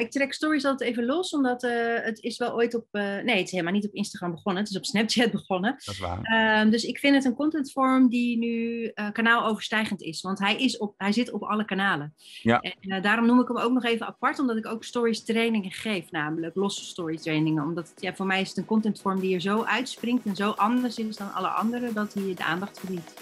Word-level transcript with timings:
Ik 0.00 0.10
trek 0.10 0.32
stories 0.32 0.64
altijd 0.64 0.90
even 0.90 1.04
los, 1.04 1.30
omdat 1.30 1.64
uh, 1.64 1.70
het 1.94 2.22
is 2.22 2.38
wel 2.38 2.54
ooit 2.54 2.74
op... 2.74 2.86
Uh, 2.92 3.02
nee, 3.02 3.36
het 3.36 3.44
is 3.44 3.50
helemaal 3.50 3.72
niet 3.72 3.86
op 3.86 3.94
Instagram 3.94 4.30
begonnen. 4.30 4.62
Het 4.62 4.70
is 4.70 4.78
op 4.78 4.84
Snapchat 4.84 5.30
begonnen. 5.40 5.72
Dat 5.84 5.94
is 5.94 5.98
waar. 5.98 6.64
Uh, 6.64 6.70
dus 6.70 6.84
ik 6.84 6.98
vind 6.98 7.14
het 7.14 7.24
een 7.24 7.34
contentvorm 7.34 8.08
die 8.08 8.38
nu 8.38 8.82
uh, 8.94 9.10
kanaaloverstijgend 9.12 10.02
is. 10.02 10.20
Want 10.20 10.38
hij, 10.38 10.56
is 10.56 10.78
op, 10.78 10.94
hij 10.96 11.12
zit 11.12 11.32
op 11.32 11.42
alle 11.42 11.64
kanalen. 11.64 12.14
Ja. 12.42 12.60
En 12.60 13.02
daarom 13.02 13.26
noem 13.26 13.40
ik 13.40 13.48
hem 13.48 13.58
ook 13.58 13.72
nog 13.72 13.84
even 13.84 14.06
apart, 14.06 14.38
omdat 14.38 14.56
ik 14.56 14.66
ook 14.66 14.84
stories 14.84 15.24
trainingen 15.24 15.72
geef. 15.72 16.10
Namelijk 16.10 16.54
losse 16.54 16.84
story 16.84 17.16
trainingen. 17.16 17.62
Omdat 17.62 17.88
het, 17.88 18.02
ja, 18.02 18.14
voor 18.14 18.26
mij 18.26 18.40
is 18.40 18.48
het 18.48 18.56
een 18.56 18.64
contentvorm 18.64 19.20
die 19.20 19.34
er 19.34 19.40
zo 19.40 19.62
uitspringt 19.62 20.26
en 20.26 20.36
zo 20.36 20.50
anders 20.50 20.98
is 20.98 21.16
dan 21.16 21.32
alle 21.32 21.48
andere, 21.48 21.92
dat 21.92 22.14
hij 22.14 22.34
de 22.34 22.44
aandacht 22.44 22.78
verdient. 22.78 23.14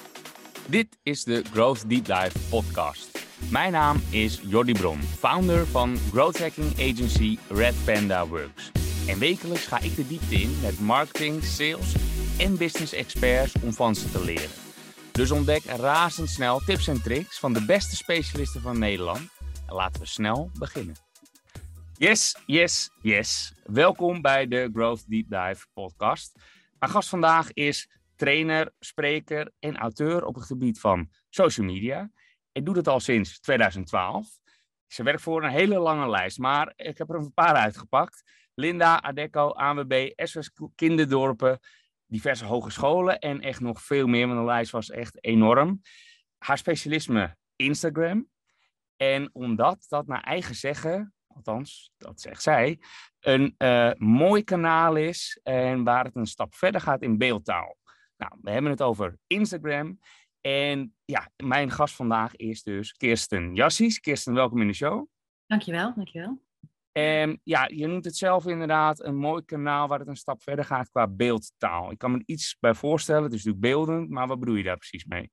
Dit 0.66 0.98
is 1.02 1.24
de 1.24 1.42
Growth 1.52 1.88
Deep 1.88 2.04
Dive 2.04 2.38
podcast. 2.50 3.13
Mijn 3.50 3.72
naam 3.72 3.96
is 4.10 4.40
Jordi 4.42 4.72
Bron, 4.72 5.00
founder 5.02 5.66
van 5.66 5.96
growth 5.96 6.38
hacking 6.38 6.72
agency 6.72 7.38
Red 7.48 7.74
Panda 7.84 8.26
Works. 8.26 8.72
En 9.08 9.18
wekelijks 9.18 9.66
ga 9.66 9.80
ik 9.80 9.96
de 9.96 10.06
diepte 10.06 10.34
in 10.34 10.60
met 10.62 10.80
marketing, 10.80 11.42
sales 11.42 11.94
en 12.38 12.56
business 12.56 12.92
experts 12.92 13.54
om 13.62 13.72
van 13.72 13.94
ze 13.94 14.10
te 14.10 14.24
leren. 14.24 14.50
Dus 15.12 15.30
ontdek 15.30 15.64
razendsnel 15.64 16.58
tips 16.58 16.88
en 16.88 17.02
tricks 17.02 17.38
van 17.38 17.52
de 17.52 17.64
beste 17.64 17.96
specialisten 17.96 18.60
van 18.60 18.78
Nederland. 18.78 19.28
En 19.66 19.74
laten 19.74 20.00
we 20.00 20.06
snel 20.06 20.50
beginnen. 20.58 20.94
Yes, 21.96 22.36
yes, 22.46 22.90
yes. 23.02 23.54
Welkom 23.64 24.22
bij 24.22 24.48
de 24.48 24.70
Growth 24.72 25.04
Deep 25.08 25.28
Dive 25.28 25.66
podcast. 25.74 26.32
Mijn 26.78 26.92
gast 26.92 27.08
vandaag 27.08 27.52
is 27.52 27.88
trainer, 28.16 28.72
spreker 28.80 29.52
en 29.58 29.76
auteur 29.76 30.24
op 30.24 30.34
het 30.34 30.44
gebied 30.44 30.80
van 30.80 31.08
social 31.30 31.66
media. 31.66 32.10
Ik 32.54 32.64
doe 32.64 32.74
dat 32.74 32.88
al 32.88 33.00
sinds 33.00 33.40
2012. 33.40 34.28
Ze 34.86 35.02
werkt 35.02 35.22
voor 35.22 35.44
een 35.44 35.50
hele 35.50 35.78
lange 35.78 36.10
lijst, 36.10 36.38
maar 36.38 36.72
ik 36.76 36.98
heb 36.98 37.08
er 37.10 37.14
een 37.14 37.32
paar 37.32 37.54
uitgepakt. 37.54 38.22
Linda, 38.54 39.02
Adeco, 39.02 39.48
ANWB, 39.48 40.10
SOS 40.16 40.50
Kinderdorpen, 40.74 41.58
diverse 42.06 42.44
hogescholen 42.44 43.18
en 43.18 43.40
echt 43.40 43.60
nog 43.60 43.82
veel 43.82 44.06
meer, 44.06 44.26
want 44.26 44.38
de 44.38 44.44
lijst 44.44 44.70
was 44.70 44.90
echt 44.90 45.24
enorm. 45.24 45.80
Haar 46.38 46.58
specialisme 46.58 47.36
Instagram. 47.56 48.28
En 48.96 49.30
omdat 49.32 49.84
dat 49.88 50.06
naar 50.06 50.22
eigen 50.22 50.54
zeggen, 50.54 51.14
althans, 51.26 51.90
dat 51.96 52.20
zegt 52.20 52.42
zij, 52.42 52.78
een 53.20 53.54
uh, 53.58 53.90
mooi 53.96 54.44
kanaal 54.44 54.96
is 54.96 55.40
en 55.42 55.84
waar 55.84 56.04
het 56.04 56.16
een 56.16 56.26
stap 56.26 56.54
verder 56.54 56.80
gaat 56.80 57.02
in 57.02 57.18
beeldtaal. 57.18 57.76
Nou, 58.16 58.32
we 58.42 58.50
hebben 58.50 58.70
het 58.70 58.82
over 58.82 59.18
Instagram. 59.26 59.98
En 60.46 60.94
ja, 61.04 61.30
mijn 61.36 61.70
gast 61.70 61.94
vandaag 61.94 62.36
is 62.36 62.62
dus 62.62 62.92
Kirsten 62.92 63.54
Jassies. 63.54 64.00
Kirsten, 64.00 64.34
welkom 64.34 64.60
in 64.60 64.66
de 64.66 64.72
show. 64.72 65.06
Dankjewel, 65.46 65.94
dankjewel. 65.94 66.42
En 66.92 67.40
ja, 67.44 67.68
je 67.74 67.86
noemt 67.86 68.04
het 68.04 68.16
zelf 68.16 68.46
inderdaad 68.46 69.04
een 69.04 69.16
mooi 69.16 69.44
kanaal 69.44 69.88
waar 69.88 69.98
het 69.98 70.08
een 70.08 70.16
stap 70.16 70.42
verder 70.42 70.64
gaat 70.64 70.90
qua 70.90 71.08
beeldtaal. 71.08 71.90
Ik 71.90 71.98
kan 71.98 72.10
me 72.10 72.18
er 72.18 72.22
iets 72.26 72.56
bij 72.60 72.74
voorstellen, 72.74 73.22
het 73.22 73.32
is 73.32 73.44
natuurlijk 73.44 73.74
beeldend, 73.74 74.10
maar 74.10 74.26
wat 74.26 74.38
bedoel 74.38 74.54
je 74.54 74.62
daar 74.62 74.76
precies 74.76 75.04
mee? 75.04 75.30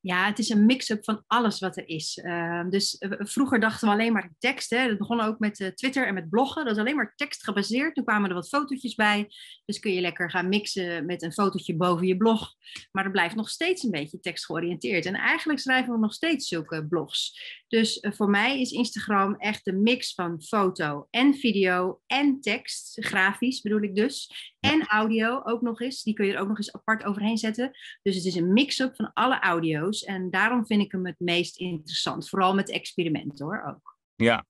Ja, 0.00 0.26
het 0.26 0.38
is 0.38 0.48
een 0.48 0.66
mix-up 0.66 1.04
van 1.04 1.24
alles 1.26 1.60
wat 1.60 1.76
er 1.76 1.88
is. 1.88 2.16
Uh, 2.16 2.68
dus 2.68 2.96
uh, 2.98 3.12
vroeger 3.18 3.60
dachten 3.60 3.88
we 3.88 3.94
alleen 3.94 4.12
maar 4.12 4.30
tekst. 4.38 4.70
Hè. 4.70 4.88
Dat 4.88 4.98
begon 4.98 5.20
ook 5.20 5.38
met 5.38 5.60
uh, 5.60 5.68
Twitter 5.68 6.06
en 6.06 6.14
met 6.14 6.30
bloggen. 6.30 6.64
Dat 6.64 6.74
is 6.74 6.80
alleen 6.80 6.96
maar 6.96 7.12
tekst 7.16 7.44
gebaseerd. 7.44 7.94
Toen 7.94 8.04
kwamen 8.04 8.28
er 8.28 8.34
wat 8.34 8.48
fotootjes 8.48 8.94
bij. 8.94 9.30
Dus 9.64 9.78
kun 9.78 9.92
je 9.92 10.00
lekker 10.00 10.30
gaan 10.30 10.48
mixen 10.48 11.06
met 11.06 11.22
een 11.22 11.32
fotootje 11.32 11.76
boven 11.76 12.06
je 12.06 12.16
blog. 12.16 12.54
Maar 12.92 13.04
er 13.04 13.10
blijft 13.10 13.34
nog 13.34 13.48
steeds 13.48 13.82
een 13.82 13.90
beetje 13.90 14.20
tekst 14.20 14.44
georiënteerd. 14.44 15.06
En 15.06 15.14
eigenlijk 15.14 15.60
schrijven 15.60 15.92
we 15.92 15.98
nog 15.98 16.12
steeds 16.12 16.48
zulke 16.48 16.86
blogs. 16.86 17.40
Dus 17.68 18.06
voor 18.16 18.30
mij 18.30 18.60
is 18.60 18.70
Instagram 18.70 19.34
echt 19.34 19.66
een 19.66 19.82
mix 19.82 20.14
van 20.14 20.42
foto 20.42 21.06
en 21.10 21.34
video 21.34 22.00
en 22.06 22.40
tekst. 22.40 23.04
Grafisch 23.04 23.60
bedoel 23.60 23.82
ik 23.82 23.94
dus. 23.94 24.30
En 24.60 24.86
audio 24.86 25.40
ook 25.44 25.62
nog 25.62 25.80
eens. 25.80 26.02
Die 26.02 26.14
kun 26.14 26.26
je 26.26 26.32
er 26.32 26.40
ook 26.40 26.48
nog 26.48 26.56
eens 26.56 26.72
apart 26.72 27.04
overheen 27.04 27.38
zetten. 27.38 27.70
Dus 28.02 28.14
het 28.14 28.24
is 28.24 28.34
een 28.34 28.52
mix-up 28.52 28.96
van 28.96 29.12
alle 29.12 29.40
audio's. 29.40 30.04
En 30.04 30.30
daarom 30.30 30.66
vind 30.66 30.82
ik 30.82 30.92
hem 30.92 31.06
het 31.06 31.18
meest 31.18 31.56
interessant. 31.56 32.28
Vooral 32.28 32.54
met 32.54 32.70
experimenten 32.70 33.46
hoor 33.46 33.64
ook. 33.68 33.98
Ja, 34.14 34.44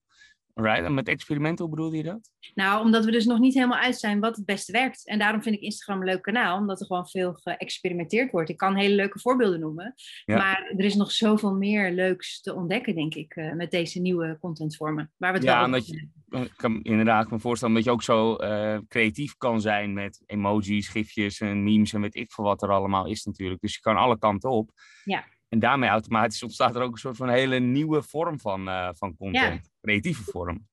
right. 0.60 0.84
En 0.84 0.94
met 0.94 1.08
experimenten, 1.08 1.64
hoe 1.64 1.74
bedoel 1.74 1.92
je 1.92 2.02
dat? 2.02 2.30
Nou, 2.54 2.84
omdat 2.84 3.04
we 3.04 3.10
dus 3.10 3.26
nog 3.26 3.38
niet 3.38 3.54
helemaal 3.54 3.78
uit 3.78 3.98
zijn 3.98 4.20
wat 4.20 4.36
het 4.36 4.44
beste 4.44 4.72
werkt. 4.72 5.06
En 5.06 5.18
daarom 5.18 5.42
vind 5.42 5.54
ik 5.54 5.60
Instagram 5.60 6.00
een 6.00 6.08
leuk 6.08 6.22
kanaal. 6.22 6.58
Omdat 6.58 6.80
er 6.80 6.86
gewoon 6.86 7.08
veel 7.08 7.32
geëxperimenteerd 7.32 8.30
wordt. 8.30 8.50
Ik 8.50 8.56
kan 8.56 8.76
hele 8.76 8.94
leuke 8.94 9.20
voorbeelden 9.20 9.60
noemen. 9.60 9.94
Ja. 10.24 10.36
Maar 10.36 10.72
er 10.76 10.84
is 10.84 10.94
nog 10.94 11.12
zoveel 11.12 11.54
meer 11.54 11.92
leuks 11.92 12.40
te 12.40 12.54
ontdekken, 12.54 12.94
denk 12.94 13.14
ik. 13.14 13.52
met 13.54 13.70
deze 13.70 14.00
nieuwe 14.00 14.38
contentvormen. 14.40 15.12
Waar 15.16 15.32
we 15.32 15.38
het 15.38 15.46
ja, 15.46 15.56
wel 15.56 15.64
omdat 15.64 15.86
je, 15.86 16.08
ik 16.30 16.52
kan 16.56 16.82
inderdaad 16.82 17.30
me 17.30 17.38
voorstellen 17.38 17.74
dat 17.74 17.84
je 17.84 17.90
ook 17.90 18.02
zo 18.02 18.42
uh, 18.42 18.78
creatief 18.88 19.36
kan 19.36 19.60
zijn 19.60 19.92
met 19.92 20.22
emojis, 20.26 20.88
gifjes 20.88 21.40
en 21.40 21.62
memes 21.62 21.92
en 21.92 22.00
weet 22.00 22.14
ik 22.14 22.32
veel 22.32 22.44
wat 22.44 22.62
er 22.62 22.70
allemaal 22.70 23.06
is 23.06 23.24
natuurlijk. 23.24 23.60
Dus 23.60 23.74
je 23.74 23.80
kan 23.80 23.96
alle 23.96 24.18
kanten 24.18 24.50
op. 24.50 24.70
Ja. 25.04 25.24
En 25.48 25.58
daarmee 25.58 25.88
automatisch 25.88 26.42
ontstaat 26.42 26.76
er 26.76 26.82
ook 26.82 26.92
een 26.92 26.98
soort 26.98 27.16
van 27.16 27.28
hele 27.28 27.58
nieuwe 27.58 28.02
vorm 28.02 28.40
van, 28.40 28.68
uh, 28.68 28.88
van 28.92 29.16
content. 29.16 29.64
Ja. 29.64 29.70
Creatieve 29.80 30.22
vorm. 30.24 30.68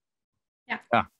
Ja. 0.64 0.84
ja. 0.88 1.10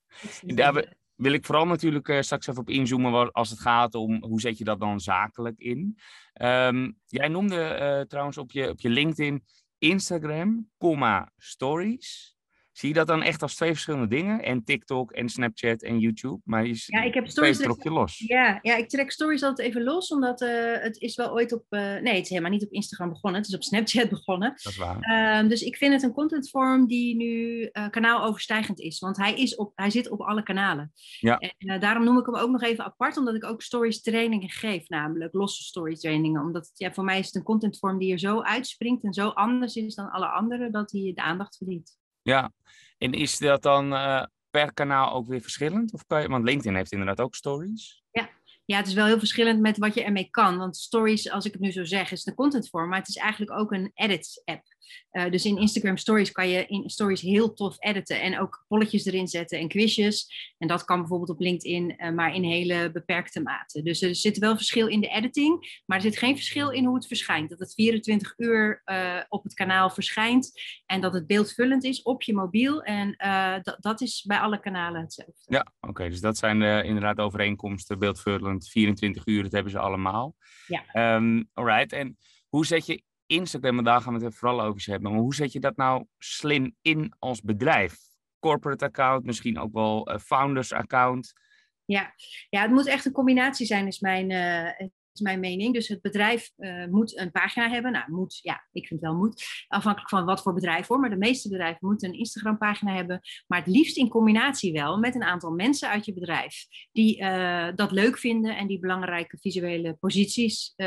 Daar 0.41 0.95
wil 1.15 1.33
ik 1.33 1.45
vooral 1.45 1.67
natuurlijk 1.67 2.09
uh, 2.09 2.21
straks 2.21 2.47
even 2.47 2.61
op 2.61 2.71
inzoomen 2.71 3.33
als 3.33 3.51
het 3.51 3.61
gaat 3.61 3.95
om 3.95 4.25
hoe 4.25 4.41
zet 4.41 4.59
je 4.59 4.65
dat 4.65 4.81
dan 4.81 5.01
zakelijk 5.01 5.59
in. 5.59 5.99
Um, 6.43 6.99
jij 7.07 7.29
noemde 7.29 7.79
uh, 7.81 8.07
trouwens 8.07 8.39
op 8.39 8.51
je, 8.51 8.69
op 8.69 8.81
je 8.81 8.89
LinkedIn 8.89 9.45
Instagram, 9.79 10.71
stories. 11.37 12.36
Zie 12.77 12.89
je 12.89 12.95
dat 12.95 13.07
dan 13.07 13.23
echt 13.23 13.43
als 13.43 13.55
twee 13.55 13.71
verschillende 13.71 14.09
dingen? 14.09 14.43
En 14.43 14.65
TikTok 14.65 15.13
en 15.13 15.29
Snapchat 15.29 15.83
en 15.83 15.99
YouTube? 15.99 16.41
Maar 16.45 16.67
je, 16.67 16.83
ja, 16.87 17.03
ik 17.03 17.15
heb 17.15 17.29
stories 17.29 17.59
trok 17.59 17.83
je 17.83 17.91
los. 17.91 18.19
Ja, 18.19 18.59
ja, 18.63 18.77
ik 18.77 18.89
trek 18.89 19.11
stories 19.11 19.43
altijd 19.43 19.69
even 19.69 19.83
los, 19.83 20.09
omdat 20.09 20.41
uh, 20.41 20.49
het 20.79 21.01
is 21.01 21.17
wel 21.17 21.33
ooit 21.33 21.53
op... 21.53 21.65
Uh, 21.71 21.81
nee, 21.81 22.15
het 22.15 22.23
is 22.23 22.29
helemaal 22.29 22.51
niet 22.51 22.65
op 22.65 22.71
Instagram 22.71 23.09
begonnen. 23.09 23.41
Het 23.41 23.49
is 23.49 23.55
op 23.55 23.63
Snapchat 23.63 24.09
begonnen. 24.19 24.49
Dat 24.49 24.73
is 24.73 24.77
waar. 24.77 25.43
Uh, 25.43 25.49
dus 25.49 25.63
ik 25.63 25.77
vind 25.77 25.93
het 25.93 26.03
een 26.03 26.13
contentvorm 26.13 26.87
die 26.87 27.17
nu 27.17 27.67
kanaaloverstijgend 27.91 28.81
is. 28.81 28.99
Want 28.99 29.17
hij, 29.17 29.35
is 29.35 29.55
op, 29.55 29.73
hij 29.75 29.91
zit 29.91 30.11
op 30.11 30.21
alle 30.21 30.43
kanalen. 30.43 30.93
Ja. 31.21 31.39
En 31.39 31.81
daarom 31.81 32.05
noem 32.05 32.19
ik 32.19 32.27
hem 32.27 32.37
ook 32.37 32.51
nog 32.51 32.63
even 32.63 32.85
apart, 32.85 33.17
omdat 33.17 33.35
ik 33.35 33.45
ook 33.45 33.63
stories 33.63 34.03
trainingen 34.03 34.51
geef. 34.51 34.89
Namelijk 34.89 35.35
losse 35.35 35.63
story 35.63 35.95
trainingen. 35.95 36.43
Omdat 36.43 36.71
ja, 36.75 36.93
voor 36.93 37.05
mij 37.05 37.19
is 37.19 37.27
het 37.27 37.35
een 37.35 37.43
contentvorm 37.43 37.99
die 37.99 38.13
er 38.13 38.19
zo 38.19 38.43
uitspringt 38.43 39.05
en 39.05 39.13
zo 39.13 39.29
anders 39.29 39.77
is 39.77 39.95
dan 39.95 40.11
alle 40.11 40.29
andere, 40.29 40.71
dat 40.71 40.93
hij 40.93 41.13
de 41.15 41.23
aandacht 41.23 41.57
verdient. 41.57 42.05
Ja, 42.27 42.53
en 42.99 43.13
is 43.13 43.39
dat 43.39 43.63
dan 43.63 43.93
uh, 43.93 44.25
per 44.51 44.73
kanaal 44.73 45.13
ook 45.13 45.27
weer 45.27 45.41
verschillend? 45.41 45.93
Of 45.93 46.07
kan 46.07 46.23
je, 46.23 46.29
want 46.29 46.45
LinkedIn 46.45 46.75
heeft 46.75 46.93
inderdaad 46.93 47.21
ook 47.21 47.35
stories. 47.35 48.03
Ja. 48.11 48.29
ja, 48.65 48.77
het 48.77 48.87
is 48.87 48.95
wel 48.95 49.07
heel 49.07 49.19
verschillend 49.19 49.61
met 49.61 49.79
wat 49.79 49.95
je 49.95 50.05
ermee 50.05 50.29
kan. 50.31 50.59
Want 50.59 50.77
stories, 50.77 51.31
als 51.31 51.45
ik 51.45 51.53
het 51.53 51.61
nu 51.61 51.73
zo 51.73 51.85
zeg, 51.85 52.11
is 52.11 52.25
de 52.25 52.35
contentvorm, 52.35 52.89
maar 52.89 52.99
het 52.99 53.09
is 53.09 53.17
eigenlijk 53.17 53.59
ook 53.59 53.73
een 53.73 53.91
edit-app. 53.95 54.63
Uh, 55.13 55.31
dus 55.31 55.45
in 55.45 55.59
Instagram 55.59 55.97
Stories 55.97 56.33
kan 56.33 56.49
je 56.49 56.67
in 56.67 56.91
Stories 56.91 57.21
heel 57.21 57.55
tof 57.55 57.77
editen 57.79 58.21
en 58.21 58.39
ook 58.39 58.65
polletjes 58.69 59.05
erin 59.05 59.29
zetten 59.29 59.59
en 59.59 59.69
quizjes. 59.69 60.27
En 60.59 60.69
dat 60.69 60.85
kan 60.85 60.99
bijvoorbeeld 60.99 61.31
op 61.31 61.41
LinkedIn, 61.41 61.95
uh, 61.97 62.11
maar 62.11 62.35
in 62.35 62.45
hele 62.45 62.91
beperkte 62.93 63.41
mate. 63.41 63.83
Dus 63.83 64.03
er 64.03 64.15
zit 64.15 64.39
wel 64.39 64.57
verschil 64.57 64.87
in 64.87 65.01
de 65.01 65.09
editing, 65.09 65.83
maar 65.87 65.97
er 65.97 66.03
zit 66.03 66.19
geen 66.19 66.37
verschil 66.37 66.71
in 66.71 66.85
hoe 66.85 66.95
het 66.95 67.07
verschijnt. 67.07 67.51
Dat 67.51 67.59
het 67.59 67.75
24 67.75 68.35
uur 68.37 68.83
uh, 68.85 69.21
op 69.29 69.43
het 69.43 69.55
kanaal 69.55 69.91
verschijnt 69.91 70.53
en 70.87 71.01
dat 71.01 71.15
het 71.15 71.27
beeldvullend 71.27 71.85
is 71.85 72.03
op 72.03 72.23
je 72.23 72.35
mobiel. 72.35 72.83
En 72.83 73.15
dat, 73.63 73.77
dat 73.81 74.01
is 74.01 74.25
bij 74.27 74.39
alle 74.39 74.61
kanalen 74.61 75.01
hetzelfde. 75.01 75.43
Ja, 75.45 75.67
oké. 75.81 75.89
Okay, 75.89 76.09
dus 76.09 76.21
dat 76.21 76.37
zijn 76.37 76.59
de, 76.59 76.83
inderdaad 76.85 77.19
overeenkomsten, 77.19 77.99
beeldvullend, 77.99 78.69
24 78.69 79.27
uur, 79.27 79.43
dat 79.43 79.53
hebben 79.53 79.73
ze 79.73 79.79
allemaal. 79.79 80.35
Ja. 80.67 81.17
Um, 81.17 81.49
alright. 81.53 81.93
En 81.93 82.19
hoe 82.49 82.67
zet 82.67 82.87
je 82.87 83.03
Instagram, 83.27 83.79
en 83.79 83.85
daar 83.85 84.01
gaan 84.01 84.19
we 84.19 84.25
het 84.25 84.35
vooral 84.35 84.63
over 84.63 84.91
hebben. 84.91 85.11
Maar 85.11 85.21
hoe 85.21 85.35
zet 85.35 85.53
je 85.53 85.61
dat 85.61 85.77
nou 85.77 86.07
slim 86.19 86.77
in 86.83 87.15
als 87.19 87.41
bedrijf? 87.41 87.97
Corporate 88.39 88.85
account, 88.85 89.25
misschien 89.25 89.59
ook 89.59 89.73
wel 89.73 90.13
uh, 90.13 90.19
founders 90.19 90.73
account. 90.73 91.33
Ja. 91.85 92.15
ja, 92.49 92.63
het 92.63 92.71
moet 92.71 92.87
echt 92.87 93.05
een 93.05 93.13
combinatie 93.13 93.67
zijn, 93.67 93.87
is 93.87 94.01
mijn, 94.01 94.31
is 94.79 94.89
mijn 95.21 95.41
mening. 95.41 95.75
Dus 95.75 95.89
het 95.89 96.01
bedrijf 96.01 96.51
uh, 96.57 96.87
moet 96.87 97.19
een 97.19 97.31
pagina 97.31 97.69
hebben. 97.69 97.93
Nou, 97.93 98.11
moet, 98.11 98.39
ja, 98.43 98.69
ik 98.73 98.87
vind 98.87 99.01
wel 99.01 99.15
moet. 99.15 99.45
Afhankelijk 99.69 100.11
van 100.11 100.25
wat 100.25 100.43
voor 100.43 100.55
bedrijf 100.55 100.87
hoor. 100.87 101.01
Maar 101.01 101.11
de 101.11 101.17
meeste 101.17 101.49
bedrijven 101.49 101.89
moeten 101.89 102.09
een 102.09 102.19
Instagram 102.19 102.59
pagina 102.59 102.95
hebben. 102.95 103.21
Maar 103.47 103.59
het 103.59 103.69
liefst 103.69 103.97
in 103.97 104.09
combinatie 104.09 104.73
wel 104.73 104.99
met 104.99 105.15
een 105.15 105.23
aantal 105.23 105.51
mensen 105.51 105.89
uit 105.89 106.05
je 106.05 106.15
bedrijf. 106.15 106.67
Die 106.93 107.21
uh, 107.21 107.69
dat 107.75 107.91
leuk 107.91 108.19
vinden 108.19 108.57
en 108.57 108.67
die 108.67 108.79
belangrijke 108.79 109.39
visuele 109.39 109.95
posities 109.95 110.73
uh, 110.77 110.87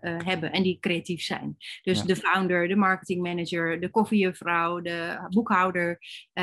hebben. 0.00 0.52
En 0.52 0.62
die 0.62 0.78
creatief 0.80 1.22
zijn. 1.22 1.56
Dus 1.82 1.98
ja. 1.98 2.04
de 2.04 2.16
founder, 2.16 2.68
de 2.68 2.76
marketing 2.76 3.22
manager, 3.22 3.80
de 3.80 3.90
koffiejuffrouw, 3.90 4.80
de 4.80 5.26
boekhouder. 5.28 5.98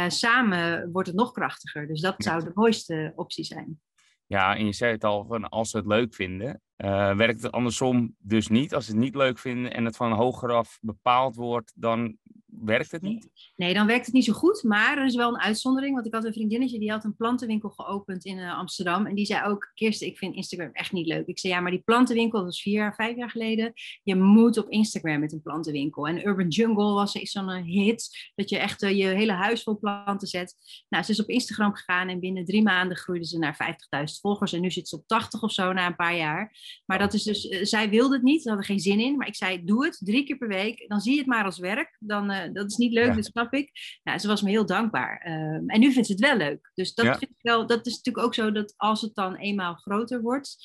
samen 0.07 0.91
wordt 0.91 1.07
het 1.07 1.17
nog 1.17 1.31
krachtiger. 1.31 1.87
Dus 1.87 2.01
dat 2.01 2.15
zou 2.17 2.43
de 2.43 2.51
mooiste 2.53 3.11
optie 3.15 3.43
zijn. 3.43 3.79
Ja, 4.27 4.55
en 4.55 4.65
je 4.65 4.73
zei 4.73 4.91
het 4.91 5.03
al, 5.03 5.25
van 5.25 5.49
als 5.49 5.69
ze 5.69 5.77
het 5.77 5.85
leuk 5.85 6.15
vinden. 6.15 6.61
Uh, 6.77 7.15
werkt 7.15 7.41
het 7.41 7.51
andersom 7.51 8.15
dus 8.17 8.47
niet? 8.47 8.73
Als 8.73 8.85
ze 8.85 8.91
het 8.91 8.99
niet 8.99 9.15
leuk 9.15 9.39
vinden 9.39 9.73
en 9.73 9.85
het 9.85 9.95
van 9.95 10.11
hoger 10.11 10.51
af 10.51 10.77
bepaald 10.81 11.35
wordt, 11.35 11.71
dan 11.75 12.17
werkt 12.63 12.91
het 12.91 13.01
niet? 13.01 13.29
Nee, 13.55 13.73
dan 13.73 13.87
werkt 13.87 14.05
het 14.05 14.13
niet 14.13 14.25
zo 14.25 14.33
goed. 14.33 14.63
Maar 14.63 14.97
er 14.97 15.05
is 15.05 15.15
wel 15.15 15.29
een 15.29 15.39
uitzondering. 15.39 15.93
Want 15.93 16.05
ik 16.05 16.13
had 16.13 16.25
een 16.25 16.33
vriendinnetje 16.33 16.79
die 16.79 16.91
had 16.91 17.03
een 17.03 17.15
plantenwinkel 17.15 17.69
geopend 17.69 18.25
in 18.25 18.37
uh, 18.37 18.57
Amsterdam. 18.57 19.05
En 19.05 19.15
die 19.15 19.25
zei 19.25 19.45
ook, 19.45 19.71
Kirsten, 19.73 20.07
ik 20.07 20.17
vind 20.17 20.35
Instagram 20.35 20.69
echt 20.71 20.91
niet 20.91 21.07
leuk. 21.07 21.27
Ik 21.27 21.39
zei, 21.39 21.53
ja, 21.53 21.59
maar 21.59 21.71
die 21.71 21.81
plantenwinkel, 21.81 22.37
dat 22.37 22.47
was 22.47 22.61
vier 22.61 22.73
jaar, 22.73 22.95
vijf 22.95 23.15
jaar 23.15 23.29
geleden. 23.29 23.73
Je 24.03 24.15
moet 24.15 24.57
op 24.57 24.69
Instagram 24.69 25.19
met 25.19 25.33
een 25.33 25.41
plantenwinkel. 25.41 26.07
En 26.07 26.27
Urban 26.27 26.47
Jungle 26.47 26.93
was 26.93 27.11
zo'n 27.11 27.49
eh, 27.49 27.63
hit. 27.63 28.31
Dat 28.35 28.49
je 28.49 28.57
echt 28.57 28.83
uh, 28.83 28.97
je 28.97 29.05
hele 29.05 29.31
huis 29.31 29.63
vol 29.63 29.79
planten 29.79 30.27
zet. 30.27 30.55
Nou, 30.89 31.03
ze 31.03 31.11
is 31.11 31.21
op 31.21 31.29
Instagram 31.29 31.73
gegaan 31.73 32.09
en 32.09 32.19
binnen 32.19 32.45
drie 32.45 32.63
maanden 32.63 32.97
groeide 32.97 33.25
ze 33.25 33.37
naar 33.37 33.77
50.000 33.99 34.03
volgers. 34.21 34.53
En 34.53 34.61
nu 34.61 34.71
zit 34.71 34.87
ze 34.87 34.95
op 34.95 35.07
80 35.07 35.43
of 35.43 35.51
zo 35.51 35.73
na 35.73 35.85
een 35.85 35.95
paar 35.95 36.15
jaar. 36.15 36.55
Maar 36.85 36.99
dat 36.99 37.13
is 37.13 37.23
dus, 37.23 37.41
zij 37.69 37.89
wilde 37.89 38.13
het 38.15 38.23
niet, 38.23 38.41
ze 38.41 38.47
hadden 38.47 38.65
geen 38.65 38.79
zin 38.79 38.99
in. 38.99 39.17
Maar 39.17 39.27
ik 39.27 39.35
zei, 39.35 39.63
doe 39.63 39.85
het 39.85 40.01
drie 40.03 40.23
keer 40.23 40.37
per 40.37 40.47
week. 40.47 40.85
Dan 40.87 41.01
zie 41.01 41.11
je 41.11 41.17
het 41.17 41.27
maar 41.27 41.45
als 41.45 41.59
werk. 41.59 41.97
Dan 41.99 42.27
dat 42.53 42.71
is 42.71 42.77
niet 42.77 42.93
leuk, 42.93 43.07
ja. 43.07 43.15
dat 43.15 43.25
snap 43.25 43.53
ik. 43.53 43.71
Nou, 44.03 44.19
ze 44.19 44.27
was 44.27 44.41
me 44.41 44.49
heel 44.49 44.65
dankbaar. 44.65 45.21
Ehm, 45.21 45.69
en 45.69 45.79
nu 45.79 45.91
vindt 45.91 46.07
ze 46.07 46.13
het 46.13 46.21
wel 46.21 46.37
leuk. 46.37 46.71
Dus 46.73 46.93
dat, 46.93 47.05
vind 47.05 47.31
ik 47.31 47.41
wel, 47.41 47.67
dat 47.67 47.85
is 47.85 47.95
natuurlijk 47.95 48.25
ook 48.25 48.33
zo 48.33 48.51
dat 48.51 48.73
als 48.77 49.01
het 49.01 49.15
dan 49.15 49.35
eenmaal 49.35 49.73
groter 49.73 50.21
wordt. 50.21 50.57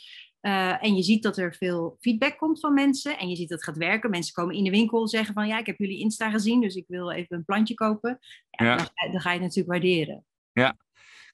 Uh, 0.43 0.85
en 0.85 0.97
je 0.97 1.03
ziet 1.03 1.23
dat 1.23 1.37
er 1.37 1.55
veel 1.55 1.97
feedback 2.01 2.39
komt 2.39 2.61
van 2.61 2.75
mensen. 2.75 3.19
En 3.19 3.29
je 3.29 3.37
ziet 3.37 3.49
dat 3.49 3.59
het 3.59 3.69
gaat 3.69 3.77
werken. 3.77 4.11
Mensen 4.11 4.35
komen 4.35 4.55
in 4.55 4.65
de 4.65 4.71
winkel 4.71 5.09
zeggen 5.09 5.35
van 5.35 5.47
ja, 5.47 5.59
ik 5.59 5.67
heb 5.67 5.79
jullie 5.79 5.99
Insta 5.99 6.31
gezien, 6.31 6.61
dus 6.61 6.75
ik 6.75 6.85
wil 6.89 7.11
even 7.11 7.37
een 7.37 7.45
plantje 7.45 7.75
kopen. 7.75 8.19
Ja, 8.51 8.77
dan, 8.77 8.89
dan, 9.11 9.21
ga 9.21 9.29
je 9.29 9.35
het 9.35 9.47
natuurlijk 9.47 9.69
waarderen. 9.69 10.25
Ja. 10.53 10.77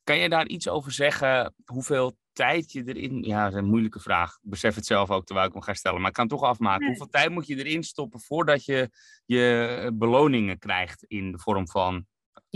Kan 0.07 0.19
je 0.19 0.29
daar 0.29 0.47
iets 0.47 0.69
over 0.69 0.93
zeggen? 0.93 1.55
Hoeveel 1.65 2.19
tijd 2.33 2.73
je 2.73 2.83
erin... 2.87 3.23
Ja, 3.23 3.45
dat 3.45 3.53
is 3.53 3.59
een 3.59 3.69
moeilijke 3.69 4.01
vraag. 4.01 4.31
Ik 4.43 4.51
besef 4.51 4.75
het 4.75 4.87
zelf 4.87 5.11
ook 5.11 5.25
terwijl 5.25 5.47
ik 5.47 5.53
hem 5.53 5.63
ga 5.63 5.75
stellen. 5.75 5.99
Maar 6.01 6.09
ik 6.09 6.15
kan 6.15 6.29
toch 6.29 6.43
afmaken. 6.43 6.87
Hoeveel 6.87 7.09
tijd 7.09 7.31
moet 7.31 7.47
je 7.47 7.57
erin 7.57 7.83
stoppen 7.83 8.21
voordat 8.21 8.65
je 8.65 8.91
je 9.25 9.91
beloningen 9.95 10.59
krijgt 10.59 11.05
in 11.05 11.33
de 11.33 11.39
vorm 11.39 11.69
van 11.69 12.07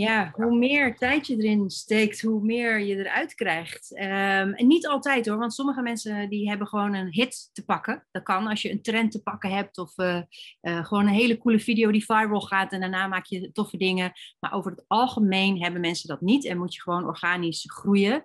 ja, 0.01 0.31
hoe 0.33 0.57
meer 0.57 0.97
tijd 0.97 1.27
je 1.27 1.35
erin 1.35 1.69
steekt, 1.69 2.21
hoe 2.21 2.41
meer 2.41 2.79
je 2.79 2.95
eruit 2.95 3.33
krijgt. 3.33 3.91
Um, 3.91 4.53
en 4.53 4.67
niet 4.67 4.87
altijd 4.87 5.27
hoor, 5.27 5.37
want 5.37 5.53
sommige 5.53 5.81
mensen 5.81 6.29
die 6.29 6.49
hebben 6.49 6.67
gewoon 6.67 6.93
een 6.93 7.13
hit 7.13 7.49
te 7.53 7.65
pakken. 7.65 8.07
Dat 8.11 8.23
kan 8.23 8.47
als 8.47 8.61
je 8.61 8.71
een 8.71 8.81
trend 8.81 9.11
te 9.11 9.21
pakken 9.21 9.49
hebt 9.49 9.77
of 9.77 9.97
uh, 9.97 10.21
uh, 10.61 10.85
gewoon 10.85 11.07
een 11.07 11.13
hele 11.13 11.37
coole 11.37 11.59
video 11.59 11.91
die 11.91 12.05
viral 12.05 12.41
gaat 12.41 12.71
en 12.71 12.79
daarna 12.79 13.07
maak 13.07 13.25
je 13.25 13.51
toffe 13.51 13.77
dingen. 13.77 14.11
Maar 14.39 14.53
over 14.53 14.71
het 14.71 14.83
algemeen 14.87 15.61
hebben 15.61 15.81
mensen 15.81 16.07
dat 16.07 16.21
niet 16.21 16.45
en 16.45 16.57
moet 16.57 16.75
je 16.75 16.81
gewoon 16.81 17.05
organisch 17.05 17.63
groeien. 17.67 18.23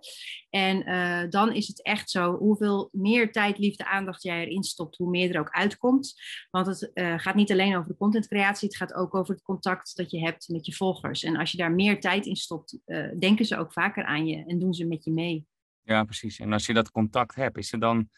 En 0.50 0.88
uh, 0.88 1.30
dan 1.30 1.52
is 1.52 1.66
het 1.66 1.82
echt 1.82 2.10
zo, 2.10 2.36
hoeveel 2.36 2.88
meer 2.92 3.32
tijd, 3.32 3.58
liefde, 3.58 3.86
aandacht 3.86 4.22
jij 4.22 4.46
erin 4.46 4.62
stopt, 4.62 4.96
hoe 4.96 5.10
meer 5.10 5.34
er 5.34 5.40
ook 5.40 5.50
uitkomt. 5.50 6.14
Want 6.50 6.66
het 6.66 6.90
gaat 6.94 7.34
niet 7.34 7.52
alleen 7.52 7.76
over 7.76 7.88
de 7.88 7.96
contentcreatie, 7.96 8.68
het 8.68 8.76
gaat 8.76 8.94
ook 8.94 9.14
over 9.14 9.34
het 9.34 9.42
contact 9.42 9.96
dat 9.96 10.10
je 10.10 10.20
hebt 10.20 10.48
met 10.48 10.66
je 10.66 10.74
volgers. 10.74 11.24
En 11.24 11.36
als 11.36 11.50
je 11.50 11.56
daar 11.56 11.65
meer 11.72 12.00
tijd 12.00 12.26
in 12.26 12.36
stopt, 12.36 12.78
uh, 12.86 13.10
denken 13.18 13.44
ze 13.44 13.56
ook 13.56 13.72
vaker 13.72 14.04
aan 14.04 14.26
je 14.26 14.44
en 14.46 14.58
doen 14.58 14.74
ze 14.74 14.86
met 14.86 15.04
je 15.04 15.12
mee. 15.12 15.46
Ja, 15.82 16.04
precies. 16.04 16.38
En 16.38 16.52
als 16.52 16.66
je 16.66 16.72
dat 16.72 16.90
contact 16.90 17.34
hebt, 17.34 17.58
is 17.58 17.70
het 17.70 17.80
dan 17.80 18.08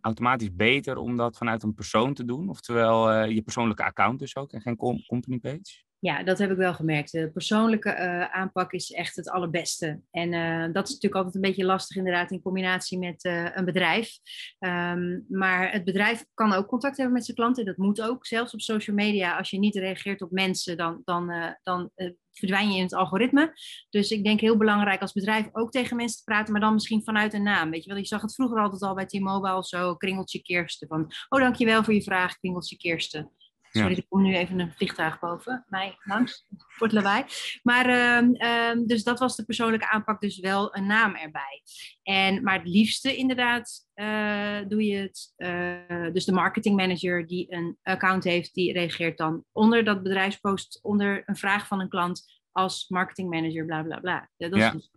automatisch 0.00 0.54
beter 0.54 0.96
om 0.96 1.16
dat 1.16 1.36
vanuit 1.36 1.62
een 1.62 1.74
persoon 1.74 2.14
te 2.14 2.24
doen? 2.24 2.48
Oftewel 2.48 3.12
uh, 3.12 3.30
je 3.30 3.42
persoonlijke 3.42 3.84
account 3.84 4.18
dus 4.18 4.36
ook 4.36 4.52
en 4.52 4.60
geen 4.60 4.76
company 5.06 5.38
page? 5.38 5.84
Ja, 6.06 6.22
dat 6.22 6.38
heb 6.38 6.50
ik 6.50 6.56
wel 6.56 6.74
gemerkt. 6.74 7.12
De 7.12 7.30
persoonlijke 7.30 7.88
uh, 7.88 8.34
aanpak 8.34 8.72
is 8.72 8.92
echt 8.92 9.16
het 9.16 9.30
allerbeste. 9.30 10.00
En 10.10 10.32
uh, 10.32 10.72
dat 10.72 10.86
is 10.86 10.94
natuurlijk 10.94 11.14
altijd 11.14 11.34
een 11.34 11.40
beetje 11.40 11.64
lastig, 11.64 11.96
inderdaad, 11.96 12.30
in 12.30 12.42
combinatie 12.42 12.98
met 12.98 13.24
uh, 13.24 13.56
een 13.56 13.64
bedrijf. 13.64 14.18
Um, 14.58 15.24
maar 15.28 15.72
het 15.72 15.84
bedrijf 15.84 16.24
kan 16.34 16.52
ook 16.52 16.66
contact 16.66 16.96
hebben 16.96 17.14
met 17.14 17.24
zijn 17.24 17.36
klanten. 17.36 17.64
Dat 17.64 17.76
moet 17.76 18.02
ook, 18.02 18.26
zelfs 18.26 18.54
op 18.54 18.60
social 18.60 18.96
media. 18.96 19.36
Als 19.36 19.50
je 19.50 19.58
niet 19.58 19.74
reageert 19.74 20.22
op 20.22 20.30
mensen, 20.30 20.76
dan, 20.76 21.02
dan, 21.04 21.56
dan 21.62 21.90
verdwijn 22.30 22.70
je 22.70 22.76
in 22.76 22.82
het 22.82 22.94
algoritme. 22.94 23.52
Dus 23.90 24.10
ik 24.10 24.24
denk 24.24 24.40
heel 24.40 24.56
belangrijk 24.56 25.00
als 25.00 25.12
bedrijf 25.12 25.48
ook 25.52 25.70
tegen 25.70 25.96
mensen 25.96 26.18
te 26.18 26.24
praten, 26.24 26.52
maar 26.52 26.60
dan 26.60 26.72
misschien 26.72 27.04
vanuit 27.04 27.34
een 27.34 27.42
naam. 27.42 27.70
Weet 27.70 27.84
je 27.84 27.90
wel, 27.90 27.98
je 27.98 28.06
zag 28.06 28.22
het 28.22 28.34
vroeger 28.34 28.58
altijd 28.60 28.82
al 28.82 28.94
bij 28.94 29.06
T-Mobile 29.06 29.64
zo, 29.64 29.94
Kringeltje 29.94 30.42
Kirsten. 30.42 30.88
Van, 30.88 31.10
oh 31.28 31.40
dankjewel 31.40 31.84
voor 31.84 31.94
je 31.94 32.02
vraag, 32.02 32.36
Kringeltje 32.36 32.76
Kirsten. 32.76 33.30
Sorry, 33.76 33.96
er 33.96 34.06
komt 34.08 34.22
nu 34.22 34.36
even 34.36 34.58
een 34.58 34.72
vliegtuig 34.72 35.18
boven 35.18 35.64
mij 35.68 35.96
langs, 36.04 36.46
voor 36.56 36.86
het 36.86 36.96
lawaai. 36.96 37.24
Maar 37.62 37.88
uh, 37.88 38.28
uh, 38.32 38.86
dus 38.86 39.04
dat 39.04 39.18
was 39.18 39.36
de 39.36 39.44
persoonlijke 39.44 39.88
aanpak, 39.88 40.20
dus 40.20 40.38
wel 40.38 40.76
een 40.76 40.86
naam 40.86 41.14
erbij. 41.14 41.62
En, 42.02 42.42
maar 42.42 42.58
het 42.58 42.68
liefste 42.68 43.16
inderdaad 43.16 43.88
uh, 43.94 44.58
doe 44.68 44.86
je 44.86 44.96
het, 44.96 45.32
uh, 45.36 46.12
dus 46.12 46.24
de 46.24 46.32
marketing 46.32 46.76
manager 46.76 47.26
die 47.26 47.52
een 47.52 47.78
account 47.82 48.24
heeft, 48.24 48.54
die 48.54 48.72
reageert 48.72 49.18
dan 49.18 49.44
onder 49.52 49.84
dat 49.84 50.02
bedrijfspost, 50.02 50.78
onder 50.82 51.22
een 51.26 51.36
vraag 51.36 51.66
van 51.66 51.80
een 51.80 51.88
klant 51.88 52.40
als 52.52 52.88
marketing 52.88 53.30
manager, 53.30 53.64
bla 53.64 53.82
bla 53.82 54.00
bla. 54.00 54.30
Dat 54.36 54.54
ja. 54.54 54.70
dus, 54.70 54.90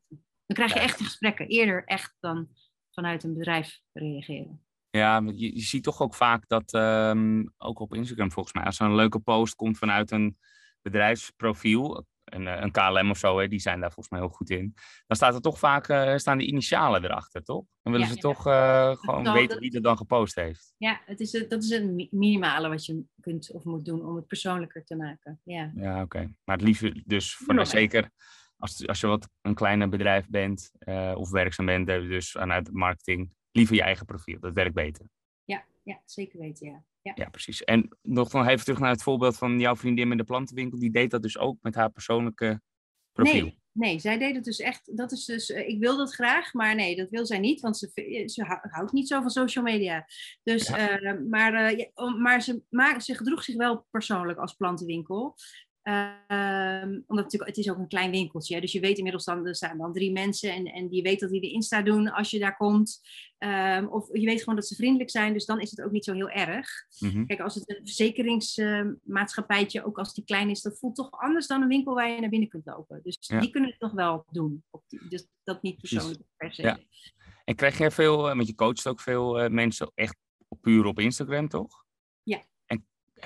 dan 0.45 0.55
krijg 0.55 0.73
je 0.73 0.79
echte 0.79 1.03
gesprekken, 1.03 1.47
eerder 1.47 1.83
echt 1.85 2.15
dan 2.19 2.47
vanuit 2.91 3.23
een 3.23 3.33
bedrijf 3.33 3.79
reageren. 3.93 4.63
Ja, 4.89 5.21
je, 5.25 5.55
je 5.55 5.61
ziet 5.61 5.83
toch 5.83 6.01
ook 6.01 6.15
vaak 6.15 6.47
dat, 6.47 6.73
um, 6.73 7.53
ook 7.57 7.79
op 7.79 7.93
Instagram 7.93 8.31
volgens 8.31 8.55
mij, 8.55 8.63
als 8.63 8.79
er 8.79 8.85
een 8.85 8.95
leuke 8.95 9.19
post 9.19 9.55
komt 9.55 9.77
vanuit 9.77 10.11
een 10.11 10.37
bedrijfsprofiel, 10.81 12.05
een, 12.23 12.47
eh, 12.47 12.61
een 12.61 12.71
KLM 12.71 13.09
of 13.09 13.17
zo, 13.17 13.39
hè, 13.39 13.47
die 13.47 13.59
zijn 13.59 13.79
daar 13.79 13.91
volgens 13.91 14.09
mij 14.09 14.19
heel 14.19 14.35
goed 14.35 14.49
in. 14.49 14.73
Dan 15.07 15.17
staat 15.17 15.33
er 15.33 15.41
toch 15.41 15.59
vaak, 15.59 15.89
uh, 15.89 16.15
staan 16.15 16.37
de 16.37 16.45
initialen 16.45 17.03
erachter, 17.03 17.43
toch? 17.43 17.65
Dan 17.81 17.93
willen 17.93 18.07
ja, 18.07 18.13
ze 18.13 18.27
ja. 18.27 18.33
toch 18.33 18.47
uh, 18.47 18.95
gewoon 18.95 19.23
dan, 19.23 19.33
weten 19.33 19.59
wie 19.59 19.75
er 19.75 19.81
dan 19.81 19.97
gepost 19.97 20.35
heeft. 20.35 20.73
Ja, 20.77 21.01
het 21.05 21.19
is, 21.19 21.31
dat 21.31 21.63
is 21.63 21.69
het 21.69 22.11
minimale 22.11 22.69
wat 22.69 22.85
je 22.85 23.03
kunt 23.21 23.51
of 23.51 23.63
moet 23.63 23.85
doen 23.85 24.05
om 24.05 24.15
het 24.15 24.27
persoonlijker 24.27 24.83
te 24.83 24.95
maken. 24.95 25.41
Ja, 25.43 25.71
ja 25.75 25.93
oké. 25.93 26.01
Okay. 26.01 26.35
Maar 26.43 26.57
het 26.57 26.65
liefst 26.65 27.07
dus, 27.09 27.35
voor, 27.35 27.65
zeker 27.65 28.09
als, 28.57 28.87
als 28.87 28.99
je 28.99 29.07
wat 29.07 29.29
een 29.41 29.53
kleiner 29.53 29.89
bedrijf 29.89 30.27
bent 30.27 30.71
uh, 30.79 31.13
of 31.15 31.29
werkzaam 31.29 31.65
bent, 31.65 31.87
dus 31.87 32.31
vanuit 32.31 32.71
marketing, 32.71 33.33
liever 33.59 33.75
je 33.75 33.83
eigen 33.83 34.05
profiel. 34.05 34.39
Dat 34.39 34.53
werkt 34.53 34.73
beter. 34.73 35.05
Ja, 35.43 35.65
ja 35.83 36.01
zeker 36.05 36.39
weten, 36.39 36.67
ja. 36.67 36.83
ja. 37.01 37.11
Ja, 37.15 37.29
precies. 37.29 37.63
En 37.63 37.97
nog 38.01 38.31
nog 38.31 38.47
even 38.47 38.65
terug 38.65 38.79
naar 38.79 38.91
het 38.91 39.03
voorbeeld 39.03 39.37
van 39.37 39.59
jouw 39.59 39.75
vriendin 39.75 40.07
met 40.07 40.17
de 40.17 40.23
plantenwinkel. 40.23 40.79
Die 40.79 40.91
deed 40.91 41.11
dat 41.11 41.21
dus 41.21 41.37
ook 41.37 41.57
met 41.61 41.75
haar 41.75 41.89
persoonlijke 41.89 42.61
profiel. 43.11 43.43
Nee, 43.43 43.59
nee 43.71 43.99
zij 43.99 44.17
deed 44.17 44.35
het 44.35 44.43
dus 44.43 44.59
echt. 44.59 44.97
Dat 44.97 45.11
is 45.11 45.25
dus, 45.25 45.49
uh, 45.49 45.67
ik 45.67 45.79
wil 45.79 45.97
dat 45.97 46.13
graag, 46.13 46.53
maar 46.53 46.75
nee, 46.75 46.95
dat 46.95 47.09
wil 47.09 47.25
zij 47.25 47.39
niet, 47.39 47.61
want 47.61 47.77
ze, 47.77 48.23
ze 48.25 48.43
houdt 48.61 48.91
niet 48.91 49.07
zo 49.07 49.21
van 49.21 49.29
social 49.29 49.63
media. 49.63 50.05
Dus, 50.43 50.67
ja. 50.67 51.01
uh, 51.01 51.29
maar, 51.29 51.75
uh, 51.75 52.17
maar 52.17 52.41
ze, 52.41 52.61
maar 52.69 53.01
ze 53.01 53.15
gedroeg 53.15 53.43
zich 53.43 53.55
wel 53.55 53.85
persoonlijk 53.89 54.39
als 54.39 54.53
plantenwinkel. 54.53 55.35
Um, 55.89 57.03
omdat 57.07 57.31
het, 57.31 57.45
het 57.45 57.57
is 57.57 57.69
ook 57.69 57.77
een 57.77 57.87
klein 57.87 58.11
winkeltje. 58.11 58.61
Dus 58.61 58.71
je 58.71 58.79
weet 58.79 58.97
inmiddels 58.97 59.25
dan, 59.25 59.47
er 59.47 59.55
staan 59.55 59.77
dan 59.77 59.93
drie 59.93 60.11
mensen 60.11 60.53
en, 60.53 60.65
en 60.65 60.87
je 60.91 61.01
weet 61.01 61.19
dat 61.19 61.29
die 61.29 61.41
erin 61.41 61.61
staan 61.61 61.85
doen 61.85 62.11
als 62.11 62.29
je 62.29 62.39
daar 62.39 62.57
komt. 62.57 63.01
Um, 63.39 63.87
of 63.87 64.07
je 64.11 64.25
weet 64.25 64.39
gewoon 64.39 64.55
dat 64.55 64.67
ze 64.67 64.75
vriendelijk 64.75 65.09
zijn, 65.09 65.33
dus 65.33 65.45
dan 65.45 65.59
is 65.59 65.71
het 65.71 65.81
ook 65.81 65.91
niet 65.91 66.03
zo 66.03 66.13
heel 66.13 66.29
erg. 66.29 66.69
Mm-hmm. 66.99 67.25
Kijk, 67.25 67.39
als 67.39 67.55
het 67.55 67.69
een 67.69 67.81
verzekeringsmaatschappijtje, 67.83 69.79
uh, 69.79 69.87
ook 69.87 69.97
als 69.97 70.13
die 70.13 70.23
klein 70.23 70.49
is, 70.49 70.61
dat 70.61 70.79
voelt 70.79 70.95
toch 70.95 71.11
anders 71.11 71.47
dan 71.47 71.61
een 71.61 71.67
winkel 71.67 71.93
waar 71.93 72.09
je 72.09 72.19
naar 72.19 72.29
binnen 72.29 72.49
kunt 72.49 72.65
lopen. 72.65 72.99
Dus 73.03 73.17
ja. 73.19 73.39
die 73.39 73.49
kunnen 73.49 73.69
het 73.69 73.79
nog 73.79 73.91
wel 73.91 74.25
doen. 74.31 74.63
Die, 74.87 75.07
dus 75.09 75.27
dat 75.43 75.61
niet 75.61 75.77
persoonlijk 75.77 76.21
per 76.37 76.53
se. 76.53 76.61
Ja. 76.61 76.79
En 77.43 77.55
krijg 77.55 77.77
je 77.77 77.91
veel, 77.91 78.17
want 78.17 78.47
je 78.47 78.55
coacht 78.55 78.87
ook 78.87 79.01
veel 79.01 79.43
uh, 79.43 79.49
mensen 79.49 79.91
echt 79.95 80.17
puur 80.61 80.85
op 80.85 80.99
Instagram, 80.99 81.47
toch? 81.47 81.87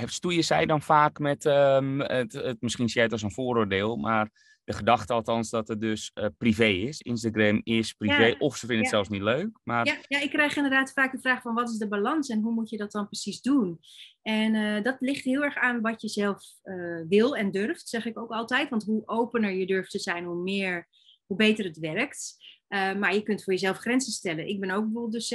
Stoeien 0.05 0.43
zij 0.43 0.65
dan 0.65 0.81
vaak 0.81 1.19
met, 1.19 1.45
um, 1.45 1.99
het, 1.99 2.33
het, 2.33 2.61
misschien 2.61 2.87
zie 2.87 2.95
jij 2.95 3.03
het 3.03 3.11
als 3.11 3.21
een 3.21 3.31
vooroordeel, 3.31 3.95
maar 3.95 4.29
de 4.63 4.73
gedachte 4.73 5.13
althans 5.13 5.49
dat 5.49 5.67
het 5.67 5.81
dus 5.81 6.11
uh, 6.13 6.25
privé 6.37 6.65
is. 6.65 7.01
Instagram 7.01 7.61
is 7.63 7.93
privé, 7.93 8.25
ja, 8.25 8.35
of 8.39 8.57
ze 8.57 8.65
vinden 8.65 8.75
ja. 8.75 8.81
het 8.81 8.91
zelfs 8.91 9.09
niet 9.09 9.21
leuk. 9.21 9.59
Maar... 9.63 9.85
Ja, 9.85 9.97
ja, 10.07 10.21
ik 10.21 10.29
krijg 10.29 10.55
inderdaad 10.55 10.91
vaak 10.91 11.11
de 11.11 11.19
vraag 11.19 11.41
van 11.41 11.53
wat 11.53 11.69
is 11.69 11.77
de 11.77 11.87
balans 11.87 12.29
en 12.29 12.41
hoe 12.41 12.53
moet 12.53 12.69
je 12.69 12.77
dat 12.77 12.91
dan 12.91 13.07
precies 13.07 13.41
doen? 13.41 13.79
En 14.21 14.53
uh, 14.53 14.83
dat 14.83 14.95
ligt 14.99 15.23
heel 15.23 15.43
erg 15.43 15.55
aan 15.55 15.81
wat 15.81 16.01
je 16.01 16.07
zelf 16.07 16.43
uh, 16.63 17.01
wil 17.07 17.35
en 17.35 17.51
durft, 17.51 17.89
zeg 17.89 18.05
ik 18.05 18.19
ook 18.19 18.31
altijd. 18.31 18.69
Want 18.69 18.83
hoe 18.83 19.07
opener 19.07 19.51
je 19.51 19.65
durft 19.65 19.91
te 19.91 19.99
zijn, 19.99 20.23
hoe 20.23 20.43
meer, 20.43 20.87
hoe 21.25 21.37
beter 21.37 21.65
het 21.65 21.79
werkt. 21.79 22.35
Uh, 22.73 22.95
maar 22.95 23.13
je 23.13 23.23
kunt 23.23 23.43
voor 23.43 23.53
jezelf 23.53 23.77
grenzen 23.77 24.11
stellen. 24.11 24.47
Ik 24.47 24.59
ben 24.59 24.71
ook 24.71 24.83
bijvoorbeeld 24.83 25.13
dus 25.13 25.27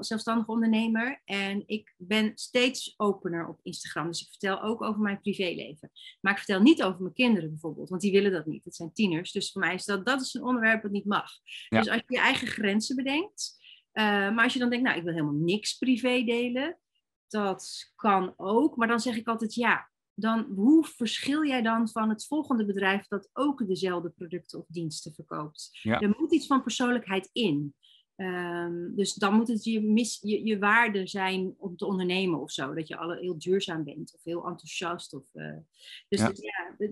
zelfstandig 0.00 0.46
ondernemer 0.46 1.20
en 1.24 1.62
ik 1.66 1.94
ben 1.96 2.32
steeds 2.34 2.94
opener 2.96 3.48
op 3.48 3.60
Instagram. 3.62 4.06
Dus 4.06 4.22
ik 4.22 4.28
vertel 4.28 4.62
ook 4.62 4.82
over 4.82 5.00
mijn 5.00 5.20
privéleven. 5.20 5.90
Maar 6.20 6.32
ik 6.32 6.38
vertel 6.38 6.60
niet 6.60 6.82
over 6.82 7.00
mijn 7.02 7.14
kinderen 7.14 7.50
bijvoorbeeld, 7.50 7.88
want 7.88 8.00
die 8.00 8.12
willen 8.12 8.32
dat 8.32 8.46
niet. 8.46 8.64
Het 8.64 8.74
zijn 8.74 8.92
tieners. 8.92 9.32
Dus 9.32 9.52
voor 9.52 9.60
mij 9.60 9.74
is 9.74 9.84
dat, 9.84 10.06
dat 10.06 10.20
is 10.20 10.34
een 10.34 10.44
onderwerp 10.44 10.82
dat 10.82 10.90
niet 10.90 11.04
mag. 11.04 11.30
Ja. 11.68 11.78
Dus 11.78 11.88
als 11.88 12.02
je 12.06 12.14
je 12.14 12.20
eigen 12.20 12.46
grenzen 12.46 12.96
bedenkt, 12.96 13.56
uh, 13.92 14.04
maar 14.04 14.44
als 14.44 14.52
je 14.52 14.58
dan 14.58 14.70
denkt, 14.70 14.84
nou 14.84 14.98
ik 14.98 15.04
wil 15.04 15.12
helemaal 15.12 15.40
niks 15.40 15.78
privé 15.78 16.22
delen, 16.24 16.78
dat 17.28 17.92
kan 17.96 18.34
ook. 18.36 18.76
Maar 18.76 18.88
dan 18.88 19.00
zeg 19.00 19.16
ik 19.16 19.28
altijd 19.28 19.54
ja 19.54 19.90
dan 20.20 20.46
hoe 20.54 20.84
verschil 20.84 21.46
jij 21.46 21.62
dan 21.62 21.88
van 21.88 22.08
het 22.08 22.26
volgende 22.26 22.64
bedrijf 22.64 23.06
dat 23.06 23.30
ook 23.32 23.66
dezelfde 23.66 24.10
producten 24.10 24.58
of 24.58 24.66
diensten 24.68 25.14
verkoopt? 25.14 25.68
Ja. 25.82 26.00
Er 26.00 26.14
moet 26.18 26.32
iets 26.32 26.46
van 26.46 26.62
persoonlijkheid 26.62 27.28
in. 27.32 27.74
Ehm, 28.16 28.94
dus 28.94 29.14
dan 29.14 29.34
moet 29.34 29.48
het 29.48 29.64
je, 29.64 29.80
mis, 29.80 30.18
je, 30.22 30.44
je 30.44 30.58
waarde 30.58 31.06
zijn 31.06 31.54
om 31.58 31.76
te 31.76 31.86
ondernemen 31.86 32.40
of 32.40 32.50
zo. 32.50 32.74
Dat 32.74 32.88
je 32.88 32.96
alle 32.96 33.18
heel 33.18 33.38
duurzaam 33.38 33.84
bent 33.84 34.14
of 34.14 34.24
heel 34.24 34.46
enthousiast. 34.46 35.14
Of, 35.14 35.24
uh, 35.34 35.56
dus 36.08 36.20
ja, 36.20 36.26
het, 36.26 36.38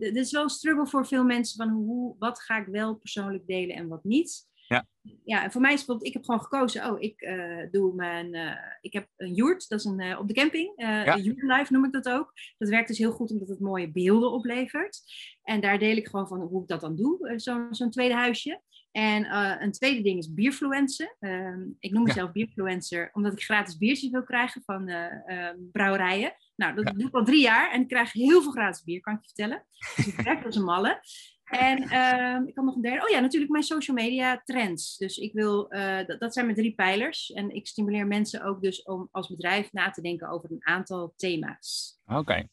ja 0.01 0.21
is 0.21 0.33
wel 0.33 0.43
een 0.43 0.49
struggle 0.49 0.87
voor 0.87 1.07
veel 1.07 1.25
mensen 1.25 1.57
van 1.57 1.75
hoe, 1.75 2.17
wat 2.19 2.41
ga 2.41 2.59
ik 2.59 2.67
wel 2.67 2.95
persoonlijk 2.95 3.47
delen 3.47 3.77
en 3.77 3.89
wat 3.89 4.05
niet. 4.05 4.49
Ja. 4.69 4.87
ja, 5.25 5.43
en 5.43 5.53
voor 5.53 5.61
mij 5.61 5.73
is 5.73 5.77
bijvoorbeeld, 5.77 6.07
ik 6.07 6.13
heb 6.13 6.25
gewoon 6.25 6.41
gekozen, 6.41 6.91
oh, 6.91 7.01
ik 7.01 7.23
uh, 7.23 7.71
doe 7.71 7.95
mijn, 7.95 8.35
uh, 8.35 8.57
ik 8.81 8.93
heb 8.93 9.09
een 9.17 9.35
yurt, 9.35 9.69
dat 9.69 9.79
is 9.79 9.85
een, 9.85 10.01
uh, 10.01 10.19
op 10.19 10.29
de 10.29 10.35
camping, 10.35 10.73
ja. 10.77 11.17
life 11.17 11.73
noem 11.73 11.85
ik 11.85 11.93
dat 11.93 12.09
ook. 12.09 12.33
Dat 12.59 12.69
werkt 12.69 12.89
dus 12.89 12.99
heel 12.99 13.13
goed 13.13 13.31
omdat 13.31 13.49
het 13.49 13.61
mooie 13.61 13.93
beelden 13.93 14.33
oplevert. 14.33 15.01
En 15.43 15.61
daar 15.61 15.79
deel 15.79 15.97
ik 15.97 16.09
gewoon 16.09 16.29
van 16.29 16.41
hoe 16.41 16.63
ik 16.63 16.69
dat 16.69 16.81
dan 16.81 16.97
doe, 16.97 17.33
zo'n 17.37 17.75
zo 17.75 17.89
tweede 17.89 18.15
huisje. 18.15 18.61
En 18.97 19.25
uh, 19.25 19.55
een 19.59 19.73
tweede 19.73 20.03
ding 20.03 20.19
is 20.19 20.35
bierfluencer. 20.35 21.17
Uh, 21.21 21.57
ik 21.79 21.93
noem 21.93 22.03
mezelf 22.03 22.27
ja. 22.27 22.33
bierfluencer 22.33 23.11
omdat 23.13 23.33
ik 23.33 23.43
gratis 23.43 23.77
biertjes 23.77 24.11
wil 24.11 24.23
krijgen 24.23 24.63
van 24.65 24.89
uh, 24.89 25.05
uh, 25.27 25.51
brouwerijen. 25.73 26.33
Nou, 26.57 26.75
dat 26.75 26.89
ja. 26.89 26.93
doe 26.93 27.09
ik 27.09 27.15
al 27.15 27.25
drie 27.25 27.41
jaar 27.41 27.73
en 27.73 27.81
ik 27.81 27.89
krijg 27.89 28.13
heel 28.13 28.43
veel 28.43 28.51
gratis 28.51 28.83
bier, 28.83 29.01
kan 29.01 29.15
ik 29.15 29.21
je 29.21 29.27
vertellen. 29.27 29.67
Dus 29.97 30.07
ik 30.07 30.21
werk 30.21 30.45
als 30.45 30.57
een 30.57 30.65
malle. 30.65 31.01
En 31.47 31.83
ehm, 31.83 32.47
ik 32.47 32.57
had 32.57 32.65
nog 32.65 32.75
een 32.75 32.83
derde. 32.83 33.05
Oh 33.05 33.09
ja, 33.09 33.21
natuurlijk 33.21 33.53
mijn 33.53 33.65
social 33.65 33.97
media 33.97 34.43
trends. 34.45 34.97
Dus 34.97 35.19
ik 35.19 35.33
wil, 35.33 35.69
dat, 36.07 36.21
dat, 36.21 36.33
zijn 36.33 36.47
mijn 36.47 36.59
drie 36.59 36.75
pijlers. 36.75 37.33
En 37.33 37.55
ik 37.55 37.67
stimuleer 37.67 38.07
mensen 38.07 38.45
ook 38.45 38.63
dus 38.63 38.83
om 38.83 39.09
als 39.11 39.29
bedrijf 39.29 39.73
na 39.73 39.91
te 39.91 40.01
denken 40.01 40.29
over 40.29 40.51
een 40.51 40.67
aantal 40.67 41.13
thema's. 41.17 42.01
Oké. 42.07 42.19
Okay. 42.19 42.49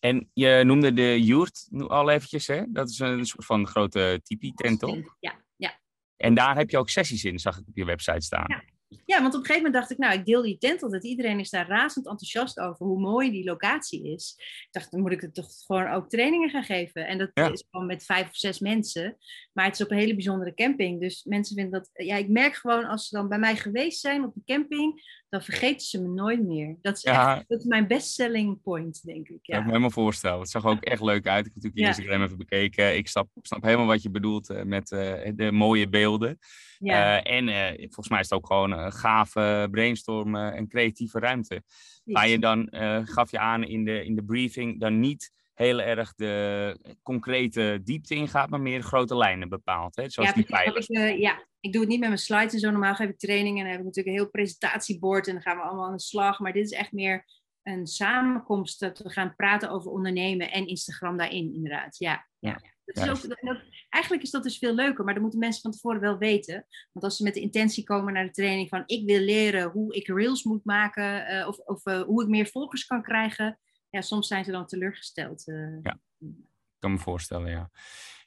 En 0.00 0.30
je 0.32 0.62
noemde 0.64 0.92
de 0.92 1.22
Joert 1.22 1.68
al 1.86 2.10
eventjes, 2.10 2.46
hè? 2.46 2.62
Dat 2.68 2.88
is 2.88 2.98
een 2.98 3.26
soort 3.26 3.46
van 3.46 3.66
grote 3.66 4.20
tipi-tent, 4.22 4.80
toch? 4.80 5.16
Ja, 5.20 5.34
ja. 5.56 5.78
En 6.16 6.34
daar 6.34 6.56
heb 6.56 6.70
je 6.70 6.78
ook 6.78 6.88
sessies 6.88 7.24
in, 7.24 7.38
zag 7.38 7.58
ik 7.58 7.68
op 7.68 7.76
je 7.76 7.84
website 7.84 8.20
staan. 8.20 8.44
Ja. 8.48 8.62
Ja, 9.04 9.20
want 9.20 9.34
op 9.34 9.40
een 9.40 9.46
gegeven 9.46 9.56
moment 9.56 9.74
dacht 9.74 9.90
ik, 9.90 9.98
nou, 9.98 10.18
ik 10.18 10.24
deel 10.24 10.42
die 10.42 10.58
tent 10.58 10.82
altijd. 10.82 11.04
Iedereen 11.04 11.40
is 11.40 11.50
daar 11.50 11.68
razend 11.68 12.06
enthousiast 12.06 12.58
over 12.58 12.86
hoe 12.86 13.00
mooi 13.00 13.30
die 13.30 13.44
locatie 13.44 14.12
is. 14.12 14.34
Ik 14.36 14.68
dacht, 14.70 14.90
dan 14.90 15.00
moet 15.00 15.12
ik 15.12 15.22
er 15.22 15.32
toch 15.32 15.48
gewoon 15.66 15.88
ook 15.88 16.08
trainingen 16.08 16.50
gaan 16.50 16.64
geven. 16.64 17.06
En 17.06 17.18
dat 17.18 17.30
ja. 17.34 17.52
is 17.52 17.64
gewoon 17.70 17.86
met 17.86 18.04
vijf 18.04 18.28
of 18.28 18.36
zes 18.36 18.58
mensen. 18.58 19.16
Maar 19.52 19.64
het 19.64 19.74
is 19.74 19.84
op 19.84 19.90
een 19.90 19.98
hele 19.98 20.14
bijzondere 20.14 20.54
camping. 20.54 21.00
Dus 21.00 21.24
mensen 21.24 21.56
vinden 21.56 21.80
dat, 21.80 22.06
ja, 22.06 22.16
ik 22.16 22.28
merk 22.28 22.54
gewoon 22.54 22.84
als 22.84 23.08
ze 23.08 23.16
dan 23.16 23.28
bij 23.28 23.38
mij 23.38 23.56
geweest 23.56 24.00
zijn 24.00 24.24
op 24.24 24.34
de 24.34 24.42
camping, 24.44 25.17
dan 25.28 25.42
vergeten 25.42 25.86
ze 25.86 26.02
me 26.02 26.08
nooit 26.08 26.42
meer. 26.42 26.76
Dat 26.82 26.96
is, 26.96 27.02
Ja. 27.02 27.36
echt, 27.36 27.48
dat 27.48 27.58
is 27.58 27.64
mijn 27.64 27.86
best 27.86 28.12
selling 28.12 28.62
point, 28.62 29.04
denk 29.04 29.28
ik. 29.28 29.36
Dat 29.36 29.38
Ja. 29.42 29.52
kan 29.52 29.58
ik 29.58 29.64
me 29.64 29.70
helemaal 29.70 29.90
voorstellen. 29.90 30.40
Het 30.40 30.50
zag 30.50 30.66
ook 30.66 30.80
echt 30.84 31.02
leuk 31.02 31.26
uit. 31.26 31.46
Ik 31.46 31.52
heb 31.54 31.62
natuurlijk 31.62 31.82
Ja. 31.82 31.86
Instagram 31.88 32.22
even 32.24 32.38
bekeken. 32.38 32.96
Ik 32.96 33.08
snap, 33.08 33.28
snap 33.42 33.62
helemaal 33.62 33.86
wat 33.86 34.02
je 34.02 34.10
bedoelt 34.10 34.50
eh, 34.50 34.62
met 34.62 34.92
eh, 34.92 35.30
de 35.34 35.52
mooie 35.52 35.88
beelden. 35.88 36.38
Ja, 36.78 37.22
Eh, 37.22 37.36
en 37.38 37.76
volgens 37.78 38.08
mij 38.08 38.20
is 38.20 38.30
het 38.30 38.38
ook 38.38 38.46
gewoon 38.46 38.70
een 38.70 38.92
gave 38.92 39.68
brainstormen 39.70 40.54
en 40.54 40.68
creatieve 40.68 41.18
ruimte. 41.18 41.62
Ga 42.04 42.22
je 42.24 42.38
dan, 42.38 42.68
gaf 43.04 43.30
je 43.30 43.38
aan 43.38 43.64
in 43.64 43.84
de, 43.84 44.04
in 44.04 44.14
de 44.14 44.24
briefing, 44.24 44.80
dan 44.80 45.00
niet 45.00 45.32
heel 45.58 45.80
erg 45.80 46.14
de 46.14 46.78
concrete 47.02 47.80
diepte 47.84 48.14
ingaat, 48.14 48.50
maar 48.50 48.60
meer 48.60 48.82
grote 48.82 49.16
lijnen 49.16 49.48
bepaalt. 49.48 49.96
Hè? 49.96 50.10
Zoals 50.10 50.28
ja, 50.28 50.34
die 50.34 50.44
pijlers. 50.44 50.86
ik, 50.88 50.96
eh, 50.96 51.18
ja, 51.18 51.46
ik 51.60 51.72
doe 51.72 51.80
het 51.80 51.90
niet 51.90 52.00
met 52.00 52.08
mijn 52.08 52.20
slides 52.20 52.52
en 52.52 52.58
zo. 52.58 52.70
Normaal 52.70 52.94
geef 52.94 53.08
ik 53.08 53.18
trainingen 53.18 53.58
en 53.58 53.62
dan 53.62 53.70
heb 53.70 53.80
ik 53.80 53.86
natuurlijk 53.86 54.16
een 54.16 54.22
heel 54.22 54.30
presentatiebord 54.30 55.26
en 55.26 55.32
dan 55.32 55.42
gaan 55.42 55.56
we 55.56 55.62
allemaal 55.62 55.86
aan 55.86 55.96
de 55.96 56.00
slag. 56.02 56.38
Maar 56.38 56.52
dit 56.52 56.64
is 56.64 56.72
echt 56.78 56.92
meer 56.92 57.24
een 57.62 57.86
samenkomst 57.86 58.80
dat 58.80 58.98
we 58.98 59.10
gaan 59.10 59.34
praten 59.36 59.70
over 59.70 59.90
ondernemen 59.90 60.50
en 60.50 60.66
Instagram 60.66 61.16
daarin, 61.16 61.54
inderdaad. 61.54 61.98
Ja, 61.98 62.26
ja. 62.38 62.60
Dat 62.84 63.04
is 63.04 63.10
ook, 63.10 63.28
dat- 63.28 63.38
dat- 63.40 63.62
eigenlijk 63.88 64.22
is 64.24 64.30
dat 64.30 64.42
dus 64.42 64.58
veel 64.58 64.74
leuker, 64.74 65.04
maar 65.04 65.12
dat 65.14 65.22
moeten 65.22 65.40
mensen 65.40 65.62
van 65.62 65.70
tevoren 65.70 66.00
wel 66.00 66.18
weten. 66.18 66.66
Want 66.92 67.04
als 67.04 67.16
ze 67.16 67.22
met 67.22 67.34
de 67.34 67.40
intentie 67.40 67.84
komen 67.84 68.12
naar 68.12 68.24
de 68.24 68.30
training 68.30 68.68
van 68.68 68.82
ik 68.86 69.06
wil 69.06 69.20
leren 69.20 69.70
hoe 69.70 69.94
ik 69.94 70.06
reels 70.06 70.42
moet 70.42 70.64
maken 70.64 71.26
eh, 71.26 71.46
of, 71.48 71.58
of 71.58 71.84
eh, 71.86 72.00
hoe 72.02 72.22
ik 72.22 72.28
meer 72.28 72.46
volgers 72.46 72.84
kan 72.86 73.02
krijgen, 73.02 73.58
ja, 73.90 74.00
soms 74.00 74.28
zijn 74.28 74.44
ze 74.44 74.50
dan 74.50 74.66
teleurgesteld. 74.66 75.48
eh. 75.48 75.82
Ja. 75.82 75.98
Ik 76.18 76.84
kan 76.84 76.92
me 76.92 76.98
voorstellen, 76.98 77.50
ja. 77.50 77.70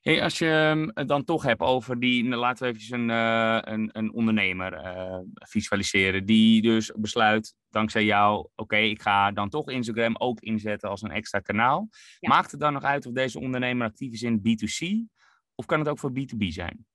Hey, 0.02 0.24
als 0.24 0.38
je 0.38 0.46
hem 0.46 0.92
het 0.94 1.08
dan 1.08 1.24
toch 1.24 1.44
hebt 1.44 1.62
over 1.62 2.00
die, 2.00 2.24
nou, 2.24 2.42
laten 2.42 2.68
we 2.68 2.80
even 2.80 3.00
een, 3.00 3.10
eh, 3.10 3.74
een, 3.74 3.90
een 3.92 4.14
ondernemer 4.14 4.74
eh, 4.74 5.20
visualiseren, 5.34 6.26
die 6.26 6.62
dus 6.62 6.92
besluit, 6.96 7.56
dankzij 7.70 8.06
jou, 8.06 8.48
oké, 8.56 8.76
ik 8.78 9.02
ga 9.02 9.32
dan 9.32 9.50
toch 9.50 9.70
Instagram 9.70 10.16
ook 10.18 10.40
inzetten 10.40 10.90
als 10.90 11.02
een 11.02 11.12
extra 11.12 11.40
kanaal. 11.40 11.88
Ja. 12.20 12.30
Maakt 12.30 12.52
het 12.52 12.60
dan 12.60 12.74
nog 12.74 12.84
uit 12.84 13.06
of 13.06 13.14
deze 13.14 13.40
ondernemer 13.40 13.88
actief 13.88 14.14
is 14.14 14.22
in 14.22 14.40
B2C, 14.40 15.10
of 15.56 15.66
kan 15.66 15.80
het 15.80 15.88
ook 15.88 16.00
voor 16.00 16.12
B2B 16.12 16.48
zijn? 16.48 16.86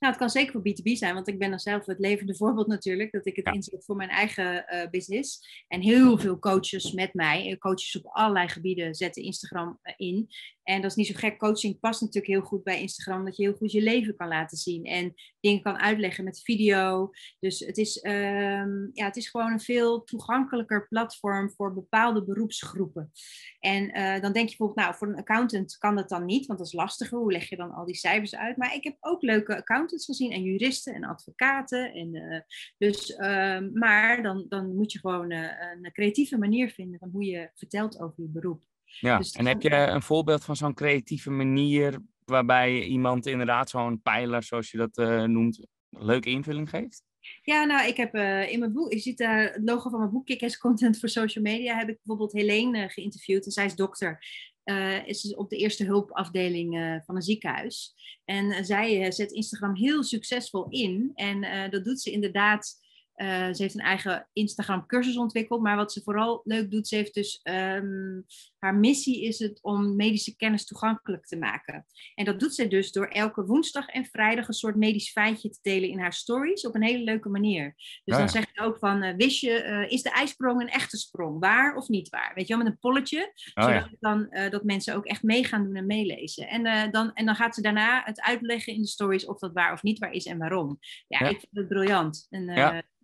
Nou, 0.00 0.12
het 0.12 0.16
kan 0.22 0.30
zeker 0.30 0.52
voor 0.52 0.60
B2B 0.68 0.92
zijn, 0.92 1.14
want 1.14 1.28
ik 1.28 1.38
ben 1.38 1.50
dan 1.50 1.58
zelf 1.58 1.86
het 1.86 1.98
levende 1.98 2.36
voorbeeld 2.36 2.66
natuurlijk, 2.66 3.12
dat 3.12 3.26
ik 3.26 3.36
het 3.36 3.46
Ja. 3.46 3.52
inzet 3.52 3.84
voor 3.84 3.96
mijn 3.96 4.08
eigen 4.08 4.66
eh, 4.66 4.90
business. 4.90 5.62
En 5.68 5.80
heel 5.80 6.18
veel 6.18 6.38
coaches 6.38 6.92
met 6.92 7.14
mij, 7.14 7.50
eh, 7.50 7.58
coaches 7.58 7.96
op 7.96 8.06
allerlei 8.06 8.48
gebieden, 8.48 8.94
zetten 8.94 9.22
Instagram 9.22 9.78
eh, 9.82 9.94
in. 9.96 10.28
En 10.70 10.80
dat 10.80 10.90
is 10.90 10.96
niet 10.96 11.06
zo 11.06 11.14
gek. 11.16 11.38
Coaching 11.38 11.80
past 11.80 12.00
natuurlijk 12.00 12.32
heel 12.32 12.42
goed 12.42 12.62
bij 12.62 12.80
Instagram, 12.80 13.24
dat 13.24 13.36
je 13.36 13.42
heel 13.42 13.54
goed 13.54 13.72
je 13.72 13.82
leven 13.82 14.16
kan 14.16 14.28
laten 14.28 14.58
zien 14.58 14.84
en 14.84 15.14
dingen 15.40 15.62
kan 15.62 15.78
uitleggen 15.78 16.24
met 16.24 16.42
video. 16.42 17.10
Dus 17.40 17.58
het 17.58 17.78
is, 17.78 18.00
ehm, 18.00 18.88
ja, 18.92 19.04
het 19.04 19.16
is 19.16 19.28
gewoon 19.28 19.52
een 19.52 19.60
veel 19.60 20.04
toegankelijker 20.04 20.88
platform 20.88 21.50
voor 21.50 21.74
bepaalde 21.74 22.24
beroepsgroepen. 22.24 23.12
En 23.60 23.90
eh, 23.90 24.20
dan 24.20 24.32
denk 24.32 24.48
je 24.48 24.56
bijvoorbeeld, 24.56 24.86
nou, 24.86 24.94
voor 24.94 25.08
een 25.08 25.18
accountant 25.18 25.78
kan 25.78 25.96
dat 25.96 26.08
dan 26.08 26.24
niet, 26.24 26.46
want 26.46 26.58
dat 26.58 26.68
is 26.68 26.74
lastiger. 26.74 27.18
Hoe 27.18 27.32
leg 27.32 27.48
je 27.48 27.56
dan 27.56 27.72
al 27.72 27.84
die 27.84 27.96
cijfers 27.96 28.36
uit? 28.36 28.56
Maar 28.56 28.74
ik 28.74 28.84
heb 28.84 28.96
ook 29.00 29.22
leuke 29.22 29.56
accountants 29.56 30.04
gezien 30.04 30.32
en 30.32 30.42
juristen 30.42 30.94
en 30.94 31.04
advocaten. 31.04 31.92
En, 31.92 32.14
eh, 32.14 32.40
dus, 32.78 33.14
ehm, 33.14 33.70
maar 33.72 34.22
dan, 34.22 34.46
dan 34.48 34.74
moet 34.74 34.92
je 34.92 34.98
gewoon 34.98 35.30
eh, 35.30 35.40
een 35.82 35.92
creatieve 35.92 36.38
manier 36.38 36.70
vinden 36.70 36.98
van 36.98 37.10
hoe 37.10 37.24
je 37.24 37.50
vertelt 37.54 38.00
over 38.00 38.22
je 38.22 38.28
beroep. 38.28 38.69
Ja, 38.98 39.18
Dus 39.18 39.32
en 39.32 39.46
heb 39.46 39.62
je 39.62 39.70
een 39.70 40.02
voorbeeld 40.02 40.44
van 40.44 40.56
zo'n 40.56 40.74
creatieve 40.74 41.30
manier 41.30 41.98
waarbij 42.24 42.82
iemand 42.82 43.26
inderdaad 43.26 43.70
zo'n 43.70 44.02
pijler, 44.02 44.42
zoals 44.42 44.70
je 44.70 44.76
dat 44.78 44.96
eh, 44.96 45.22
noemt, 45.22 45.66
leuke 45.90 46.30
invulling 46.30 46.70
geeft? 46.70 47.02
Ja, 47.42 47.64
nou, 47.64 47.88
ik 47.88 47.96
heb 47.96 48.14
eh, 48.14 48.52
in 48.52 48.58
mijn 48.58 48.72
boek, 48.72 48.92
je 48.92 48.98
ziet 48.98 49.18
daar 49.18 49.52
het 49.52 49.62
logo 49.64 49.90
van 49.90 49.98
mijn 49.98 50.10
boek, 50.10 50.26
Kick-Ass 50.26 50.58
Content 50.58 50.98
voor 50.98 51.08
Social 51.08 51.44
Media, 51.44 51.76
heb 51.76 51.88
ik 51.88 51.96
bijvoorbeeld 52.02 52.32
Helene 52.32 52.82
eh, 52.82 52.90
geïnterviewd. 52.90 53.44
En 53.44 53.52
zij 53.52 53.64
is 53.64 53.74
dokter. 53.74 54.24
Eh, 54.62 55.06
is 55.06 55.34
op 55.34 55.50
de 55.50 55.56
eerste 55.56 55.84
hulpafdeling 55.84 57.00
van 57.04 57.16
een 57.16 57.22
ziekenhuis. 57.22 57.94
En 58.24 58.64
zij 58.64 59.12
zet 59.12 59.32
Instagram 59.32 59.76
heel 59.76 60.02
succesvol 60.02 60.66
in. 60.68 61.10
En 61.14 61.70
dat 61.70 61.84
doet 61.84 62.00
ze 62.00 62.10
inderdaad. 62.10 62.78
ze 63.16 63.54
heeft 63.56 63.74
een 63.74 63.80
eigen 63.80 64.28
Instagram 64.32 64.86
cursus 64.86 65.16
ontwikkeld. 65.16 65.62
Maar 65.62 65.76
wat 65.76 65.92
ze 65.92 66.02
vooral 66.02 66.40
leuk 66.44 66.70
doet, 66.70 66.88
ze 66.88 66.96
heeft 66.96 67.14
dus 67.14 67.40
ehm, 67.42 68.20
haar 68.60 68.74
missie 68.74 69.22
is 69.24 69.38
het 69.38 69.58
om 69.62 69.96
medische 69.96 70.36
kennis 70.36 70.66
toegankelijk 70.66 71.26
te 71.26 71.36
maken. 71.36 71.86
En 72.14 72.24
dat 72.24 72.40
doet 72.40 72.54
ze 72.54 72.68
dus 72.68 72.92
door 72.92 73.06
elke 73.06 73.44
woensdag 73.44 73.86
en 73.88 74.04
vrijdag 74.04 74.48
een 74.48 74.54
soort 74.54 74.76
medisch 74.76 75.10
feitje 75.12 75.50
te 75.50 75.58
delen 75.62 75.88
in 75.88 75.98
haar 75.98 76.12
stories 76.12 76.66
op 76.66 76.74
een 76.74 76.82
hele 76.82 77.04
leuke 77.04 77.28
manier. 77.28 77.72
Dus 77.76 78.00
Ja, 78.04 78.18
dan 78.18 78.28
zeg 78.28 78.42
ik 78.42 78.62
ook 78.62 78.78
van, 78.78 79.02
eh, 79.02 79.14
wist 79.16 79.40
je, 79.40 79.52
eh, 79.52 79.90
is 79.90 80.02
de 80.02 80.10
ijsprong 80.10 80.60
een 80.60 80.68
echte 80.68 80.96
sprong? 80.96 81.40
Waar 81.40 81.76
of 81.76 81.88
niet 81.88 82.08
waar? 82.08 82.32
Weet 82.34 82.46
je 82.46 82.54
wel, 82.54 82.62
met 82.64 82.72
een 82.72 82.78
polletje, 82.78 83.32
Oh, 83.54 83.64
zodat 83.64 83.84
ja. 83.90 83.96
dan, 84.00 84.30
eh, 84.30 84.50
dat 84.50 84.64
mensen 84.64 84.94
ook 84.94 85.06
echt 85.06 85.22
mee 85.22 85.44
gaan 85.44 85.64
doen 85.64 85.76
en 85.76 85.86
meelezen. 85.86 86.48
En, 86.48 86.90
dan, 86.90 87.12
en 87.14 87.26
dan 87.26 87.34
gaat 87.36 87.54
ze 87.54 87.62
daarna 87.62 88.02
het 88.04 88.20
uitleggen 88.20 88.72
in 88.72 88.80
de 88.80 88.88
stories 88.88 89.26
of 89.26 89.38
dat 89.38 89.52
waar 89.52 89.72
of 89.72 89.82
niet 89.82 89.98
waar 89.98 90.12
is 90.12 90.26
en 90.26 90.38
waarom. 90.38 90.78
Ja, 91.08 91.18
Ja. 91.18 91.28
ik 91.28 91.38
vind 91.40 91.56
het 91.56 91.68
briljant. 91.68 92.26
En 92.30 92.46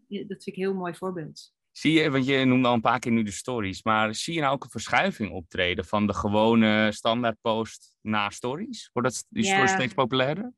dat 0.08 0.26
vind 0.26 0.46
ik 0.46 0.56
een 0.56 0.62
heel 0.62 0.74
mooi 0.74 0.94
voorbeeld. 0.94 1.54
Zie 1.76 1.92
je, 1.92 2.10
want 2.10 2.26
je 2.26 2.44
noemde 2.44 2.68
al 2.68 2.74
een 2.74 2.80
paar 2.80 2.98
keer 2.98 3.12
nu 3.12 3.22
de 3.22 3.30
stories, 3.30 3.82
maar 3.82 4.14
zie 4.14 4.34
je 4.34 4.40
nou 4.40 4.54
ook 4.54 4.64
een 4.64 4.70
verschuiving 4.70 5.32
optreden 5.32 5.84
van 5.84 6.06
de 6.06 6.14
gewone 6.14 6.92
standaard 6.92 7.40
post 7.40 7.96
naar 8.02 8.32
stories? 8.32 8.90
Wordt 8.92 9.08
dat, 9.08 9.26
die 9.28 9.44
Ja. 9.44 9.50
stories 9.50 9.72
steeds 9.72 9.94
populairder? 9.94 10.52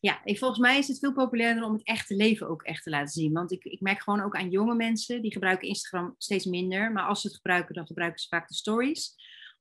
Ja, 0.00 0.20
ik, 0.24 0.38
volgens 0.38 0.60
mij 0.60 0.78
is 0.78 0.88
het 0.88 0.98
veel 0.98 1.12
populairder 1.12 1.64
om 1.64 1.72
het 1.72 1.86
echte 1.86 2.14
leven 2.14 2.48
ook 2.48 2.62
echt 2.62 2.82
te 2.82 2.90
laten 2.90 3.12
zien. 3.12 3.32
Want 3.32 3.52
ik, 3.52 3.64
ik 3.64 3.80
merk 3.80 4.02
gewoon 4.02 4.20
ook 4.20 4.36
aan 4.36 4.50
jonge 4.50 4.74
mensen, 4.74 5.22
die 5.22 5.32
gebruiken 5.32 5.68
Instagram 5.68 6.14
steeds 6.18 6.44
minder. 6.44 6.92
Maar 6.92 7.06
als 7.06 7.20
ze 7.20 7.26
het 7.26 7.36
gebruiken, 7.36 7.74
dan 7.74 7.86
gebruiken 7.86 8.20
ze 8.20 8.28
vaak 8.28 8.48
de 8.48 8.54
stories. 8.54 9.14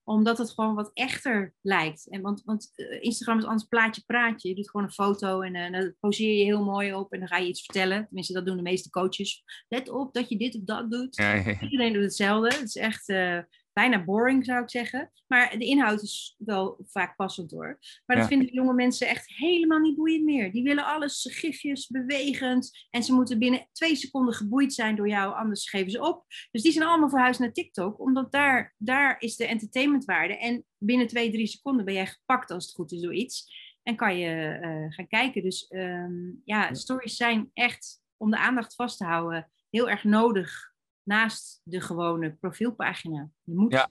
Omdat 0.04 0.38
het 0.38 0.52
gewoon 0.52 0.76
wat 0.76 0.92
echter 0.94 1.54
lijkt. 1.62 2.10
En 2.10 2.22
want, 2.22 2.42
want 2.46 2.72
eh, 2.76 3.04
Instagram 3.04 3.38
is 3.38 3.44
anders 3.44 3.68
plaatje 3.68 4.04
praatje. 4.06 4.50
Je 4.50 4.56
doet 4.56 4.70
gewoon 4.70 4.86
een 4.86 4.94
foto 4.94 5.42
en 5.42 5.56
eh, 5.56 5.72
dan 5.72 5.96
poseer 6.00 6.38
je 6.38 6.44
heel 6.44 6.64
mooi 6.64 6.94
op. 6.94 7.12
En 7.14 7.20
dan 7.20 7.28
ga 7.28 7.38
je 7.38 7.48
iets 7.48 7.64
vertellen. 7.64 8.06
Tenminste, 8.06 8.34
dat 8.34 8.46
doen 8.46 8.58
de 8.58 8.62
meeste 8.62 8.90
coaches. 8.90 9.44
Let 9.68 9.90
op 9.90 10.14
dat 10.14 10.30
je 10.30 10.38
dit 10.38 10.56
of 10.56 10.64
dat 10.64 10.92
doet. 10.92 11.16
Ja, 11.16 11.34
ja, 11.34 11.50
ja. 11.50 11.62
Iedereen 11.62 11.94
doet 11.94 12.04
hetzelfde. 12.04 12.56
Het 12.56 12.68
is 12.68 12.76
echt 12.76 13.10
eh, 13.10 13.40
bijna 13.74 14.04
boring, 14.04 14.46
zou 14.46 14.64
ik 14.64 14.70
zeggen. 14.70 15.12
Maar 15.28 15.58
de 15.58 15.66
inhoud 15.66 16.02
is 16.02 16.36
wel 16.38 16.80
vaak 16.88 17.16
passend 17.16 17.52
hoor. 17.52 17.80
Maar 18.06 18.18
dat 18.18 18.30
Ja. 18.30 18.38
vinden 18.38 18.54
jonge 18.54 18.74
mensen 18.74 19.08
echt 19.08 19.28
helemaal 19.28 19.80
niet 19.80 19.96
boeiend 19.96 20.24
meer. 20.24 20.52
Die 20.52 20.64
willen 20.64 20.86
alles 20.86 21.28
gifjes, 21.32 21.88
bewegend. 21.88 22.88
En 22.90 23.04
ze 23.04 23.14
moeten 23.14 23.40
binnen 23.40 23.68
twee 23.72 23.96
seconden 23.96 24.34
geboeid 24.34 24.74
zijn 24.74 24.96
door 24.96 25.08
jou, 25.08 25.36
anders 25.36 25.70
geven 25.70 25.92
ze 25.92 26.02
op. 26.02 26.26
Dus 26.52 26.62
die 26.62 26.72
zijn 26.72 26.88
allemaal 26.88 27.10
verhuisd 27.10 27.40
naar 27.40 27.52
TikTok, 27.52 28.00
omdat 28.00 28.32
daar, 28.32 28.76
daar 28.78 29.16
is 29.20 29.36
de 29.36 29.48
entertainmentwaarde. 29.48 30.38
En 30.38 30.66
binnen 30.78 31.08
twee, 31.08 31.32
drie 31.32 31.48
seconden 31.48 31.86
ben 31.86 31.94
jij 31.94 32.08
gepakt 32.08 32.52
als 32.52 32.66
het 32.66 32.76
goed 32.76 32.92
is 32.92 33.02
door 33.02 33.14
iets. 33.14 33.62
En 33.84 33.96
kan 33.96 34.18
je 34.18 34.30
eh, 34.62 34.96
gaan 34.96 35.08
kijken. 35.08 35.44
Dus 35.44 35.68
ehm, 35.68 36.14
ja, 36.46 36.74
stories 36.74 37.16
zijn 37.16 37.50
echt 37.54 38.02
om 38.18 38.32
de 38.32 38.38
aandacht 38.38 38.76
vast 38.76 38.98
te 38.98 39.06
houden 39.06 39.52
heel 39.70 39.90
erg 39.90 40.04
nodig 40.04 40.73
naast 41.04 41.62
de 41.64 41.82
gewone 41.82 42.36
profielpagina. 42.36 43.30
Je 43.44 43.56
moet 43.56 43.72
Ja. 43.72 43.90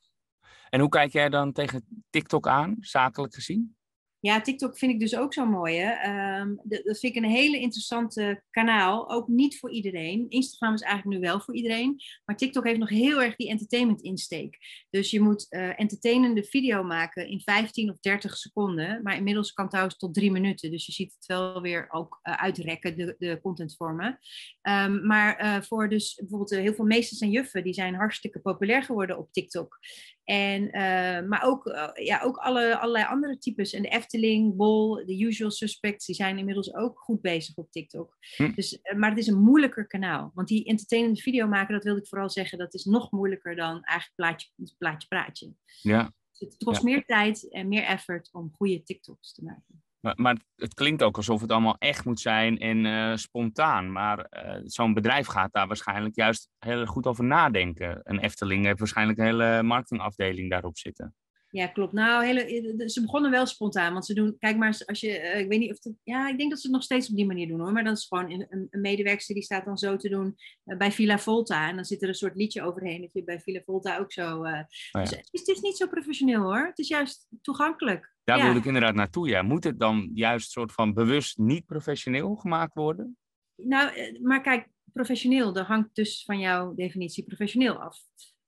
En 0.69 0.81
hoe 0.81 0.89
kijk 0.89 1.13
jij 1.13 1.29
dan 1.29 1.53
tegen 1.53 2.05
TikTok 2.11 2.47
aan, 2.47 2.77
zakelijk 2.81 3.35
gezien? 3.35 3.77
Ja, 4.23 4.41
TikTok 4.41 4.79
vind 4.79 4.93
ik 4.93 5.01
dus 5.01 5.17
ook 5.17 5.35
zo 5.35 5.47
mooi. 5.47 5.81
Ehm, 5.81 6.55
dat 6.65 6.99
vind 6.99 7.17
ik 7.17 7.23
een 7.23 7.31
hele 7.31 7.59
interessante 7.59 8.43
kanaal. 8.51 9.11
Ook 9.11 9.29
niet 9.29 9.59
voor 9.59 9.71
iedereen. 9.71 10.27
Instagram 10.29 10.75
is 10.75 10.81
eigenlijk 10.81 11.19
nu 11.19 11.27
wel 11.27 11.41
voor 11.41 11.55
iedereen. 11.55 12.01
Maar 12.25 12.37
TikTok 12.37 12.65
heeft 12.65 12.79
nog 12.79 12.89
heel 12.89 13.23
erg 13.23 13.37
die 13.37 13.49
entertainment 13.49 14.03
insteek. 14.03 14.59
Dus 14.91 15.11
je 15.11 15.21
moet 15.21 15.47
eh 15.49 15.81
entertainende 15.81 16.45
video 16.45 16.83
maken 16.83 17.29
in 17.29 17.41
15 17.41 17.91
of 17.91 17.99
30 18.01 18.37
seconden. 18.37 19.03
Maar 19.03 19.17
inmiddels 19.17 19.53
kan 19.53 19.65
het 19.65 19.73
trouwens 19.73 19.99
tot 19.99 20.15
drie 20.15 20.31
minuten. 20.31 20.71
Dus 20.71 20.87
je 20.87 20.93
ziet 20.93 21.15
het 21.15 21.27
wel 21.27 21.61
weer 21.61 21.87
ook 21.91 22.19
eh, 22.23 22.35
uitrekken, 22.35 22.97
de, 22.97 23.15
de 23.19 23.41
contentvormen. 23.41 24.19
Ehm, 24.61 25.07
maar 25.07 25.37
eh, 25.37 25.63
voor 25.63 25.89
dus 25.89 26.15
bijvoorbeeld 26.15 26.51
heel 26.51 26.75
veel 26.75 26.85
meesters 26.85 27.21
en 27.21 27.31
juffen, 27.31 27.65
die 27.65 27.75
zijn 27.75 27.95
hartstikke 27.95 28.41
populair 28.41 28.83
geworden 28.83 29.19
op 29.19 29.33
TikTok. 29.33 29.79
En, 30.25 30.71
eh, 30.71 31.29
maar 31.29 31.43
ook, 31.43 31.67
eh, 31.67 32.07
ja, 32.07 32.21
ook 32.21 32.37
alle, 32.37 32.79
allerlei 32.79 33.05
andere 33.05 33.39
types. 33.39 33.73
En 33.73 33.83
de 33.83 33.89
Efteling, 33.89 34.57
Bol, 34.57 35.07
de 35.07 35.21
Usual 35.21 35.51
Suspects, 35.51 36.07
die 36.07 36.15
zijn 36.15 36.39
inmiddels 36.39 36.75
ook 36.75 36.99
goed 36.99 37.21
bezig 37.21 37.57
op 37.57 37.71
TikTok. 37.71 38.17
Hm. 38.37 38.53
Dus, 38.55 38.81
eh, 38.81 38.97
maar 38.97 39.11
het 39.11 39.19
is 39.19 39.27
een 39.27 39.41
moeilijker 39.41 39.87
kanaal. 39.87 40.31
Want 40.35 40.49
die 40.49 40.65
entertainende 40.65 41.21
video 41.21 41.47
maken, 41.47 41.75
dat 41.75 41.85
wilde 41.85 42.01
ik 42.01 42.09
vooral 42.09 42.31
zeggen, 42.31 42.59
dat 42.59 42.75
is 42.75 42.85
nog 42.85 43.11
moeilijker 43.11 43.57
dan 43.57 43.83
eigenlijk 43.83 44.15
plaatje, 44.15 44.49
plaatje, 44.79 45.09
praatje. 45.09 45.55
Ja. 45.83 46.13
Dus 46.31 46.41
het 46.41 46.65
kost 46.65 46.83
Ja. 46.83 46.89
meer 46.89 47.05
tijd 47.05 47.51
en 47.51 47.69
meer 47.69 47.85
effort 47.85 48.29
om 48.33 48.53
goede 48.53 48.83
TikToks 48.83 49.33
te 49.33 49.45
maken. 49.45 49.83
Maar, 50.03 50.15
maar 50.17 50.37
het 50.57 50.75
klinkt 50.75 51.03
ook 51.03 51.17
alsof 51.17 51.41
het 51.41 51.51
allemaal 51.51 51.77
echt 51.79 52.05
moet 52.05 52.21
zijn 52.21 52.59
en 52.59 52.87
eh, 52.87 53.17
spontaan. 53.17 53.93
Maar 53.93 54.19
eh, 54.19 54.61
zo'n 54.65 54.95
bedrijf 54.95 55.27
gaat 55.27 55.53
daar 55.53 55.67
waarschijnlijk 55.67 56.15
juist 56.15 56.49
heel 56.59 56.87
goed 56.87 57.07
over 57.07 57.25
nadenken. 57.25 58.01
Een 58.03 58.19
Efteling 58.19 58.65
heeft 58.65 58.79
waarschijnlijk 58.79 59.19
een 59.19 59.25
hele 59.25 59.63
marketingafdeling 59.63 60.51
daarop 60.51 60.79
zitten. 60.79 61.15
Ja, 61.53 61.67
klopt. 61.67 61.93
Nou, 61.93 62.25
hele, 62.25 62.89
ze 62.89 63.01
begonnen 63.01 63.31
wel 63.31 63.47
spontaan. 63.47 63.93
Want 63.93 64.07
ze 64.07 64.15
doen, 64.15 64.37
kijk 64.39 64.57
maar, 64.57 64.67
eens, 64.67 64.87
als 64.87 65.01
je, 65.01 65.19
eh, 65.19 65.41
ik 65.41 65.49
weet 65.49 65.59
niet 65.59 65.71
of 65.71 65.79
het, 65.83 65.95
ja, 66.03 66.29
ik 66.29 66.39
denk 66.39 66.51
dat 66.51 66.61
ze 66.61 66.67
het 66.67 66.75
nog 66.75 66.85
steeds 66.85 67.09
op 67.09 67.17
die 67.17 67.27
manier 67.27 67.49
doen 67.49 67.61
hoor. 67.61 67.73
Maar 67.73 67.85
dat 67.85 67.97
is 67.97 68.07
gewoon 68.07 68.31
een, 68.31 68.47
een, 68.71 68.81
medewerkster 68.81 69.35
die 69.35 69.45
staat 69.45 69.65
dan 69.65 69.79
zo 69.79 69.97
te 69.97 70.09
doen 70.09 70.37
eh, 70.65 70.77
bij 70.77 70.93
Villa 70.93 71.19
Volta. 71.19 71.69
En 71.69 71.75
dan 71.75 71.85
zit 71.85 72.03
er 72.03 72.09
een 72.09 72.15
soort 72.15 72.37
liedje 72.37 72.63
overheen 72.63 73.01
dat 73.01 73.13
je 73.13 73.25
bij 73.25 73.41
Villa 73.41 73.61
Volta 73.65 73.99
ook 73.99 74.13
zo. 74.13 74.23
eh, 74.23 74.53
Oh 74.53 74.65
ja. 74.93 75.01
dus 75.01 75.11
het, 75.11 75.29
is, 75.31 75.41
het 75.41 75.49
is 75.49 75.61
niet 75.61 75.77
zo 75.77 75.87
professioneel 75.87 76.43
hoor. 76.43 76.67
Het 76.67 76.79
is 76.79 76.89
juist 76.89 77.27
toegankelijk. 77.43 78.12
Daar 78.25 78.37
Ja. 78.39 78.45
wilde 78.45 78.59
ik 78.59 78.65
inderdaad 78.65 78.95
naartoe. 78.95 79.29
Ja. 79.29 79.43
Moet 79.43 79.65
het 79.65 79.79
dan 79.79 80.11
juist 80.15 80.51
soort 80.51 80.73
van 80.73 80.95
bewust 80.95 81.39
niet 81.39 81.67
professioneel 81.67 82.35
gemaakt 82.35 82.75
worden? 82.75 83.17
Nou, 83.57 83.95
eh, 83.95 84.21
maar 84.21 84.41
kijk, 84.41 84.69
professioneel, 84.93 85.53
dat 85.53 85.67
hangt 85.67 85.95
dus 85.95 86.25
van 86.25 86.39
jouw 86.39 86.75
definitie 86.75 87.25
professioneel 87.25 87.75
af. 87.81 87.99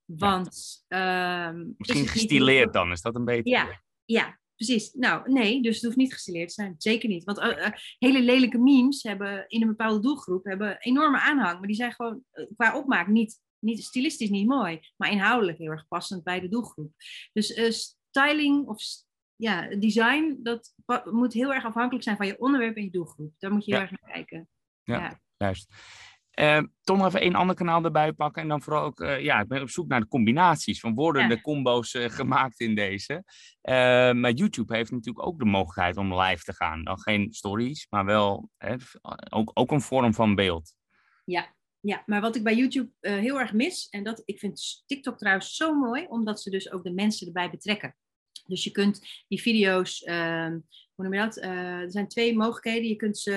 Want. 0.04 0.84
ehm, 0.88 1.60
is 1.60 1.74
Misschien 1.76 2.00
niet- 2.00 2.10
gestileerd 2.10 2.72
dan, 2.72 2.90
is 2.92 3.00
dat 3.02 3.14
een 3.14 3.24
beter 3.24 3.48
Ja. 3.52 3.82
Ja, 4.04 4.38
precies. 4.56 4.92
Nou, 4.92 5.32
nee, 5.32 5.62
dus 5.62 5.74
het 5.74 5.84
hoeft 5.84 5.96
niet 5.96 6.12
gestileerd 6.12 6.48
te 6.48 6.54
zijn. 6.54 6.74
Zeker 6.78 7.08
niet. 7.08 7.24
Want 7.24 7.38
eh, 7.38 7.66
eh, 7.66 7.72
hele 7.98 8.22
lelijke 8.22 8.58
memes 8.58 9.02
hebben 9.02 9.44
in 9.48 9.62
een 9.62 9.68
bepaalde 9.68 10.00
doelgroep 10.00 10.44
hebben 10.44 10.78
enorme 10.80 11.20
aanhang. 11.20 11.58
Maar 11.58 11.66
die 11.66 11.76
zijn 11.76 11.92
gewoon 11.92 12.24
qua 12.56 12.76
opmaak 12.76 13.06
niet, 13.08 13.40
niet 13.58 13.82
stilistisch 13.84 14.30
niet 14.30 14.46
mooi. 14.46 14.80
Maar 14.96 15.10
inhoudelijk 15.10 15.58
heel 15.58 15.70
erg 15.70 15.88
passend 15.88 16.22
bij 16.24 16.40
de 16.40 16.48
doelgroep. 16.48 16.92
Dus 17.32 17.60
styling 18.10 18.66
of 18.66 18.82
ja, 19.36 19.76
design, 19.76 20.38
dat 20.42 20.74
moet 21.10 21.32
heel 21.32 21.54
erg 21.54 21.64
afhankelijk 21.64 22.04
zijn 22.04 22.16
van 22.16 22.26
je 22.26 22.38
onderwerp 22.38 22.76
en 22.76 22.82
je 22.84 22.90
doelgroep. 22.90 23.32
Daar 23.38 23.52
moet 23.52 23.64
je 23.64 23.70
heel 23.70 23.80
Ja. 23.80 23.88
erg 23.90 24.00
naar 24.00 24.12
kijken. 24.12 24.48
Ja. 24.82 24.98
Ja. 24.98 25.20
Juist. 25.36 25.74
Eh, 26.30 26.62
toch 26.82 26.96
nog 26.96 27.06
even 27.06 27.20
één 27.20 27.34
ander 27.34 27.56
kanaal 27.56 27.84
erbij 27.84 28.12
pakken. 28.12 28.42
En 28.42 28.48
dan 28.48 28.62
vooral 28.62 28.84
ook, 28.84 29.00
eh, 29.00 29.20
ja, 29.20 29.40
ik 29.40 29.48
ben 29.48 29.62
op 29.62 29.70
zoek 29.70 29.88
naar 29.88 30.00
de 30.00 30.08
combinaties. 30.08 30.80
Van 30.80 30.94
worden 30.94 31.22
Ja. 31.22 31.28
de 31.28 31.40
combo's 31.40 31.94
eh, 31.94 32.10
gemaakt 32.10 32.60
in 32.60 32.74
deze? 32.74 33.24
Maar 34.14 34.30
YouTube 34.30 34.76
heeft 34.76 34.90
natuurlijk 34.90 35.26
ook 35.26 35.38
de 35.38 35.44
mogelijkheid 35.44 35.96
om 35.96 36.20
live 36.20 36.44
te 36.44 36.54
gaan. 36.54 36.84
Dan 36.84 36.98
geen 36.98 37.32
stories, 37.32 37.86
maar 37.90 38.04
wel 38.04 38.50
hè, 38.56 38.74
ook, 39.28 39.50
ook 39.54 39.70
een 39.70 39.80
vorm 39.80 40.14
van 40.14 40.34
beeld. 40.34 40.74
Ja, 41.24 41.54
ja, 41.80 42.02
maar 42.06 42.20
wat 42.20 42.36
ik 42.36 42.42
bij 42.42 42.54
YouTube 42.54 42.90
heel 43.00 43.40
erg 43.40 43.52
mis, 43.52 43.88
en 43.88 44.04
dat 44.04 44.22
ik 44.24 44.38
vind 44.38 44.82
TikTok 44.86 45.18
trouwens 45.18 45.56
zo 45.56 45.74
mooi, 45.74 46.06
omdat 46.08 46.40
ze 46.40 46.50
dus 46.50 46.72
ook 46.72 46.84
de 46.84 46.92
mensen 46.92 47.26
erbij 47.26 47.50
betrekken. 47.50 47.96
Dus 48.46 48.64
je 48.64 48.70
kunt 48.70 49.00
die 49.28 49.40
video's, 49.40 50.02
ehm, 50.02 50.58
hoe 50.94 51.04
noem 51.04 51.14
je 51.14 51.20
dat? 51.20 51.36
Eh, 51.36 51.50
er 51.80 51.90
zijn 51.90 52.08
twee 52.08 52.36
mogelijkheden. 52.36 52.88
Je 52.88 52.96
kunt 52.96 53.18
ze, 53.18 53.32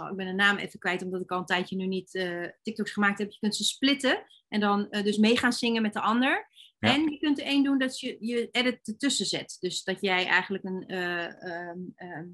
oh, 0.00 0.10
ik 0.10 0.16
ben 0.16 0.26
de 0.26 0.32
naam 0.32 0.56
even 0.56 0.78
kwijt, 0.78 1.02
omdat 1.02 1.20
ik 1.20 1.30
al 1.30 1.38
een 1.38 1.44
tijdje 1.44 1.76
nu 1.76 1.86
niet 1.86 2.14
eh, 2.14 2.44
TikToks 2.62 2.90
gemaakt 2.90 3.18
heb. 3.18 3.30
Je 3.30 3.38
kunt 3.38 3.56
ze 3.56 3.64
splitten 3.64 4.24
en 4.48 4.60
dan 4.60 4.90
eh, 4.90 5.04
dus 5.04 5.16
mee 5.16 5.38
gaan 5.38 5.52
zingen 5.52 5.82
met 5.82 5.92
de 5.92 6.00
ander. 6.00 6.50
Ja. 6.78 6.94
En 6.94 7.10
je 7.10 7.18
kunt 7.18 7.38
er 7.38 7.44
één 7.44 7.62
doen 7.62 7.78
dat 7.78 8.00
je 8.00 8.16
je 8.20 8.48
edit 8.50 8.88
ertussen 8.88 9.26
zet. 9.26 9.56
Dus 9.60 9.84
dat 9.84 10.00
jij 10.00 10.26
eigenlijk 10.26 10.64
een, 10.64 10.86
eh, 10.86 11.42
ehm, 11.42 11.78
ehm, 11.94 12.26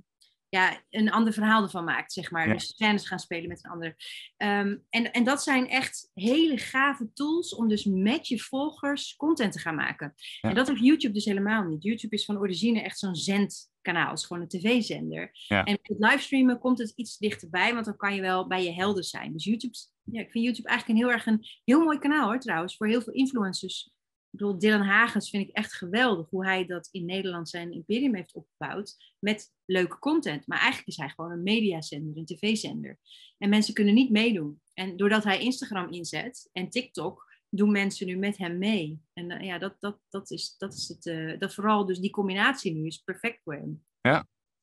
ja, 0.49 0.83
een 0.91 1.11
ander 1.11 1.33
verhaal 1.33 1.63
ervan 1.63 1.85
maakt, 1.85 2.13
zeg 2.13 2.31
maar. 2.31 2.47
Ja. 2.47 2.53
Dus 2.53 2.67
scènes 2.67 3.07
gaan 3.07 3.19
spelen 3.19 3.49
met 3.49 3.65
een 3.65 3.71
ander. 3.71 3.97
Ehm, 4.37 4.77
en, 4.91 5.13
en 5.13 5.25
dat 5.25 5.43
zijn 5.43 5.69
echt 5.69 6.11
hele 6.15 6.59
gave 6.59 7.13
tools 7.13 7.55
om 7.55 7.69
dus 7.69 7.85
met 7.85 8.29
je 8.29 8.39
volgers 8.41 9.17
content 9.17 9.53
te 9.53 9.59
gaan 9.59 9.75
maken. 9.75 10.15
Ja. 10.41 10.49
En 10.49 10.55
dat 10.55 10.69
heeft 10.69 10.81
YouTube 10.81 11.15
dus 11.15 11.25
helemaal 11.25 11.65
niet. 11.65 11.83
YouTube 11.83 12.15
is 12.15 12.25
van 12.25 12.39
origine 12.39 12.81
echt 12.81 12.99
zo'n 12.99 13.15
zendkanaal. 13.15 14.11
Het 14.11 14.19
is 14.19 14.25
gewoon 14.25 14.43
een 14.43 14.49
tv-zender. 14.49 15.31
Ja. 15.33 15.65
En 15.65 15.79
met 15.83 15.99
livestreamen 15.99 16.59
komt 16.59 16.79
het 16.79 16.93
iets 16.97 17.19
dichterbij, 17.19 17.75
want 17.75 17.85
dan 17.85 17.97
kan 17.97 18.15
je 18.15 18.21
wel 18.21 18.47
bij 18.47 18.65
je 18.65 18.73
helden 18.73 19.05
zijn. 19.05 19.33
Dus 19.33 19.45
YouTube, 19.45 19.77
ja, 20.03 20.21
ik 20.21 20.31
vind 20.31 20.45
YouTube 20.45 20.69
eigenlijk 20.69 20.99
een 20.99 21.07
heel 21.07 21.15
erg 21.15 21.27
een 21.27 21.47
heel 21.65 21.85
mooi 21.85 21.99
kanaal 21.99 22.27
hoor 22.27 22.41
trouwens, 22.41 22.77
voor 22.77 22.87
heel 22.87 23.03
veel 23.03 23.13
influencers. 23.13 23.91
Ik 24.31 24.39
bedoel, 24.39 24.59
Dylan 24.59 24.83
Hagens 24.83 25.31
vind 25.31 25.49
ik 25.49 25.55
echt 25.55 25.73
geweldig 25.73 26.31
hoe 26.31 26.45
hij 26.45 26.67
dat 26.67 26.89
in 26.91 27.05
Nederland 27.05 27.49
zijn 27.49 27.73
imperium 27.73 28.15
heeft 28.15 28.35
opgebouwd 28.35 29.15
met 29.19 29.53
leuke 29.65 29.99
content. 29.99 30.47
Maar 30.47 30.59
eigenlijk 30.59 30.89
is 30.89 30.97
hij 30.97 31.09
gewoon 31.09 31.31
een 31.31 31.43
mediazender, 31.43 32.17
een 32.17 32.25
tv-zender. 32.25 32.99
En 33.39 33.49
mensen 33.49 33.75
kunnen 33.75 33.95
niet 33.95 34.11
meedoen. 34.11 34.61
En 34.75 34.97
doordat 34.97 35.25
hij 35.25 35.41
Instagram 35.41 35.93
inzet 35.93 36.49
en 36.53 36.69
TikTok, 36.71 37.27
doen 37.51 37.71
mensen 37.71 38.07
nu 38.07 38.17
met 38.17 38.39
hem 38.39 38.59
mee. 38.59 39.01
En 39.13 39.31
eh, 39.31 39.47
ja, 39.47 39.59
dat, 39.59 39.77
dat, 39.81 39.99
dat 40.09 40.31
is, 40.31 40.57
dat 40.59 40.75
is 40.75 40.89
het. 40.89 41.07
eh, 41.07 41.39
dat 41.39 41.55
vooral 41.55 41.87
dus 41.87 41.99
die 41.99 42.11
combinatie 42.11 42.75
nu 42.75 42.87
is 42.87 42.99
perfect 42.99 43.43
voor 43.43 43.55
hem. 43.55 43.85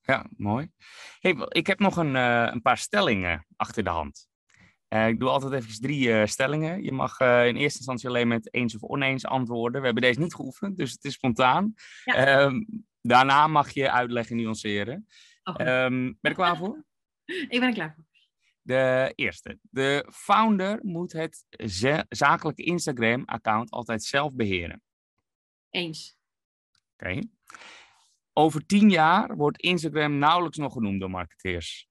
Ja, 0.01 0.29
mooi. 0.37 0.71
Hey, 1.19 1.35
ik 1.47 1.67
heb 1.67 1.79
nog 1.79 1.97
een, 1.97 2.15
eh, 2.15 2.49
een 2.51 2.61
paar 2.61 2.77
stellingen 2.77 3.45
achter 3.55 3.83
de 3.83 3.89
hand. 3.89 4.27
Eh, 4.95 5.07
ik 5.07 5.19
doe 5.19 5.29
altijd 5.29 5.53
even 5.53 5.81
drie 5.81 6.11
eh, 6.13 6.25
stellingen. 6.27 6.83
Je 6.83 6.91
mag 6.91 7.19
eh, 7.19 7.47
in 7.47 7.55
eerste 7.55 7.77
instantie 7.77 8.09
alleen 8.09 8.27
met 8.27 8.53
eens 8.53 8.75
of 8.75 8.83
oneens 8.83 9.25
antwoorden. 9.25 9.79
We 9.79 9.85
hebben 9.85 10.03
deze 10.03 10.19
niet 10.19 10.35
geoefend, 10.35 10.77
dus 10.77 10.91
het 10.91 11.03
is 11.03 11.13
spontaan. 11.13 11.73
Ja. 12.03 12.13
Ehm, 12.15 12.63
daarna 13.01 13.47
mag 13.47 13.71
je 13.71 13.91
uitleggen, 13.91 14.35
nuanceren. 14.35 15.07
Oh, 15.43 15.55
Ehm, 15.59 16.01
ben 16.03 16.31
je 16.31 16.33
klaar 16.33 16.57
voor? 16.57 16.85
ik 17.25 17.59
ben 17.59 17.63
er 17.63 17.73
klaar 17.73 17.93
voor. 17.95 18.05
De 18.61 19.11
eerste. 19.15 19.59
De 19.61 20.09
founder 20.13 20.79
moet 20.81 21.11
het 21.11 21.45
za- 21.49 22.05
zakelijke 22.09 22.63
Instagram-account 22.63 23.71
altijd 23.71 24.03
zelf 24.03 24.35
beheren. 24.35 24.81
Eens. 25.69 26.17
Oké. 26.97 27.19
Over 28.33 28.65
tien 28.65 28.89
jaar 28.89 29.35
wordt 29.35 29.61
Instagram 29.61 30.17
nauwelijks 30.17 30.57
nog 30.57 30.73
genoemd 30.73 30.99
door 30.99 31.09
marketeers. 31.09 31.87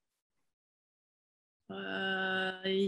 Eh, 1.66 2.64
eh, 2.64 2.84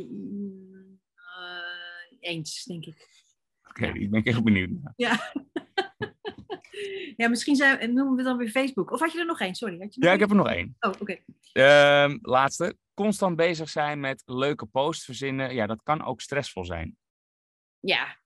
eens, 2.20 2.64
denk 2.64 2.84
ik. 2.86 3.24
Oké, 3.68 3.86
ik 3.86 4.10
ben 4.10 4.22
heel 4.24 4.42
benieuwd. 4.42 4.70
Ja. 4.96 5.32
ja, 7.16 7.28
misschien 7.28 7.56
zijn, 7.56 7.94
noemen 7.94 8.16
we 8.16 8.22
dan 8.22 8.36
weer 8.36 8.48
Facebook. 8.50 8.90
Of 8.90 9.00
had 9.00 9.12
je 9.12 9.18
er 9.18 9.26
nog 9.26 9.40
één? 9.40 9.54
Sorry. 9.54 9.78
Had 9.78 9.94
je 9.94 10.00
nog 10.00 10.08
Ja, 10.08 10.14
ik 10.14 10.20
heb 10.20 10.30
er 10.30 10.36
nog 10.36 10.48
één. 10.48 10.76
Oh, 10.80 10.92
oké. 11.00 11.16
Ehm, 11.52 12.18
laatste. 12.22 12.76
Constant 12.94 13.36
bezig 13.36 13.68
zijn 13.68 14.00
met 14.00 14.22
leuke 14.26 14.66
posts 14.66 15.04
verzinnen. 15.04 15.54
Ja, 15.54 15.66
dat 15.66 15.82
kan 15.82 16.04
ook 16.04 16.20
stressvol 16.20 16.64
zijn. 16.64 16.96
Ja, 17.80 18.16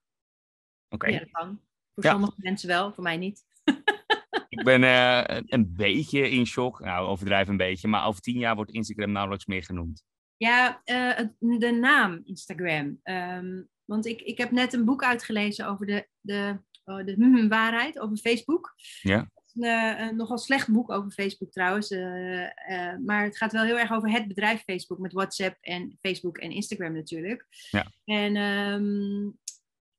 Oké. 0.88 1.08
ja, 1.08 1.18
dat 1.18 1.30
kan. 1.30 1.60
Voor 1.94 2.04
Ja. 2.04 2.10
sommige 2.10 2.34
mensen 2.36 2.68
wel, 2.68 2.92
voor 2.92 3.02
mij 3.02 3.16
niet. 3.16 3.44
Ik 4.48 4.64
ben 4.64 4.84
eh, 4.84 5.40
een 5.46 5.74
beetje 5.74 6.30
in 6.30 6.46
shock. 6.46 6.80
Nou, 6.80 7.06
overdrijf 7.08 7.48
een 7.48 7.56
beetje. 7.56 7.88
Maar 7.88 8.06
over 8.06 8.20
tien 8.20 8.38
jaar 8.38 8.54
wordt 8.54 8.70
Instagram 8.70 9.12
nauwelijks 9.12 9.46
meer 9.46 9.64
genoemd. 9.64 10.04
Ja, 10.40 10.80
eh, 10.84 11.26
de 11.38 11.70
naam 11.70 12.20
Instagram. 12.24 13.00
Ehm, 13.02 13.62
want 13.84 14.06
ik, 14.06 14.20
ik 14.20 14.38
heb 14.38 14.50
net 14.50 14.72
een 14.72 14.84
boek 14.84 15.04
uitgelezen 15.04 15.66
over 15.66 15.86
de, 15.86 16.08
de, 16.20 16.60
oh, 16.84 17.04
de 17.04 17.12
hmm, 17.12 17.48
waarheid 17.48 17.98
over 17.98 18.16
Facebook. 18.16 18.74
Ja. 19.02 19.30
Een, 19.54 19.62
eh, 19.62 20.06
een 20.06 20.16
nogal 20.16 20.38
slecht 20.38 20.72
boek 20.72 20.90
over 20.90 21.10
Facebook 21.10 21.52
trouwens. 21.52 21.90
eh, 21.90 22.96
maar 23.04 23.24
het 23.24 23.36
gaat 23.36 23.52
wel 23.52 23.64
heel 23.64 23.78
erg 23.78 23.92
over 23.92 24.10
het 24.10 24.28
bedrijf 24.28 24.62
Facebook 24.62 24.98
met 24.98 25.12
WhatsApp 25.12 25.56
en 25.60 25.98
Facebook 26.00 26.38
en 26.38 26.50
Instagram 26.50 26.92
natuurlijk. 26.92 27.46
Ja. 27.70 27.92
En 28.04 28.36
ehm, 28.36 29.30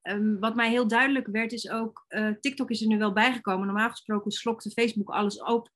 ehm, 0.02 0.40
wat 0.40 0.56
mij 0.56 0.70
heel 0.70 0.88
duidelijk 0.88 1.28
werd 1.28 1.52
is 1.52 1.70
ook, 1.70 2.06
uh, 2.10 2.30
TikTok 2.40 2.70
is 2.70 2.82
er 2.82 2.88
nu 2.88 2.98
wel 2.98 3.14
bijgekomen. 3.14 3.66
Normaal 3.66 3.90
gesproken 3.90 4.32
slokte 4.32 4.70
Facebook 4.70 5.10
alles 5.10 5.42
op. 5.42 5.70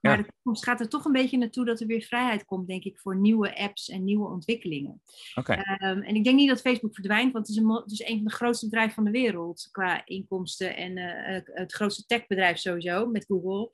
Maar 0.00 0.16
de 0.16 0.26
toekomst 0.32 0.64
gaat 0.64 0.80
er 0.80 0.88
toch 0.88 1.04
een 1.04 1.12
beetje 1.12 1.38
naartoe 1.38 1.64
dat 1.64 1.80
er 1.80 1.86
weer 1.86 2.02
vrijheid 2.02 2.44
komt, 2.44 2.68
denk 2.68 2.84
ik, 2.84 2.98
voor 2.98 3.16
nieuwe 3.16 3.56
apps 3.56 3.88
en 3.88 4.04
nieuwe 4.04 4.28
ontwikkelingen. 4.28 5.02
Okay. 5.34 5.56
Um, 5.56 6.02
en 6.02 6.14
ik 6.14 6.24
denk 6.24 6.36
niet 6.36 6.48
dat 6.48 6.60
Facebook 6.60 6.94
verdwijnt, 6.94 7.32
want 7.32 7.46
het 7.46 7.56
is, 7.56 7.62
een, 7.62 7.70
het 7.70 7.92
is 7.92 8.00
een 8.00 8.16
van 8.16 8.24
de 8.24 8.32
grootste 8.32 8.68
bedrijven 8.68 8.94
van 8.94 9.04
de 9.04 9.10
wereld 9.10 9.68
qua 9.70 10.06
inkomsten 10.06 10.76
en 10.76 10.96
uh, 10.96 11.40
het 11.44 11.72
grootste 11.72 12.06
techbedrijf 12.06 12.58
sowieso 12.58 13.06
met 13.06 13.24
Google 13.24 13.70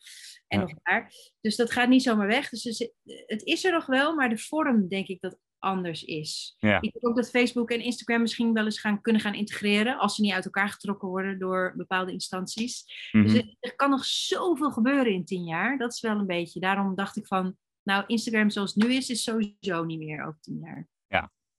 en 0.46 0.60
ja. 0.60 0.64
nog 0.64 0.74
daar. 0.82 1.12
Dus 1.40 1.56
dat 1.56 1.72
gaat 1.72 1.88
niet 1.88 2.02
zomaar 2.02 2.26
weg. 2.26 2.48
Dus 2.48 2.90
het 3.26 3.42
is 3.42 3.64
er 3.64 3.72
nog 3.72 3.86
wel, 3.86 4.14
maar 4.14 4.28
de 4.28 4.38
vorm 4.38 4.88
denk 4.88 5.06
ik 5.06 5.20
dat 5.20 5.38
anders 5.58 6.04
is. 6.04 6.56
Ja. 6.58 6.80
Ik 6.80 6.92
denk 6.92 7.08
ook 7.08 7.16
dat 7.16 7.30
Facebook 7.30 7.70
en 7.70 7.80
Instagram 7.80 8.20
misschien 8.20 8.52
wel 8.52 8.64
eens 8.64 8.80
gaan, 8.80 9.00
kunnen 9.00 9.22
gaan 9.22 9.34
integreren 9.34 9.98
als 9.98 10.14
ze 10.14 10.22
niet 10.22 10.32
uit 10.32 10.44
elkaar 10.44 10.68
getrokken 10.68 11.08
worden 11.08 11.38
door 11.38 11.72
bepaalde 11.76 12.12
instanties. 12.12 12.84
Mhm. 13.12 13.24
Dus 13.24 13.34
er, 13.34 13.56
er 13.60 13.76
kan 13.76 13.90
nog 13.90 14.04
zoveel 14.04 14.70
gebeuren 14.70 15.12
in 15.12 15.24
tien 15.24 15.44
jaar. 15.44 15.78
Dat 15.78 15.92
is 15.92 16.00
wel 16.00 16.18
een 16.18 16.26
beetje. 16.26 16.60
Daarom 16.60 16.94
dacht 16.94 17.16
ik 17.16 17.26
van, 17.26 17.56
nou, 17.82 18.04
Instagram 18.06 18.50
zoals 18.50 18.74
het 18.74 18.84
nu 18.84 18.94
is, 18.94 19.08
is 19.08 19.22
sowieso 19.22 19.84
niet 19.84 19.98
meer 19.98 20.26
over 20.26 20.40
tien 20.40 20.58
jaar. 20.58 20.88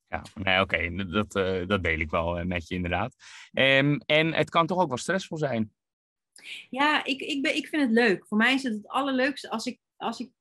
Ja, 0.09 0.23
nee, 0.33 0.61
oké, 0.61 1.05
dat, 1.05 1.35
eh, 1.35 1.67
dat 1.67 1.83
deel 1.83 1.99
ik 1.99 2.09
wel 2.09 2.37
eh, 2.37 2.45
met 2.45 2.67
je 2.67 2.75
inderdaad. 2.75 3.15
Ehm, 3.51 3.99
en 4.05 4.33
het 4.33 4.49
kan 4.49 4.67
toch 4.67 4.79
ook 4.79 4.87
wel 4.87 4.97
stressvol 4.97 5.37
zijn? 5.37 5.73
Ja, 6.69 7.03
ik, 7.03 7.21
ik, 7.21 7.41
ben, 7.41 7.55
ik 7.55 7.67
vind 7.67 7.81
het 7.81 7.91
leuk. 7.91 8.27
Voor 8.27 8.37
mij 8.37 8.53
is 8.53 8.63
het 8.63 8.73
het 8.73 8.87
allerleukste 8.87 9.49
als 9.49 9.65
ik, 9.65 9.79
als 9.97 10.19
ik 10.19 10.31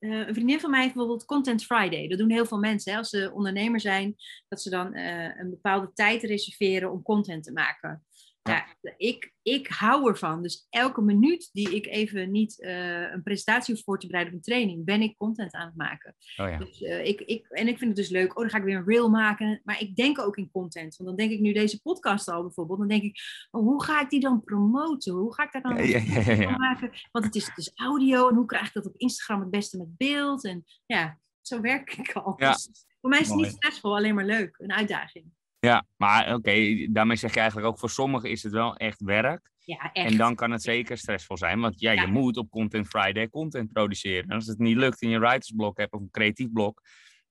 uh, 0.00 0.26
een 0.26 0.34
vriendin 0.34 0.60
van 0.60 0.70
mij 0.70 0.80
heeft 0.80 0.94
bijvoorbeeld 0.94 1.24
Content 1.26 1.64
Friday. 1.64 2.08
Dat 2.08 2.18
doen 2.18 2.30
heel 2.30 2.46
veel 2.46 2.58
mensen. 2.58 2.92
Hè? 2.92 2.98
Als 2.98 3.08
ze 3.08 3.30
ondernemer 3.34 3.80
zijn, 3.80 4.16
dat 4.48 4.62
ze 4.62 4.70
dan 4.70 4.96
uh, 4.96 5.38
een 5.38 5.50
bepaalde 5.50 5.90
tijd 5.92 6.22
reserveren 6.22 6.92
om 6.92 7.02
content 7.02 7.44
te 7.44 7.52
maken. 7.52 8.05
Ja, 8.46 8.66
ik, 8.96 9.32
ik 9.42 9.66
hou 9.66 10.08
ervan. 10.08 10.42
Dus 10.42 10.66
elke 10.70 11.00
minuut 11.00 11.50
die 11.52 11.74
ik 11.74 11.86
even 11.86 12.30
niet 12.30 12.58
uh, 12.60 13.12
een 13.12 13.22
presentatie 13.22 13.74
hoef 13.74 13.84
voor 13.84 13.98
te 13.98 14.06
bereiden 14.06 14.34
of 14.34 14.38
een 14.38 14.52
training, 14.52 14.84
ben 14.84 15.02
ik 15.02 15.16
content 15.16 15.52
aan 15.52 15.66
het 15.66 15.76
maken. 15.76 16.14
Oh 16.36 16.48
ja. 16.48 16.58
dus, 16.58 16.80
ik, 16.80 17.20
ik, 17.20 17.46
en 17.48 17.68
ik 17.68 17.78
vind 17.78 17.90
het 17.90 17.96
dus 17.96 18.08
leuk. 18.08 18.30
Oh, 18.30 18.40
dan 18.40 18.50
ga 18.50 18.56
ik 18.56 18.64
weer 18.64 18.76
een 18.76 18.86
reel 18.86 19.10
maken. 19.10 19.60
Maar 19.64 19.80
ik 19.80 19.96
denk 19.96 20.18
ook 20.18 20.36
in 20.36 20.50
content. 20.50 20.96
Want 20.96 21.08
dan 21.08 21.18
denk 21.18 21.30
ik 21.30 21.40
nu 21.40 21.52
deze 21.52 21.80
podcast 21.80 22.28
al 22.28 22.42
bijvoorbeeld. 22.42 22.78
Dan 22.78 22.88
denk 22.88 23.02
ik, 23.02 23.20
oh, 23.50 23.62
hoe 23.62 23.84
ga 23.84 24.00
ik 24.00 24.10
die 24.10 24.20
dan 24.20 24.44
promoten? 24.44 25.14
Hoe 25.14 25.34
ga 25.34 25.42
ik 25.42 25.52
daar 25.52 25.62
dan 25.62 25.86
ja, 25.86 25.98
ja, 25.98 26.32
ja, 26.32 26.56
maken? 26.56 26.90
Want 27.12 27.24
het 27.24 27.34
is 27.34 27.50
dus 27.54 27.70
audio. 27.74 28.28
En 28.28 28.34
hoe 28.34 28.46
krijg 28.46 28.66
ik 28.66 28.72
dat 28.72 28.86
op 28.86 28.96
Instagram 28.96 29.40
het 29.40 29.50
beste 29.50 29.76
met 29.76 29.96
beeld? 29.96 30.44
En 30.44 30.64
ja, 30.86 31.18
zo 31.40 31.60
werk 31.60 31.96
ik 31.96 32.12
al. 32.12 32.36
Dus 32.36 32.86
voor 33.00 33.10
mij 33.10 33.20
is 33.20 33.28
het 33.28 33.36
niet 33.36 33.50
stressvol, 33.50 33.96
alleen 33.96 34.14
maar 34.14 34.24
leuk. 34.24 34.56
Een 34.58 34.72
uitdaging. 34.72 35.35
Ja, 35.58 35.86
maar 35.96 36.34
oké, 36.34 36.86
daarmee 36.90 37.16
zeg 37.16 37.34
je 37.34 37.40
eigenlijk 37.40 37.68
ook 37.68 37.78
voor 37.78 37.90
sommigen 37.90 38.30
is 38.30 38.42
het 38.42 38.52
wel 38.52 38.76
echt 38.76 39.00
werk. 39.00 39.50
Ja, 39.58 39.90
echt. 39.92 40.10
En 40.10 40.16
dan 40.16 40.34
kan 40.34 40.50
het 40.50 40.62
zeker 40.62 40.98
stressvol 40.98 41.36
zijn, 41.36 41.60
want 41.60 41.80
ja, 41.80 41.92
je 41.92 42.06
moet 42.06 42.36
op 42.36 42.50
Content 42.50 42.86
Friday 42.86 43.28
content 43.28 43.72
produceren. 43.72 44.28
En 44.28 44.34
als 44.34 44.46
het 44.46 44.58
niet 44.58 44.76
lukt 44.76 45.02
in 45.02 45.08
je 45.08 45.18
writersblok 45.18 45.78
hebt 45.78 45.92
of 45.92 46.00
een 46.00 46.10
creatief 46.10 46.52
blok, 46.52 46.82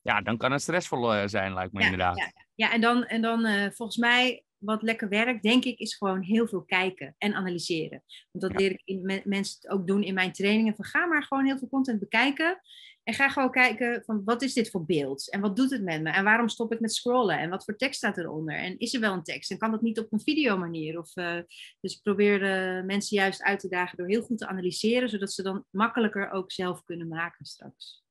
ja, 0.01 0.21
dan 0.21 0.37
kan 0.37 0.51
het 0.51 0.61
stressvol 0.61 1.13
eh, 1.13 1.27
zijn, 1.27 1.53
lijkt 1.53 1.73
me 1.73 1.79
Ja, 1.79 1.85
inderdaad. 1.85 2.17
Ja, 2.17 2.31
ja 2.55 2.73
en 2.73 2.81
dan, 2.81 3.05
en 3.05 3.21
dan 3.21 3.45
eh, 3.45 3.71
volgens 3.71 3.97
mij, 3.97 4.43
wat 4.57 4.81
lekker 4.81 5.09
werkt, 5.09 5.43
denk 5.43 5.63
ik, 5.63 5.79
is 5.79 5.95
gewoon 5.95 6.21
heel 6.21 6.47
veel 6.47 6.63
kijken 6.63 7.15
en 7.17 7.33
analyseren. 7.33 8.03
Want 8.31 8.43
dat 8.43 8.61
leer 8.61 8.71
ik 8.71 8.81
in, 8.85 9.01
me- 9.01 9.21
mensen 9.23 9.69
ook 9.69 9.87
doen 9.87 10.03
in 10.03 10.13
mijn 10.13 10.31
trainingen. 10.31 10.75
Van 10.75 10.85
ga 10.85 11.05
maar 11.05 11.23
gewoon 11.23 11.45
heel 11.45 11.57
veel 11.57 11.67
content 11.69 11.99
bekijken. 11.99 12.61
En 13.05 13.13
ga 13.13 13.29
gewoon 13.29 13.51
kijken 13.51 14.03
van 14.05 14.21
wat 14.23 14.41
is 14.41 14.53
dit 14.53 14.69
voor 14.69 14.85
beeld? 14.85 15.31
En 15.31 15.41
wat 15.41 15.55
doet 15.55 15.71
het 15.71 15.83
met 15.83 16.01
me? 16.01 16.09
En 16.09 16.23
waarom 16.23 16.49
stop 16.49 16.73
ik 16.73 16.79
met 16.79 16.93
scrollen? 16.93 17.39
En 17.39 17.49
wat 17.49 17.63
voor 17.63 17.75
tekst 17.75 17.97
staat 17.97 18.17
eronder? 18.17 18.55
En 18.55 18.77
is 18.79 18.93
er 18.93 18.99
wel 18.99 19.13
een 19.13 19.23
tekst? 19.23 19.51
En 19.51 19.57
kan 19.57 19.71
dat 19.71 19.81
niet 19.81 19.99
op 19.99 20.11
een 20.11 20.19
videomanier? 20.19 20.99
Of, 20.99 21.15
eh, 21.15 21.39
dus 21.81 21.95
ik 21.95 22.01
probeer 22.03 22.39
de 22.39 22.83
mensen 22.85 23.17
juist 23.17 23.43
uit 23.43 23.59
te 23.59 23.69
dagen 23.69 23.97
door 23.97 24.07
heel 24.07 24.21
goed 24.21 24.37
te 24.37 24.47
analyseren, 24.47 25.09
zodat 25.09 25.31
ze 25.31 25.43
dan 25.43 25.65
makkelijker 25.69 26.31
ook 26.31 26.51
zelf 26.51 26.83
kunnen 26.83 27.07
maken 27.07 27.45
straks. 27.45 28.03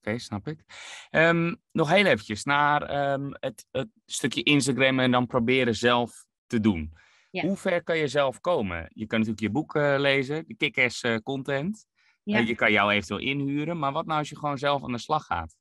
Oké, 0.00 0.18
snap 0.18 0.48
ik. 0.48 0.64
Ehm, 1.10 1.54
nog 1.72 1.90
heel 1.90 2.04
eventjes 2.04 2.44
naar 2.44 2.82
ehm, 2.82 3.30
het, 3.32 3.66
het 3.70 3.88
stukje 4.06 4.42
Instagram 4.42 5.00
en 5.00 5.10
dan 5.10 5.26
proberen 5.26 5.74
zelf 5.74 6.24
te 6.46 6.60
doen. 6.60 6.92
Ja. 7.30 7.42
Hoe 7.42 7.56
ver 7.56 7.82
kan 7.82 7.98
je 7.98 8.08
zelf 8.08 8.40
komen? 8.40 8.90
Je 8.94 9.06
kan 9.06 9.18
natuurlijk 9.18 9.46
je 9.46 9.50
boek 9.50 9.74
eh, 9.74 9.94
lezen, 9.98 10.44
de 10.46 10.56
kick-ass 10.56 11.02
eh, 11.02 11.16
content. 11.16 11.86
Ja. 12.30 12.38
Je 12.38 12.54
kan 12.54 12.72
jou 12.72 12.90
eventueel 12.90 13.20
inhuren, 13.20 13.78
maar 13.78 13.92
wat 13.92 14.06
nou 14.06 14.18
als 14.18 14.28
je 14.28 14.38
gewoon 14.38 14.58
zelf 14.58 14.84
aan 14.84 14.92
de 14.92 14.98
slag 14.98 15.26
gaat? 15.26 15.56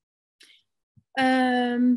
Ehm, 1.11 1.95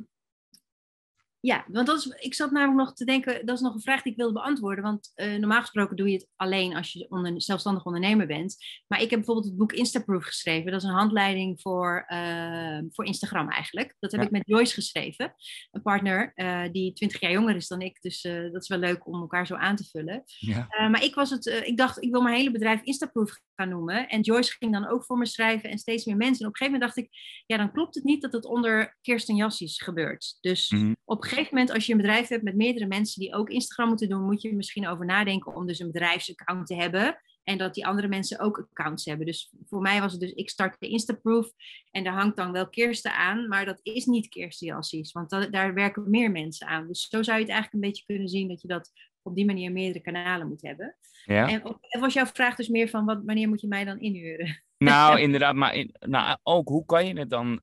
ja, 1.44 1.64
want 1.68 1.86
dat 1.86 1.98
is, 1.98 2.06
ik 2.06 2.34
zat 2.34 2.50
namelijk 2.50 2.78
nog 2.78 2.94
te 2.94 3.04
denken, 3.04 3.46
dat 3.46 3.56
is 3.56 3.62
nog 3.62 3.74
een 3.74 3.80
vraag 3.80 4.02
die 4.02 4.12
ik 4.12 4.18
wilde 4.18 4.32
beantwoorden. 4.32 4.84
Want 4.84 5.10
eh, 5.14 5.34
normaal 5.34 5.60
gesproken 5.60 5.96
doe 5.96 6.06
je 6.08 6.14
het 6.14 6.28
alleen 6.36 6.76
als 6.76 6.92
je 6.92 7.06
onder, 7.08 7.42
zelfstandig 7.42 7.84
ondernemer 7.84 8.26
bent. 8.26 8.56
Maar 8.86 9.00
ik 9.00 9.10
heb 9.10 9.18
bijvoorbeeld 9.18 9.46
het 9.46 9.56
boek 9.56 9.72
Instaproof 9.72 10.24
geschreven. 10.24 10.72
Dat 10.72 10.82
is 10.82 10.88
een 10.88 10.94
handleiding 10.94 11.60
voor, 11.60 12.04
eh, 12.06 12.78
voor 12.90 13.04
Instagram 13.04 13.48
eigenlijk. 13.50 13.96
Dat 13.98 14.10
heb 14.12 14.20
Ja. 14.20 14.26
ik 14.26 14.32
met 14.32 14.42
Joyce 14.46 14.74
geschreven, 14.74 15.34
een 15.70 15.82
partner 15.82 16.32
eh, 16.34 16.62
die 16.72 16.92
20 16.92 17.20
jaar 17.20 17.32
jonger 17.32 17.56
is 17.56 17.68
dan 17.68 17.80
ik. 17.80 18.00
Dus 18.00 18.20
dat 18.22 18.62
is 18.62 18.68
wel 18.68 18.78
leuk 18.78 19.06
om 19.06 19.20
elkaar 19.20 19.46
zo 19.46 19.54
aan 19.54 19.76
te 19.76 19.84
vullen. 19.84 20.22
Ja. 20.24 20.66
Maar 20.88 21.04
ik 21.04 21.14
was 21.14 21.30
het, 21.30 21.46
ik 21.46 21.76
dacht, 21.76 22.02
ik 22.02 22.10
wil 22.10 22.22
mijn 22.22 22.36
hele 22.36 22.50
bedrijf 22.50 22.82
Instaproof 22.82 23.38
gaan 23.54 23.68
noemen. 23.68 24.08
En 24.08 24.20
Joyce 24.20 24.52
ging 24.58 24.72
dan 24.72 24.88
ook 24.88 25.04
voor 25.04 25.18
me 25.18 25.26
schrijven 25.26 25.70
en 25.70 25.78
steeds 25.78 26.04
meer 26.04 26.16
mensen. 26.16 26.40
En 26.40 26.46
op 26.46 26.52
een 26.52 26.66
gegeven 26.66 26.80
moment 26.80 26.94
dacht 26.96 27.06
ik, 27.08 27.16
ja, 27.46 27.56
dan 27.56 27.72
klopt 27.72 27.94
het 27.94 28.04
niet 28.04 28.22
dat 28.22 28.32
het 28.32 28.44
onder 28.44 28.96
Kirsten 29.00 29.36
Jassies 29.36 29.82
gebeurt. 29.82 30.36
Dus 30.40 30.70
Mhm. 30.70 30.92
op 31.04 31.22
een 31.22 31.28
gegeven 31.36 31.54
moment, 31.58 31.74
als 31.74 31.86
je 31.86 31.92
een 31.92 31.98
bedrijf 31.98 32.28
hebt 32.28 32.42
met 32.42 32.56
meerdere 32.56 32.86
mensen 32.86 33.20
die 33.20 33.34
ook 33.34 33.50
Instagram 33.50 33.88
moeten 33.88 34.08
doen, 34.08 34.24
moet 34.24 34.42
je 34.42 34.48
er 34.48 34.54
misschien 34.56 34.88
over 34.88 35.06
nadenken 35.06 35.54
om 35.54 35.66
dus 35.66 35.78
een 35.78 35.90
bedrijfsaccount 35.92 36.66
te 36.66 36.74
hebben. 36.74 37.20
En 37.44 37.58
dat 37.58 37.74
die 37.74 37.86
andere 37.86 38.08
mensen 38.08 38.38
ook 38.40 38.58
accounts 38.70 39.04
hebben. 39.04 39.26
Dus 39.26 39.52
voor 39.64 39.80
mij 39.80 40.00
was 40.00 40.12
het 40.12 40.20
dus, 40.20 40.32
ik 40.32 40.50
startte 40.50 40.88
Instaproof 40.88 41.50
en 41.90 42.04
daar 42.04 42.12
hangt 42.12 42.36
dan 42.36 42.52
wel 42.52 42.68
Kirsten 42.68 43.14
aan, 43.14 43.48
maar 43.48 43.64
dat 43.64 43.80
is 43.82 44.04
niet 44.04 44.28
Kirsten 44.28 44.66
Jassies, 44.66 45.12
want 45.12 45.30
dat- 45.30 45.52
daar 45.52 45.74
werken 45.74 46.10
meer 46.10 46.30
mensen 46.30 46.66
aan. 46.66 46.86
Dus 46.86 47.08
zo 47.08 47.22
zou 47.22 47.36
je 47.38 47.42
het 47.44 47.52
eigenlijk 47.52 47.72
een 47.84 47.90
beetje 47.90 48.04
kunnen 48.06 48.28
zien 48.28 48.48
dat 48.48 48.62
je 48.62 48.68
dat 48.68 48.90
op 49.22 49.34
die 49.34 49.44
manier 49.46 49.72
meerdere 49.72 50.00
kanalen 50.00 50.48
moet 50.48 50.62
hebben. 50.62 50.96
Ja? 51.24 51.48
En 51.48 51.62
en 51.88 52.00
was 52.00 52.14
jouw 52.14 52.26
vraag 52.26 52.56
dus 52.56 52.68
meer 52.68 52.88
van, 52.88 53.04
wat, 53.04 53.20
wanneer 53.24 53.48
moet 53.48 53.60
je 53.60 53.66
mij 53.68 53.84
dan 53.84 54.00
inhuren? 54.00 54.62
Nou, 54.78 55.18
inderdaad, 55.26 55.54
maar 55.54 55.74
in- 55.74 55.94
nou, 55.98 56.36
ook 56.42 56.68
hoe 56.68 56.84
kan 56.84 57.06
je 57.06 57.18
het 57.18 57.30
dan, 57.30 57.60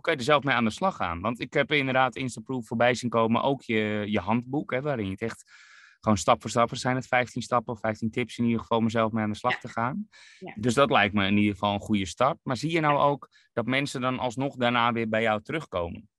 Hoe? 0.00 0.08
kan 0.08 0.12
je 0.12 0.18
er 0.18 0.24
zelf 0.24 0.42
mee 0.44 0.54
aan 0.54 0.64
de 0.64 0.70
slag 0.70 0.96
gaan? 0.96 1.20
Want 1.20 1.40
ik 1.40 1.52
heb 1.52 1.72
inderdaad 1.72 2.16
Instaproof 2.16 2.66
voorbij 2.66 2.94
zien 2.94 3.10
komen, 3.10 3.42
ook 3.42 3.62
je, 3.62 4.04
je 4.06 4.20
handboek, 4.20 4.72
hè, 4.72 4.80
waarin 4.82 5.04
je 5.04 5.10
het 5.10 5.22
echt 5.22 5.44
gewoon 6.00 6.18
stap 6.18 6.40
voor 6.40 6.50
stap, 6.50 6.70
er 6.70 6.76
zijn 6.76 6.96
het 6.96 7.06
15 7.06 7.42
stappen 7.42 7.72
of 7.72 7.80
15 7.80 8.10
tips 8.10 8.38
in 8.38 8.44
ieder 8.44 8.60
geval, 8.60 8.78
om 8.78 8.84
mezelf 8.84 9.12
mee 9.12 9.24
aan 9.24 9.30
de 9.30 9.36
slag 9.36 9.52
Ja. 9.52 9.58
te 9.58 9.68
gaan. 9.68 10.08
Ja. 10.38 10.54
Dus 10.56 10.74
dat 10.74 10.90
lijkt 10.90 11.14
me 11.14 11.26
in 11.26 11.36
ieder 11.36 11.52
geval 11.52 11.74
een 11.74 11.80
goede 11.80 12.06
start. 12.06 12.38
Maar 12.42 12.56
zie 12.56 12.70
je 12.70 12.80
nou 12.80 12.98
ook 12.98 13.28
dat 13.52 13.66
mensen 13.66 14.00
dan 14.00 14.18
alsnog 14.18 14.56
daarna 14.56 14.92
weer 14.92 15.08
bij 15.08 15.22
jou 15.22 15.42
terugkomen? 15.42 16.09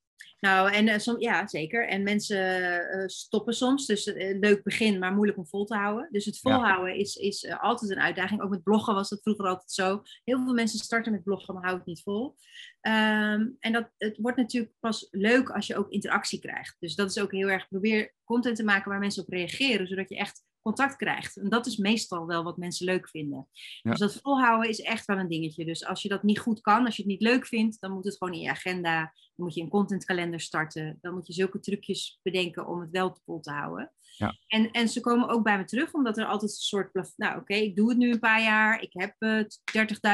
Nou, 0.42 0.72
en 0.72 0.88
eh, 0.88 1.00
som, 1.00 1.20
ja, 1.20 1.48
zeker. 1.48 1.88
En 1.88 2.04
mensen 2.04 2.80
eh, 2.90 3.08
stoppen 3.08 3.54
soms. 3.54 3.86
Dus 3.86 4.14
eh, 4.14 4.40
leuk 4.40 4.64
begin, 4.64 5.00
maar 5.00 5.14
moeilijk 5.14 5.38
om 5.38 5.48
vol 5.48 5.66
te 5.66 5.76
houden. 5.76 6.08
Dus 6.12 6.26
het 6.26 6.40
Ja. 6.42 6.52
volhouden 6.54 6.96
is, 6.96 7.16
is 7.16 7.50
altijd 7.60 7.92
een 7.92 8.00
uitdaging. 8.00 8.42
Ook 8.42 8.50
met 8.50 8.64
bloggen 8.64 8.94
was 8.94 9.10
dat 9.10 9.22
vroeger 9.22 9.48
altijd 9.48 9.72
zo. 9.72 10.02
Heel 10.24 10.44
veel 10.44 10.54
mensen 10.54 10.80
starten 10.80 11.12
met 11.12 11.24
bloggen, 11.24 11.54
maar 11.54 11.64
houden 11.64 11.86
het 11.86 11.94
niet 11.96 12.04
vol. 12.04 12.36
Ehm, 12.82 13.48
en 13.60 13.72
dat, 13.72 13.90
het 13.98 14.18
wordt 14.18 14.38
natuurlijk 14.38 14.74
pas 14.80 15.08
leuk 15.12 15.50
als 15.50 15.68
je 15.68 15.78
ook 15.78 15.90
interactie 15.90 16.40
krijgt. 16.40 16.76
Dus 16.80 16.96
dat 16.96 17.10
is 17.10 17.20
ook 17.20 17.32
heel 17.32 17.50
erg, 17.50 17.68
probeer 17.68 18.14
content 18.24 18.56
te 18.56 18.64
maken 18.64 18.90
waar 18.90 19.00
mensen 19.00 19.24
op 19.24 19.30
reageren, 19.30 19.88
zodat 19.88 20.10
je 20.10 20.18
echt 20.18 20.44
contact 20.62 20.96
krijgt. 20.96 21.38
En 21.38 21.50
dat 21.50 21.66
is 21.66 21.78
meestal 21.78 22.26
wel 22.26 22.44
wat 22.44 22.58
mensen 22.58 22.86
leuk 22.86 23.10
vinden. 23.10 23.48
Ja. 23.82 23.92
Dus 23.92 24.00
dat 24.00 24.20
volhouden 24.22 24.70
is 24.70 24.82
echt 24.82 25.06
wel 25.06 25.18
een 25.18 25.30
dingetje. 25.30 25.66
Dus 25.66 25.86
als 25.86 26.02
je 26.02 26.10
dat 26.10 26.24
niet 26.24 26.40
goed 26.40 26.62
kan, 26.62 26.86
als 26.86 26.96
je 26.96 27.02
het 27.02 27.12
niet 27.12 27.22
leuk 27.22 27.48
vindt, 27.48 27.82
dan 27.82 27.92
moet 27.92 28.06
het 28.06 28.18
gewoon 28.18 28.34
in 28.34 28.40
je 28.40 28.50
agenda. 28.50 29.00
Dan 29.36 29.46
moet 29.46 29.56
je 29.56 29.62
een 29.62 29.70
contentkalender 29.70 30.40
starten. 30.40 30.98
Dan 31.02 31.14
moet 31.14 31.28
je 31.28 31.34
zulke 31.34 31.60
trucjes 31.60 32.20
bedenken 32.22 32.68
om 32.68 32.80
het 32.80 32.92
wel 32.92 33.18
vol 33.26 33.40
te 33.40 33.52
houden. 33.52 33.92
Ja. 34.18 34.38
En, 34.48 34.72
en 34.72 34.88
ze 34.88 35.00
komen 35.00 35.30
ook 35.30 35.44
bij 35.44 35.58
me 35.58 35.66
terug, 35.66 35.94
omdat 35.94 36.18
er 36.18 36.26
altijd 36.26 36.52
een 36.52 36.58
soort... 36.58 37.14
Nou, 37.16 37.40
oké, 37.40 37.54
ik 37.54 37.76
doe 37.76 37.90
het 37.90 37.98
nu 37.98 38.12
een 38.12 38.20
paar 38.20 38.42
jaar. 38.42 38.82
Ik 38.82 38.94
heb 38.94 39.16
eh 39.18 39.44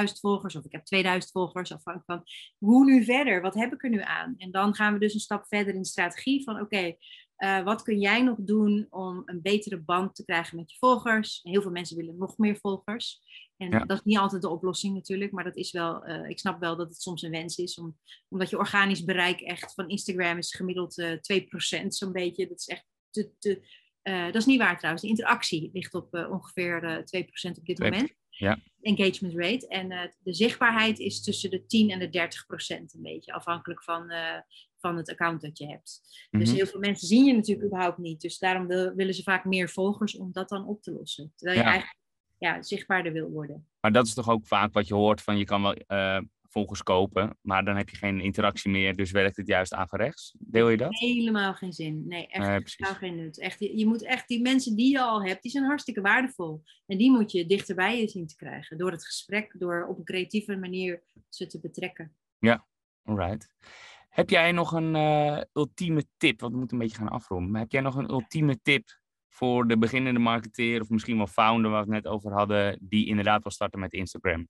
30.000 0.07 0.13
volgers 0.19 0.55
of 0.55 0.65
ik 0.65 0.71
heb 0.71 0.85
2000 0.85 1.31
volgers. 1.31 1.71
Afhankelijk 1.73 2.05
van 2.05 2.23
hoe 2.57 2.85
nu 2.85 3.03
verder? 3.03 3.41
Wat 3.41 3.53
heb 3.53 3.73
ik 3.73 3.83
er 3.83 3.89
nu 3.89 4.01
aan? 4.01 4.33
En 4.37 4.51
dan 4.51 4.75
gaan 4.75 4.93
we 4.93 4.99
dus 4.99 5.13
een 5.13 5.19
stap 5.19 5.45
verder 5.47 5.73
in 5.73 5.81
de 5.81 5.87
strategie 5.87 6.43
van... 6.43 6.59
Oké, 6.59 6.95
eh, 7.37 7.63
wat 7.63 7.81
kun 7.81 7.99
jij 7.99 8.21
nog 8.23 8.37
doen 8.39 8.87
om 8.89 9.21
een 9.25 9.41
betere 9.41 9.77
band 9.77 10.15
te 10.15 10.25
krijgen 10.25 10.57
met 10.57 10.71
je 10.71 10.77
volgers? 10.77 11.39
Heel 11.43 11.61
veel 11.61 11.71
mensen 11.71 11.97
willen 11.97 12.17
nog 12.17 12.37
meer 12.37 12.57
volgers. 12.57 13.21
En 13.57 13.69
Ja. 13.69 13.79
dat 13.85 13.97
is 13.97 14.03
niet 14.03 14.17
altijd 14.17 14.41
de 14.41 14.49
oplossing 14.49 14.93
natuurlijk, 14.93 15.31
maar 15.31 15.43
dat 15.43 15.55
is 15.55 15.71
wel, 15.71 16.03
eh, 16.05 16.29
ik 16.29 16.39
snap 16.39 16.59
wel 16.59 16.75
dat 16.75 16.87
het 16.87 17.01
soms 17.01 17.21
een 17.21 17.31
wens 17.31 17.57
is. 17.57 17.77
Om, 17.77 17.97
omdat 18.29 18.49
je 18.49 18.57
organisch 18.57 19.03
bereik 19.03 19.41
echt 19.41 19.73
van 19.73 19.89
Instagram 19.89 20.37
is 20.37 20.55
gemiddeld 20.55 20.97
eh 20.97 21.11
2% 21.11 21.95
zo'n 21.95 22.11
beetje. 22.11 22.47
Dat 22.47 22.59
is 22.59 22.67
echt 22.67 22.85
te, 23.09 23.31
te, 23.39 23.61
dat 24.03 24.35
is 24.35 24.45
niet 24.45 24.59
waar 24.59 24.75
trouwens. 24.77 25.03
De 25.03 25.09
interactie 25.09 25.69
ligt 25.73 25.93
op 25.93 26.13
ongeveer 26.31 26.83
eh 26.83 27.03
2% 27.03 27.57
op 27.57 27.65
dit 27.65 27.75
2%, 27.75 27.79
moment. 27.79 28.13
ja. 28.29 28.59
Engagement 28.81 29.33
rate. 29.35 29.67
En 29.67 30.13
de 30.19 30.33
zichtbaarheid 30.33 30.99
is 30.99 31.23
tussen 31.23 31.49
de 31.49 31.65
10 31.65 31.89
en 31.89 31.99
de 31.99 32.09
30% 32.09 32.93
een 32.95 33.01
beetje. 33.01 33.33
Afhankelijk 33.33 33.83
van, 33.83 34.11
van 34.87 34.97
het 34.97 35.09
account 35.09 35.41
dat 35.41 35.57
je 35.57 35.67
hebt. 35.67 36.01
Dus 36.31 36.47
Mhm. 36.47 36.55
heel 36.57 36.65
veel 36.65 36.79
mensen 36.79 37.07
zien 37.07 37.25
je 37.25 37.33
natuurlijk 37.33 37.67
überhaupt 37.67 37.97
niet. 37.97 38.21
Dus 38.21 38.37
daarom 38.39 38.67
wil- 38.67 38.93
willen 38.93 39.13
ze 39.13 39.23
vaak 39.23 39.45
meer 39.45 39.69
volgers 39.69 40.17
om 40.17 40.31
dat 40.31 40.49
dan 40.49 40.67
op 40.67 40.81
te 40.81 40.91
lossen. 40.91 41.33
Terwijl 41.35 41.57
je 41.59 41.63
Ja. 41.65 41.69
eigenlijk 41.71 41.99
ja, 42.37 42.61
zichtbaarder 42.61 43.13
wil 43.13 43.29
worden. 43.29 43.67
Maar 43.79 43.91
dat 43.91 44.05
is 44.05 44.13
toch 44.13 44.29
ook 44.29 44.47
vaak 44.47 44.73
wat 44.73 44.87
je 44.87 44.93
hoort 44.93 45.21
van 45.21 45.37
je 45.37 45.45
kan 45.45 45.61
wel 45.61 45.73
eh, 45.73 46.19
volgers 46.49 46.83
kopen, 46.83 47.37
maar 47.41 47.65
dan 47.65 47.75
heb 47.77 47.89
je 47.89 47.97
geen 47.97 48.19
interactie 48.21 48.71
meer, 48.71 48.95
dus 48.95 49.11
werkt 49.11 49.37
het 49.37 49.47
juist 49.47 49.73
averechts. 49.73 50.35
Deel 50.39 50.69
je 50.69 50.77
dat? 50.77 50.97
Helemaal 50.99 51.53
geen 51.53 51.73
zin. 51.73 52.03
Nee, 52.07 52.27
echt 52.27 52.47
Nee, 52.79 52.93
geen 52.95 53.15
nut. 53.15 53.39
Echt, 53.39 53.59
je, 53.59 53.77
je 53.77 53.85
moet 53.85 54.03
echt 54.05 54.27
die 54.27 54.41
mensen 54.41 54.75
die 54.75 54.91
je 54.91 55.01
al 55.01 55.23
hebt, 55.23 55.41
die 55.41 55.51
zijn 55.51 55.63
hartstikke 55.63 56.01
waardevol. 56.01 56.63
En 56.85 56.97
die 56.97 57.11
moet 57.11 57.31
je 57.31 57.45
dichter 57.45 57.75
bij 57.75 57.99
je 58.01 58.07
zien 58.07 58.27
te 58.27 58.35
krijgen. 58.35 58.77
Door 58.77 58.91
het 58.91 59.05
gesprek, 59.05 59.55
door 59.59 59.85
op 59.89 59.97
een 59.97 60.03
creatieve 60.03 60.55
manier 60.55 61.03
ze 61.29 61.47
te 61.47 61.59
betrekken. 61.59 62.15
Alright. 63.03 63.47
Heb 64.17 64.29
jij 64.29 64.51
nog 64.51 64.71
een 64.71 64.95
eh, 64.95 65.41
ultieme 65.53 66.05
tip? 66.17 66.39
Want 66.39 66.53
we 66.53 66.59
moeten 66.59 66.77
een 66.77 66.83
beetje 66.83 66.97
gaan 66.97 67.09
afronden. 67.09 67.51
Maar 67.51 67.61
heb 67.61 67.71
jij 67.71 67.81
nog 67.81 67.95
een 67.95 68.09
ultieme 68.09 68.61
tip 68.61 68.99
voor 69.29 69.67
de 69.67 69.77
beginnende 69.77 70.19
marketeer 70.19 70.81
of 70.81 70.89
misschien 70.89 71.17
wel 71.17 71.27
founder 71.27 71.71
waar 71.71 71.85
we 71.85 71.93
het 71.93 72.03
net 72.03 72.13
over 72.13 72.31
hadden, 72.33 72.77
die 72.81 73.07
inderdaad 73.07 73.43
wil 73.43 73.51
starten 73.51 73.79
met 73.79 73.93
Instagram? 73.93 74.47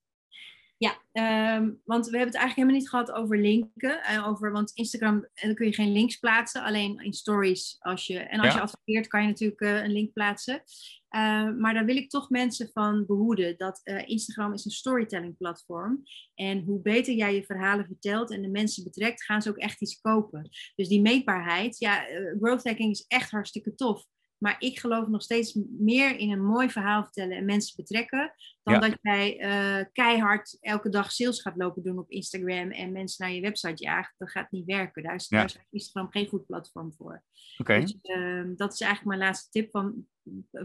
Ja, 0.80 0.98
ehm, 1.12 1.72
want 1.86 2.06
we 2.06 2.18
hebben 2.18 2.34
het 2.34 2.36
eigenlijk 2.38 2.56
helemaal 2.56 2.76
niet 2.76 2.90
gehad 2.90 3.12
over 3.12 3.40
linken. 3.40 4.04
eh, 4.04 4.28
over, 4.28 4.52
want 4.52 4.72
Instagram, 4.74 5.28
eh, 5.34 5.46
dan 5.46 5.56
kun 5.56 5.66
je 5.66 5.74
geen 5.74 5.92
links 5.92 6.16
plaatsen. 6.18 6.64
Alleen 6.64 7.00
in 7.00 7.14
stories. 7.14 7.76
Als 7.80 8.08
je, 8.08 8.20
en 8.20 8.40
als 8.40 8.48
Ja. 8.48 8.56
je 8.56 8.62
adverteert, 8.62 9.08
kan 9.08 9.22
je 9.22 9.28
natuurlijk 9.28 9.62
eh, 9.62 9.84
een 9.84 9.92
link 9.92 10.14
plaatsen. 10.14 10.64
Eh, 11.10 11.50
maar 11.58 11.74
daar 11.74 11.86
wil 11.86 11.96
ik 11.96 12.10
toch 12.10 12.30
mensen 12.30 12.70
van 12.74 13.06
behoeden. 13.06 13.58
Dat 13.58 13.82
Instagram 14.06 14.54
is 14.54 14.66
een 14.66 14.72
storytelling 14.72 15.38
platform. 15.38 16.04
En 16.36 16.64
hoe 16.64 16.82
beter 16.82 17.14
jij 17.14 17.36
je 17.36 17.44
verhalen 17.44 17.86
vertelt 17.86 18.32
en 18.32 18.42
de 18.42 18.48
mensen 18.50 18.84
betrekt, 18.84 19.24
gaan 19.24 19.42
ze 19.42 19.50
ook 19.50 19.58
echt 19.58 19.82
iets 19.82 20.02
kopen. 20.02 20.50
Dus 20.76 20.88
die 20.88 21.02
meetbaarheid, 21.02 21.80
ja, 21.80 22.06
growth 22.40 22.64
hacking 22.64 22.92
is 22.92 23.06
echt 23.08 23.32
hartstikke 23.32 23.76
tof. 23.76 24.04
Maar 24.38 24.56
ik 24.60 24.80
geloof 24.80 25.08
nog 25.08 25.22
steeds 25.22 25.58
meer 25.70 26.18
in 26.18 26.32
een 26.32 26.46
mooi 26.46 26.70
verhaal 26.70 27.04
vertellen 27.04 27.38
en 27.38 27.46
mensen 27.46 27.76
betrekken. 27.76 28.34
Dan 28.64 28.74
Ja. 28.74 28.80
dat 28.80 28.98
jij 29.02 29.40
eh, 29.40 29.86
keihard 29.94 30.58
elke 30.62 30.90
dag 30.90 31.12
sales 31.12 31.42
gaat 31.42 31.56
lopen 31.58 31.84
doen 31.84 31.98
op 32.00 32.10
Instagram 32.10 32.72
en 32.72 32.92
mensen 32.92 33.26
naar 33.26 33.36
je 33.36 33.42
website 33.42 33.84
jaagt. 33.84 34.14
Dat 34.18 34.32
gaat 34.32 34.52
niet 34.52 34.66
werken. 34.66 35.04
Daar 35.04 35.16
is, 35.16 35.28
Ja. 35.30 35.38
daar 35.38 35.46
is 35.46 35.58
Instagram 35.70 36.12
geen 36.12 36.28
goed 36.28 36.46
platform 36.46 36.94
voor. 36.98 37.24
Oké. 37.58 37.80
Dus, 37.80 37.98
ehm, 38.02 38.56
dat 38.56 38.74
is 38.74 38.80
eigenlijk 38.82 39.18
mijn 39.18 39.30
laatste 39.30 39.50
tip. 39.50 39.72
Van, 39.72 40.08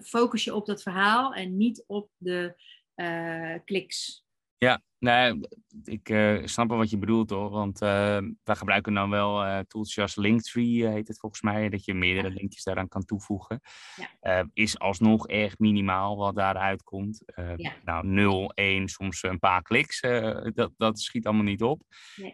focus 0.02 0.44
je 0.44 0.54
op 0.54 0.66
dat 0.66 0.82
verhaal 0.82 1.34
en 1.34 1.56
niet 1.56 1.84
op 1.86 2.10
de 2.16 2.54
eh, 2.94 3.54
kliks. 3.64 4.24
Nee, 5.02 5.40
ik 5.84 6.08
eh, 6.08 6.38
snap 6.44 6.68
wel 6.68 6.78
wat 6.78 6.90
je 6.90 6.98
bedoelt 6.98 7.30
hoor. 7.30 7.50
Want 7.50 7.80
eh, 7.80 8.18
wij 8.44 8.56
gebruiken 8.56 8.94
dan 8.94 9.10
wel 9.10 9.44
eh 9.44 9.58
tools 9.58 9.92
zoals 9.92 10.16
Linktree, 10.16 10.86
heet 10.86 11.08
het 11.08 11.18
volgens 11.18 11.42
mij. 11.42 11.68
Dat 11.68 11.84
je 11.84 11.94
meerdere 11.94 12.28
Ja. 12.28 12.34
linkjes 12.34 12.64
daaraan 12.64 12.88
kan 12.88 13.04
toevoegen. 13.04 13.60
Ja. 14.20 14.46
Is 14.52 14.78
alsnog 14.78 15.26
erg 15.26 15.58
minimaal 15.58 16.16
wat 16.16 16.34
daaruit 16.34 16.82
komt. 16.82 17.22
Ja. 17.56 17.72
Nou, 17.84 18.06
0, 18.06 18.52
1, 18.54 18.88
soms 18.88 19.22
een 19.22 19.38
paar 19.38 19.62
kliks. 19.62 20.00
dat, 20.54 20.72
dat 20.76 21.00
schiet 21.00 21.26
allemaal 21.26 21.44
niet 21.44 21.62
op. 21.62 21.82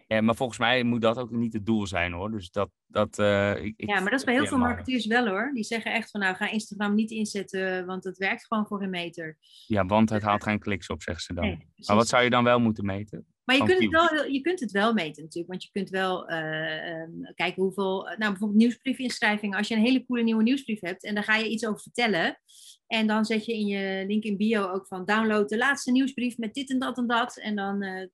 Nee. 0.07 0.21
Maar 0.21 0.35
volgens 0.35 0.59
mij 0.59 0.83
moet 0.83 1.01
dat 1.01 1.17
ook 1.17 1.31
niet 1.31 1.53
het 1.53 1.65
doel 1.65 1.87
zijn 1.87 2.11
hoor. 2.13 2.31
Dus 2.31 2.51
dat. 2.51 2.69
dat 2.87 3.19
ik, 3.59 3.73
Ja, 3.77 3.99
maar 3.99 4.09
dat 4.09 4.19
is 4.19 4.23
bij 4.25 4.33
heel 4.33 4.47
veel 4.47 4.57
marketeers 4.57 5.05
wel 5.05 5.27
hoor. 5.27 5.51
Die 5.53 5.63
zeggen 5.63 5.93
echt 5.93 6.11
van 6.11 6.19
nou 6.19 6.35
ga 6.35 6.49
Instagram 6.49 6.95
niet 6.95 7.11
inzetten, 7.11 7.85
want 7.85 8.03
het 8.03 8.17
werkt 8.17 8.45
gewoon 8.45 8.67
voor 8.67 8.81
een 8.81 8.89
meter. 8.89 9.37
Ja, 9.67 9.85
want 9.85 10.09
het 10.09 10.23
haalt 10.23 10.43
geen 10.43 10.59
kliks 10.59 10.87
op, 10.87 11.01
zeggen 11.01 11.23
ze 11.23 11.33
dan. 11.33 11.45
Nee, 11.45 11.67
maar 11.87 11.95
wat 11.95 12.07
zou 12.07 12.23
je 12.23 12.29
dan 12.29 12.43
wel 12.43 12.58
moeten 12.61 12.85
meten? 12.85 13.25
Maar 13.43 13.57
je 13.57 13.63
kunt, 13.63 13.81
het 13.81 13.91
wel, 13.91 14.25
je 14.25 14.41
kunt 14.41 14.59
het 14.59 14.71
wel 14.71 14.93
meten 14.93 15.23
natuurlijk. 15.23 15.51
Want 15.51 15.63
je 15.63 15.69
kunt 15.71 15.89
wel 15.89 16.27
eh, 16.27 16.91
ehm, 16.91 17.11
kijken 17.35 17.63
hoeveel... 17.63 18.03
Nou, 18.03 18.17
bijvoorbeeld 18.17 18.59
nieuwsbriefinschrijvingen. 18.59 19.57
Als 19.57 19.67
je 19.67 19.75
een 19.75 19.81
hele 19.81 20.05
coole 20.05 20.23
nieuwe 20.23 20.43
nieuwsbrief 20.43 20.81
hebt 20.81 21.03
en 21.03 21.13
daar 21.15 21.23
ga 21.23 21.35
je 21.35 21.49
iets 21.49 21.65
over 21.65 21.81
vertellen. 21.81 22.39
En 22.87 23.07
dan 23.07 23.25
zet 23.25 23.45
je 23.45 23.53
in 23.53 23.65
je 23.65 24.05
link 24.07 24.23
in 24.23 24.37
bio 24.37 24.67
ook 24.67 24.87
van 24.87 25.05
download 25.05 25.49
de 25.49 25.57
laatste 25.57 25.91
nieuwsbrief 25.91 26.37
met 26.37 26.53
dit 26.53 26.69
en 26.69 26.79
dat 26.79 26.97
en 26.97 27.07
dat. 27.07 27.37
En 27.37 27.55
dan 27.55 27.81
eh, 27.81 28.07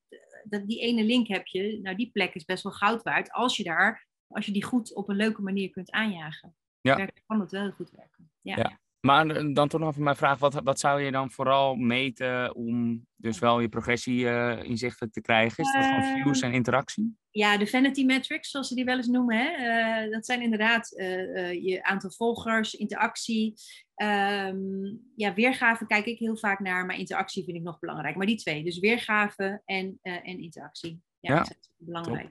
dat, 0.44 0.68
die 0.68 0.80
ene 0.80 1.04
link 1.04 1.28
heb 1.28 1.46
je. 1.46 1.80
Nou, 1.82 1.96
die 1.96 2.12
plek 2.12 2.34
is 2.34 2.46
best 2.46 2.64
wel 2.64 2.72
goud 2.72 3.04
waard. 3.04 3.32
Als 3.32 3.58
je 3.58 3.64
daar, 3.64 4.08
als 4.28 4.46
je 4.46 4.52
die 4.52 4.64
goed 4.64 4.94
op 4.96 5.10
een 5.10 5.16
leuke 5.16 5.42
manier 5.42 5.70
kunt 5.70 5.92
aanjagen. 5.92 6.56
Ja. 6.82 7.10
Kan 7.26 7.40
het 7.40 7.52
wel 7.52 7.62
heel 7.62 7.72
goed 7.72 7.92
werken. 7.92 8.32
Ja. 8.42 8.56
Ja. 8.56 8.80
Maar 9.06 9.28
eh, 9.28 9.54
dan 9.54 9.68
toch 9.68 9.80
nog 9.80 9.90
even 9.90 10.04
mijn 10.04 10.16
vraag, 10.16 10.40
wat, 10.40 10.54
wat 10.64 10.80
zou 10.80 11.02
je 11.02 11.12
dan 11.12 11.32
vooral 11.32 11.76
meten 11.76 12.56
om 12.56 13.06
dus 13.16 13.40
wel 13.40 13.60
je 13.60 13.70
progressie 13.70 14.30
eh, 14.30 14.64
inzichtelijk 14.64 15.14
te 15.14 15.22
krijgen? 15.22 15.64
Is 15.64 15.74
dat 15.74 15.86
gewoon 15.86 16.02
Ehm, 16.02 16.22
views 16.22 16.42
en 16.42 16.54
interactie? 16.54 17.18
Ja, 17.30 17.58
de 17.58 17.68
vanity 17.68 18.06
metrics, 18.06 18.50
zoals 18.50 18.68
ze 18.68 18.76
die 18.76 18.86
wel 18.86 18.98
eens 18.98 19.08
noemen. 19.08 19.38
Hè? 19.38 19.48
eh, 19.48 20.12
dat 20.12 20.26
zijn 20.26 20.42
inderdaad 20.42 20.90
je 21.62 21.80
aantal 21.84 22.12
volgers, 22.12 22.74
interactie. 22.74 23.54
Ehm, 23.96 24.58
ja, 25.16 25.34
weergave 25.34 25.86
kijk 25.86 26.06
ik 26.06 26.20
heel 26.20 26.38
vaak 26.38 26.60
naar, 26.60 26.86
maar 26.86 26.98
interactie 26.98 27.44
vind 27.44 27.58
ik 27.58 27.64
nog 27.64 27.80
belangrijk. 27.80 28.16
Maar 28.16 28.26
die 28.26 28.38
twee, 28.38 28.64
dus 28.64 28.80
weergave 28.80 29.62
en, 29.66 30.00
en 30.02 30.40
interactie. 30.40 31.02
Ja, 31.20 31.34
Ja, 31.34 31.38
dat 31.38 31.48
zijn 31.48 31.60
belangrijk. 31.78 32.30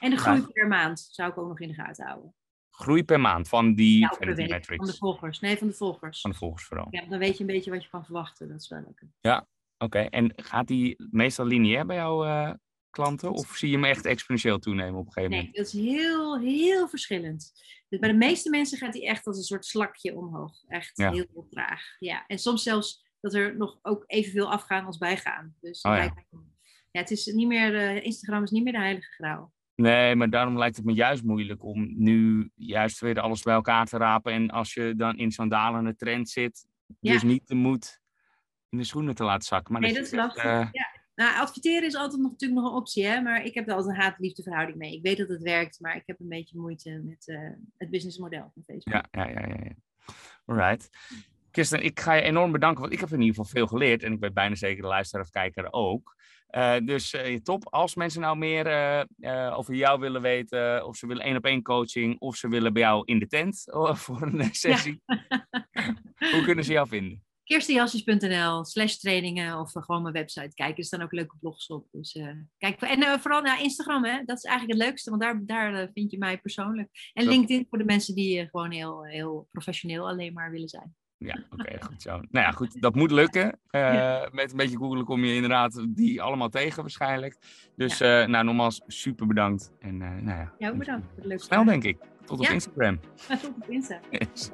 En 0.00 0.10
de 0.10 0.16
groei 0.16 0.46
per 0.46 0.68
maand 0.68 1.08
zou 1.10 1.30
ik 1.30 1.38
ook 1.38 1.48
nog 1.48 1.60
in 1.60 1.68
de 1.68 1.74
gaten 1.74 2.06
houden. 2.06 2.34
Groei 2.76 3.04
per 3.04 3.20
maand 3.20 3.48
van 3.48 3.74
die 3.74 3.98
Ja, 3.98 4.08
vanity 4.18 4.42
metrics. 4.42 4.76
van 4.76 4.86
de 4.86 4.96
volgers. 4.96 5.40
Nee, 5.40 5.56
van 5.56 5.66
de 5.66 5.72
volgers. 5.74 6.20
Van 6.20 6.30
de 6.30 6.36
volgers 6.36 6.64
vooral. 6.64 6.86
Ja, 6.90 7.04
dan 7.06 7.18
weet 7.18 7.34
je 7.34 7.40
een 7.40 7.46
beetje 7.46 7.70
wat 7.70 7.82
je 7.82 7.88
kan 7.88 8.04
verwachten. 8.04 8.48
Dat 8.48 8.60
is 8.60 8.68
wel 8.68 8.80
leuk. 9.20 9.42
Oké, 9.78 9.98
en 9.98 10.32
gaat 10.36 10.66
die 10.66 10.96
meestal 11.10 11.46
lineair 11.46 11.86
bij 11.86 11.96
jouw 11.96 12.24
eh, 12.24 12.52
klanten? 12.90 13.32
Of 13.32 13.56
zie 13.56 13.68
je 13.70 13.74
hem 13.74 13.84
echt 13.84 14.04
exponentieel 14.04 14.58
toenemen 14.58 15.00
op 15.00 15.06
een 15.06 15.12
gegeven 15.12 15.30
Nee, 15.30 15.38
moment? 15.46 15.56
dat 15.56 15.66
is 15.66 15.72
heel, 15.72 16.38
heel 16.40 16.88
verschillend. 16.88 17.52
Dus 17.88 17.98
bij 17.98 18.08
de 18.08 18.16
meeste 18.16 18.50
mensen 18.50 18.78
gaat 18.78 18.92
die 18.92 19.06
echt 19.06 19.26
als 19.26 19.36
een 19.36 19.42
soort 19.42 19.64
slakje 19.66 20.14
omhoog. 20.16 20.52
Echt 20.68 20.96
Ja. 20.96 21.12
heel, 21.12 21.26
heel 21.32 21.46
traag. 21.50 21.82
Ja. 21.98 22.24
En 22.26 22.38
soms 22.38 22.62
zelfs 22.62 23.02
dat 23.20 23.34
er 23.34 23.56
nog 23.56 23.78
ook 23.82 24.04
evenveel 24.06 24.50
afgaan 24.52 24.86
als 24.86 24.98
bijgaan. 24.98 25.56
Dus 25.60 25.82
Oh 25.82 25.96
ja. 25.96 26.02
ja, 26.90 27.00
het 27.00 27.10
is 27.10 27.26
niet 27.26 27.46
meer, 27.48 27.74
eh, 27.74 28.04
Instagram 28.04 28.42
is 28.42 28.50
niet 28.50 28.64
meer 28.64 28.72
de 28.72 28.78
heilige 28.78 29.10
graal. 29.12 29.52
Nee, 29.74 30.14
maar 30.14 30.30
daarom 30.30 30.58
lijkt 30.58 30.76
het 30.76 30.84
me 30.84 30.92
juist 30.92 31.22
moeilijk 31.24 31.64
om 31.64 31.94
nu 31.96 32.50
juist 32.54 33.00
weer 33.00 33.20
alles 33.20 33.42
bij 33.42 33.54
elkaar 33.54 33.86
te 33.86 33.96
rapen. 33.96 34.32
En 34.32 34.50
als 34.50 34.74
je 34.74 34.94
dan 34.96 35.16
in 35.16 35.30
zo'n 35.30 35.48
dalende 35.48 35.96
trend 35.96 36.28
zit, 36.28 36.66
Ja. 37.00 37.12
dus 37.12 37.22
niet 37.22 37.46
de 37.48 37.54
moed 37.54 38.00
in 38.68 38.78
de 38.78 38.84
schoenen 38.84 39.14
te 39.14 39.24
laten 39.24 39.46
zakken. 39.46 39.72
Maar 39.72 39.82
nee, 39.82 39.92
dat 39.94 40.02
is 40.04 40.12
lastig. 40.12 40.44
eh, 40.44 40.68
ja. 40.72 41.02
Nou, 41.14 41.36
adverteren 41.36 41.86
is 41.88 41.94
altijd 41.94 42.20
nog, 42.22 42.30
natuurlijk 42.30 42.60
nog 42.60 42.70
een 42.70 42.76
optie, 42.78 43.06
hè? 43.06 43.20
maar 43.20 43.44
ik 43.44 43.54
heb 43.54 43.68
er 43.68 43.74
altijd 43.74 43.96
een 43.96 44.02
haat-liefde 44.02 44.42
verhouding 44.42 44.78
mee. 44.78 44.94
Ik 44.96 45.02
weet 45.02 45.16
dat 45.16 45.28
het 45.28 45.42
werkt, 45.42 45.80
maar 45.80 45.96
ik 45.96 46.02
heb 46.06 46.20
een 46.20 46.28
beetje 46.28 46.58
moeite 46.58 47.00
met 47.04 47.28
eh, 47.28 47.38
het 47.76 47.90
businessmodel 47.90 48.50
van 48.54 48.62
Facebook. 48.66 48.94
Ja, 48.94 49.04
ja, 49.10 49.28
ja, 49.28 49.46
ja. 49.48 49.56
ja. 49.64 49.70
Alright. 50.44 50.90
Kirsten, 51.50 51.84
ik 51.84 52.00
ga 52.00 52.12
je 52.12 52.22
enorm 52.22 52.52
bedanken, 52.52 52.80
want 52.80 52.92
ik 52.92 53.00
heb 53.00 53.08
in 53.08 53.20
ieder 53.20 53.34
geval 53.34 53.50
veel 53.50 53.66
geleerd. 53.66 54.02
En 54.02 54.12
ik 54.12 54.20
weet 54.20 54.34
bijna 54.34 54.54
zeker 54.54 54.82
de 54.82 54.88
luisteraar 54.88 55.24
of 55.24 55.30
kijker 55.30 55.72
ook. 55.72 56.16
Eh, 56.54 56.76
dus 56.84 57.12
eh, 57.12 57.40
top. 57.40 57.66
Als 57.70 57.94
mensen 57.94 58.20
nou 58.20 58.36
meer 58.36 58.66
eh, 58.66 59.58
over 59.58 59.74
jou 59.74 60.00
willen 60.00 60.22
weten, 60.22 60.86
of 60.86 60.96
ze 60.96 61.06
willen 61.06 61.24
één 61.24 61.36
op 61.36 61.44
één 61.44 61.62
coaching, 61.62 62.20
of 62.20 62.36
ze 62.36 62.48
willen 62.48 62.72
bij 62.72 62.82
jou 62.82 63.02
in 63.04 63.18
de 63.18 63.26
tent 63.26 63.64
oh, 63.72 63.94
voor 63.94 64.22
een 64.22 64.54
sessie, 64.54 65.02
hoe 66.32 66.42
kunnen 66.44 66.64
ze 66.64 66.72
jou 66.72 66.88
vinden? 66.88 67.24
Kirstenjassies.nl 67.44 68.64
slash 68.64 68.96
trainingen 68.96 69.58
of 69.58 69.70
gewoon 69.72 70.02
mijn 70.02 70.14
website 70.14 70.54
kijken. 70.54 70.76
Er 70.76 70.84
staan 70.84 71.02
ook 71.02 71.12
leuke 71.12 71.36
blogs 71.40 71.66
op. 71.66 71.86
Dus, 71.90 72.18
kijk, 72.58 72.80
en 72.80 73.20
vooral 73.20 73.42
naar 73.42 73.62
Instagram, 73.62 74.04
hè? 74.04 74.22
dat 74.24 74.36
is 74.36 74.44
eigenlijk 74.44 74.78
het 74.78 74.88
leukste, 74.88 75.10
want 75.10 75.22
daar, 75.22 75.46
daar 75.46 75.90
vind 75.94 76.10
je 76.10 76.18
mij 76.18 76.38
persoonlijk. 76.38 76.88
En 77.12 77.24
Dat- 77.24 77.34
LinkedIn 77.34 77.66
voor 77.68 77.78
de 77.78 77.84
mensen 77.84 78.14
die 78.14 78.48
gewoon 78.48 78.70
heel, 78.70 79.04
heel 79.04 79.46
professioneel 79.50 80.08
alleen 80.08 80.32
maar 80.32 80.50
willen 80.50 80.68
zijn. 80.68 80.94
Ja, 81.26 81.38
oké, 81.58 81.76
goed 81.80 82.02
zo. 82.02 82.10
Nou 82.10 82.26
ja, 82.46 82.50
goed, 82.50 82.80
dat 82.80 82.94
moet 82.94 83.10
lukken. 83.10 83.58
Eh, 83.70 84.20
Met 84.32 84.50
een 84.50 84.56
beetje 84.56 84.76
googelen 84.76 85.04
kom 85.04 85.24
je 85.24 85.34
inderdaad 85.34 85.84
die 85.88 86.22
allemaal 86.22 86.48
tegen 86.48 86.82
waarschijnlijk. 86.82 87.36
Dus 87.76 88.00
eh, 88.00 88.26
nou, 88.26 88.44
nogmaals, 88.44 88.80
super 88.86 89.26
bedankt. 89.26 89.72
En 89.80 90.02
eh, 90.02 90.08
nou 90.22 90.48
ja, 90.58 90.68
ook 90.70 90.76
bedankt 90.78 91.06
leuke 91.16 91.42
snel 91.44 91.64
denk 91.64 91.84
ik. 91.84 91.98
Tot 92.24 92.38
op 92.38 92.44
Ja. 92.44 92.50
Instagram. 92.52 93.00
Tot 93.40 93.52
op 93.62 93.68
Insta. 93.68 94.00
Yes. 94.10 94.50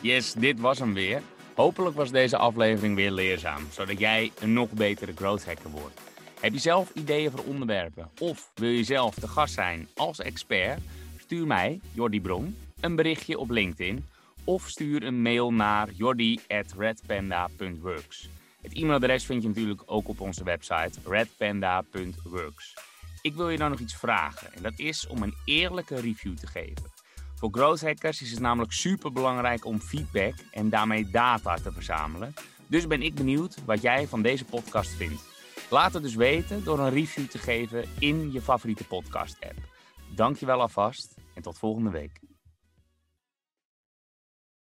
Yes, 0.00 0.32
dit 0.32 0.60
was 0.60 0.78
hem 0.78 0.94
weer. 0.94 1.20
Hopelijk 1.54 1.96
was 1.96 2.10
deze 2.10 2.36
aflevering 2.36 2.94
weer 2.94 3.10
leerzaam, 3.10 3.62
zodat 3.70 3.98
jij 3.98 4.32
een 4.40 4.52
nog 4.52 4.70
betere 4.72 5.12
growth 5.14 5.44
hacker 5.46 5.70
wordt. 5.70 6.00
Heb 6.40 6.52
je 6.52 6.58
zelf 6.58 6.90
ideeën 6.94 7.30
voor 7.30 7.44
onderwerpen 7.44 8.10
of 8.18 8.50
wil 8.54 8.68
je 8.70 8.84
zelf 8.84 9.14
te 9.14 9.28
gast 9.28 9.54
zijn 9.54 9.88
als 9.96 10.18
expert? 10.20 10.80
Stuur 11.18 11.46
mij, 11.46 11.80
Jordi 11.92 12.20
Bron, 12.20 12.56
een 12.80 12.96
berichtje 12.96 13.38
op 13.38 13.50
LinkedIn 13.50 14.04
of 14.44 14.68
stuur 14.68 15.02
een 15.02 15.22
mail 15.22 15.52
naar 15.52 15.90
jordi@redpanda.works. 15.90 18.28
Het 18.62 18.74
e-mailadres 18.74 19.24
vind 19.24 19.42
je 19.42 19.48
natuurlijk 19.48 19.82
ook 19.86 20.08
op 20.08 20.20
onze 20.20 20.44
website 20.44 20.98
redpanda.works. 21.04 22.74
Ik 23.22 23.34
wil 23.34 23.50
je 23.50 23.58
dan 23.58 23.70
nog 23.70 23.78
iets 23.78 23.96
vragen 23.96 24.52
en 24.52 24.62
dat 24.62 24.78
is 24.78 25.06
om 25.06 25.22
een 25.22 25.34
eerlijke 25.44 26.00
review 26.00 26.36
te 26.36 26.46
geven. 26.46 26.90
Voor 27.34 27.48
growth 27.52 27.80
hackers 27.80 28.22
is 28.22 28.30
het 28.30 28.40
namelijk 28.40 28.72
super 28.72 29.12
belangrijk 29.12 29.64
om 29.64 29.80
feedback 29.80 30.34
en 30.50 30.68
daarmee 30.68 31.10
data 31.10 31.54
te 31.54 31.72
verzamelen. 31.72 32.34
Dus 32.66 32.86
ben 32.86 33.02
ik 33.02 33.14
benieuwd 33.14 33.64
wat 33.64 33.82
jij 33.82 34.06
van 34.06 34.22
deze 34.22 34.44
podcast 34.44 34.90
vindt. 34.90 35.22
Laat 35.70 35.92
het 35.92 36.02
dus 36.02 36.14
weten 36.14 36.64
door 36.64 36.78
een 36.78 36.90
review 36.90 37.26
te 37.26 37.38
geven 37.38 37.84
in 37.98 38.32
je 38.32 38.40
favoriete 38.40 38.84
podcast-app. 38.84 39.58
Dankjewel 40.14 40.60
alvast 40.60 41.14
en 41.34 41.42
tot 41.42 41.58
volgende 41.58 41.90
week. 41.90 42.20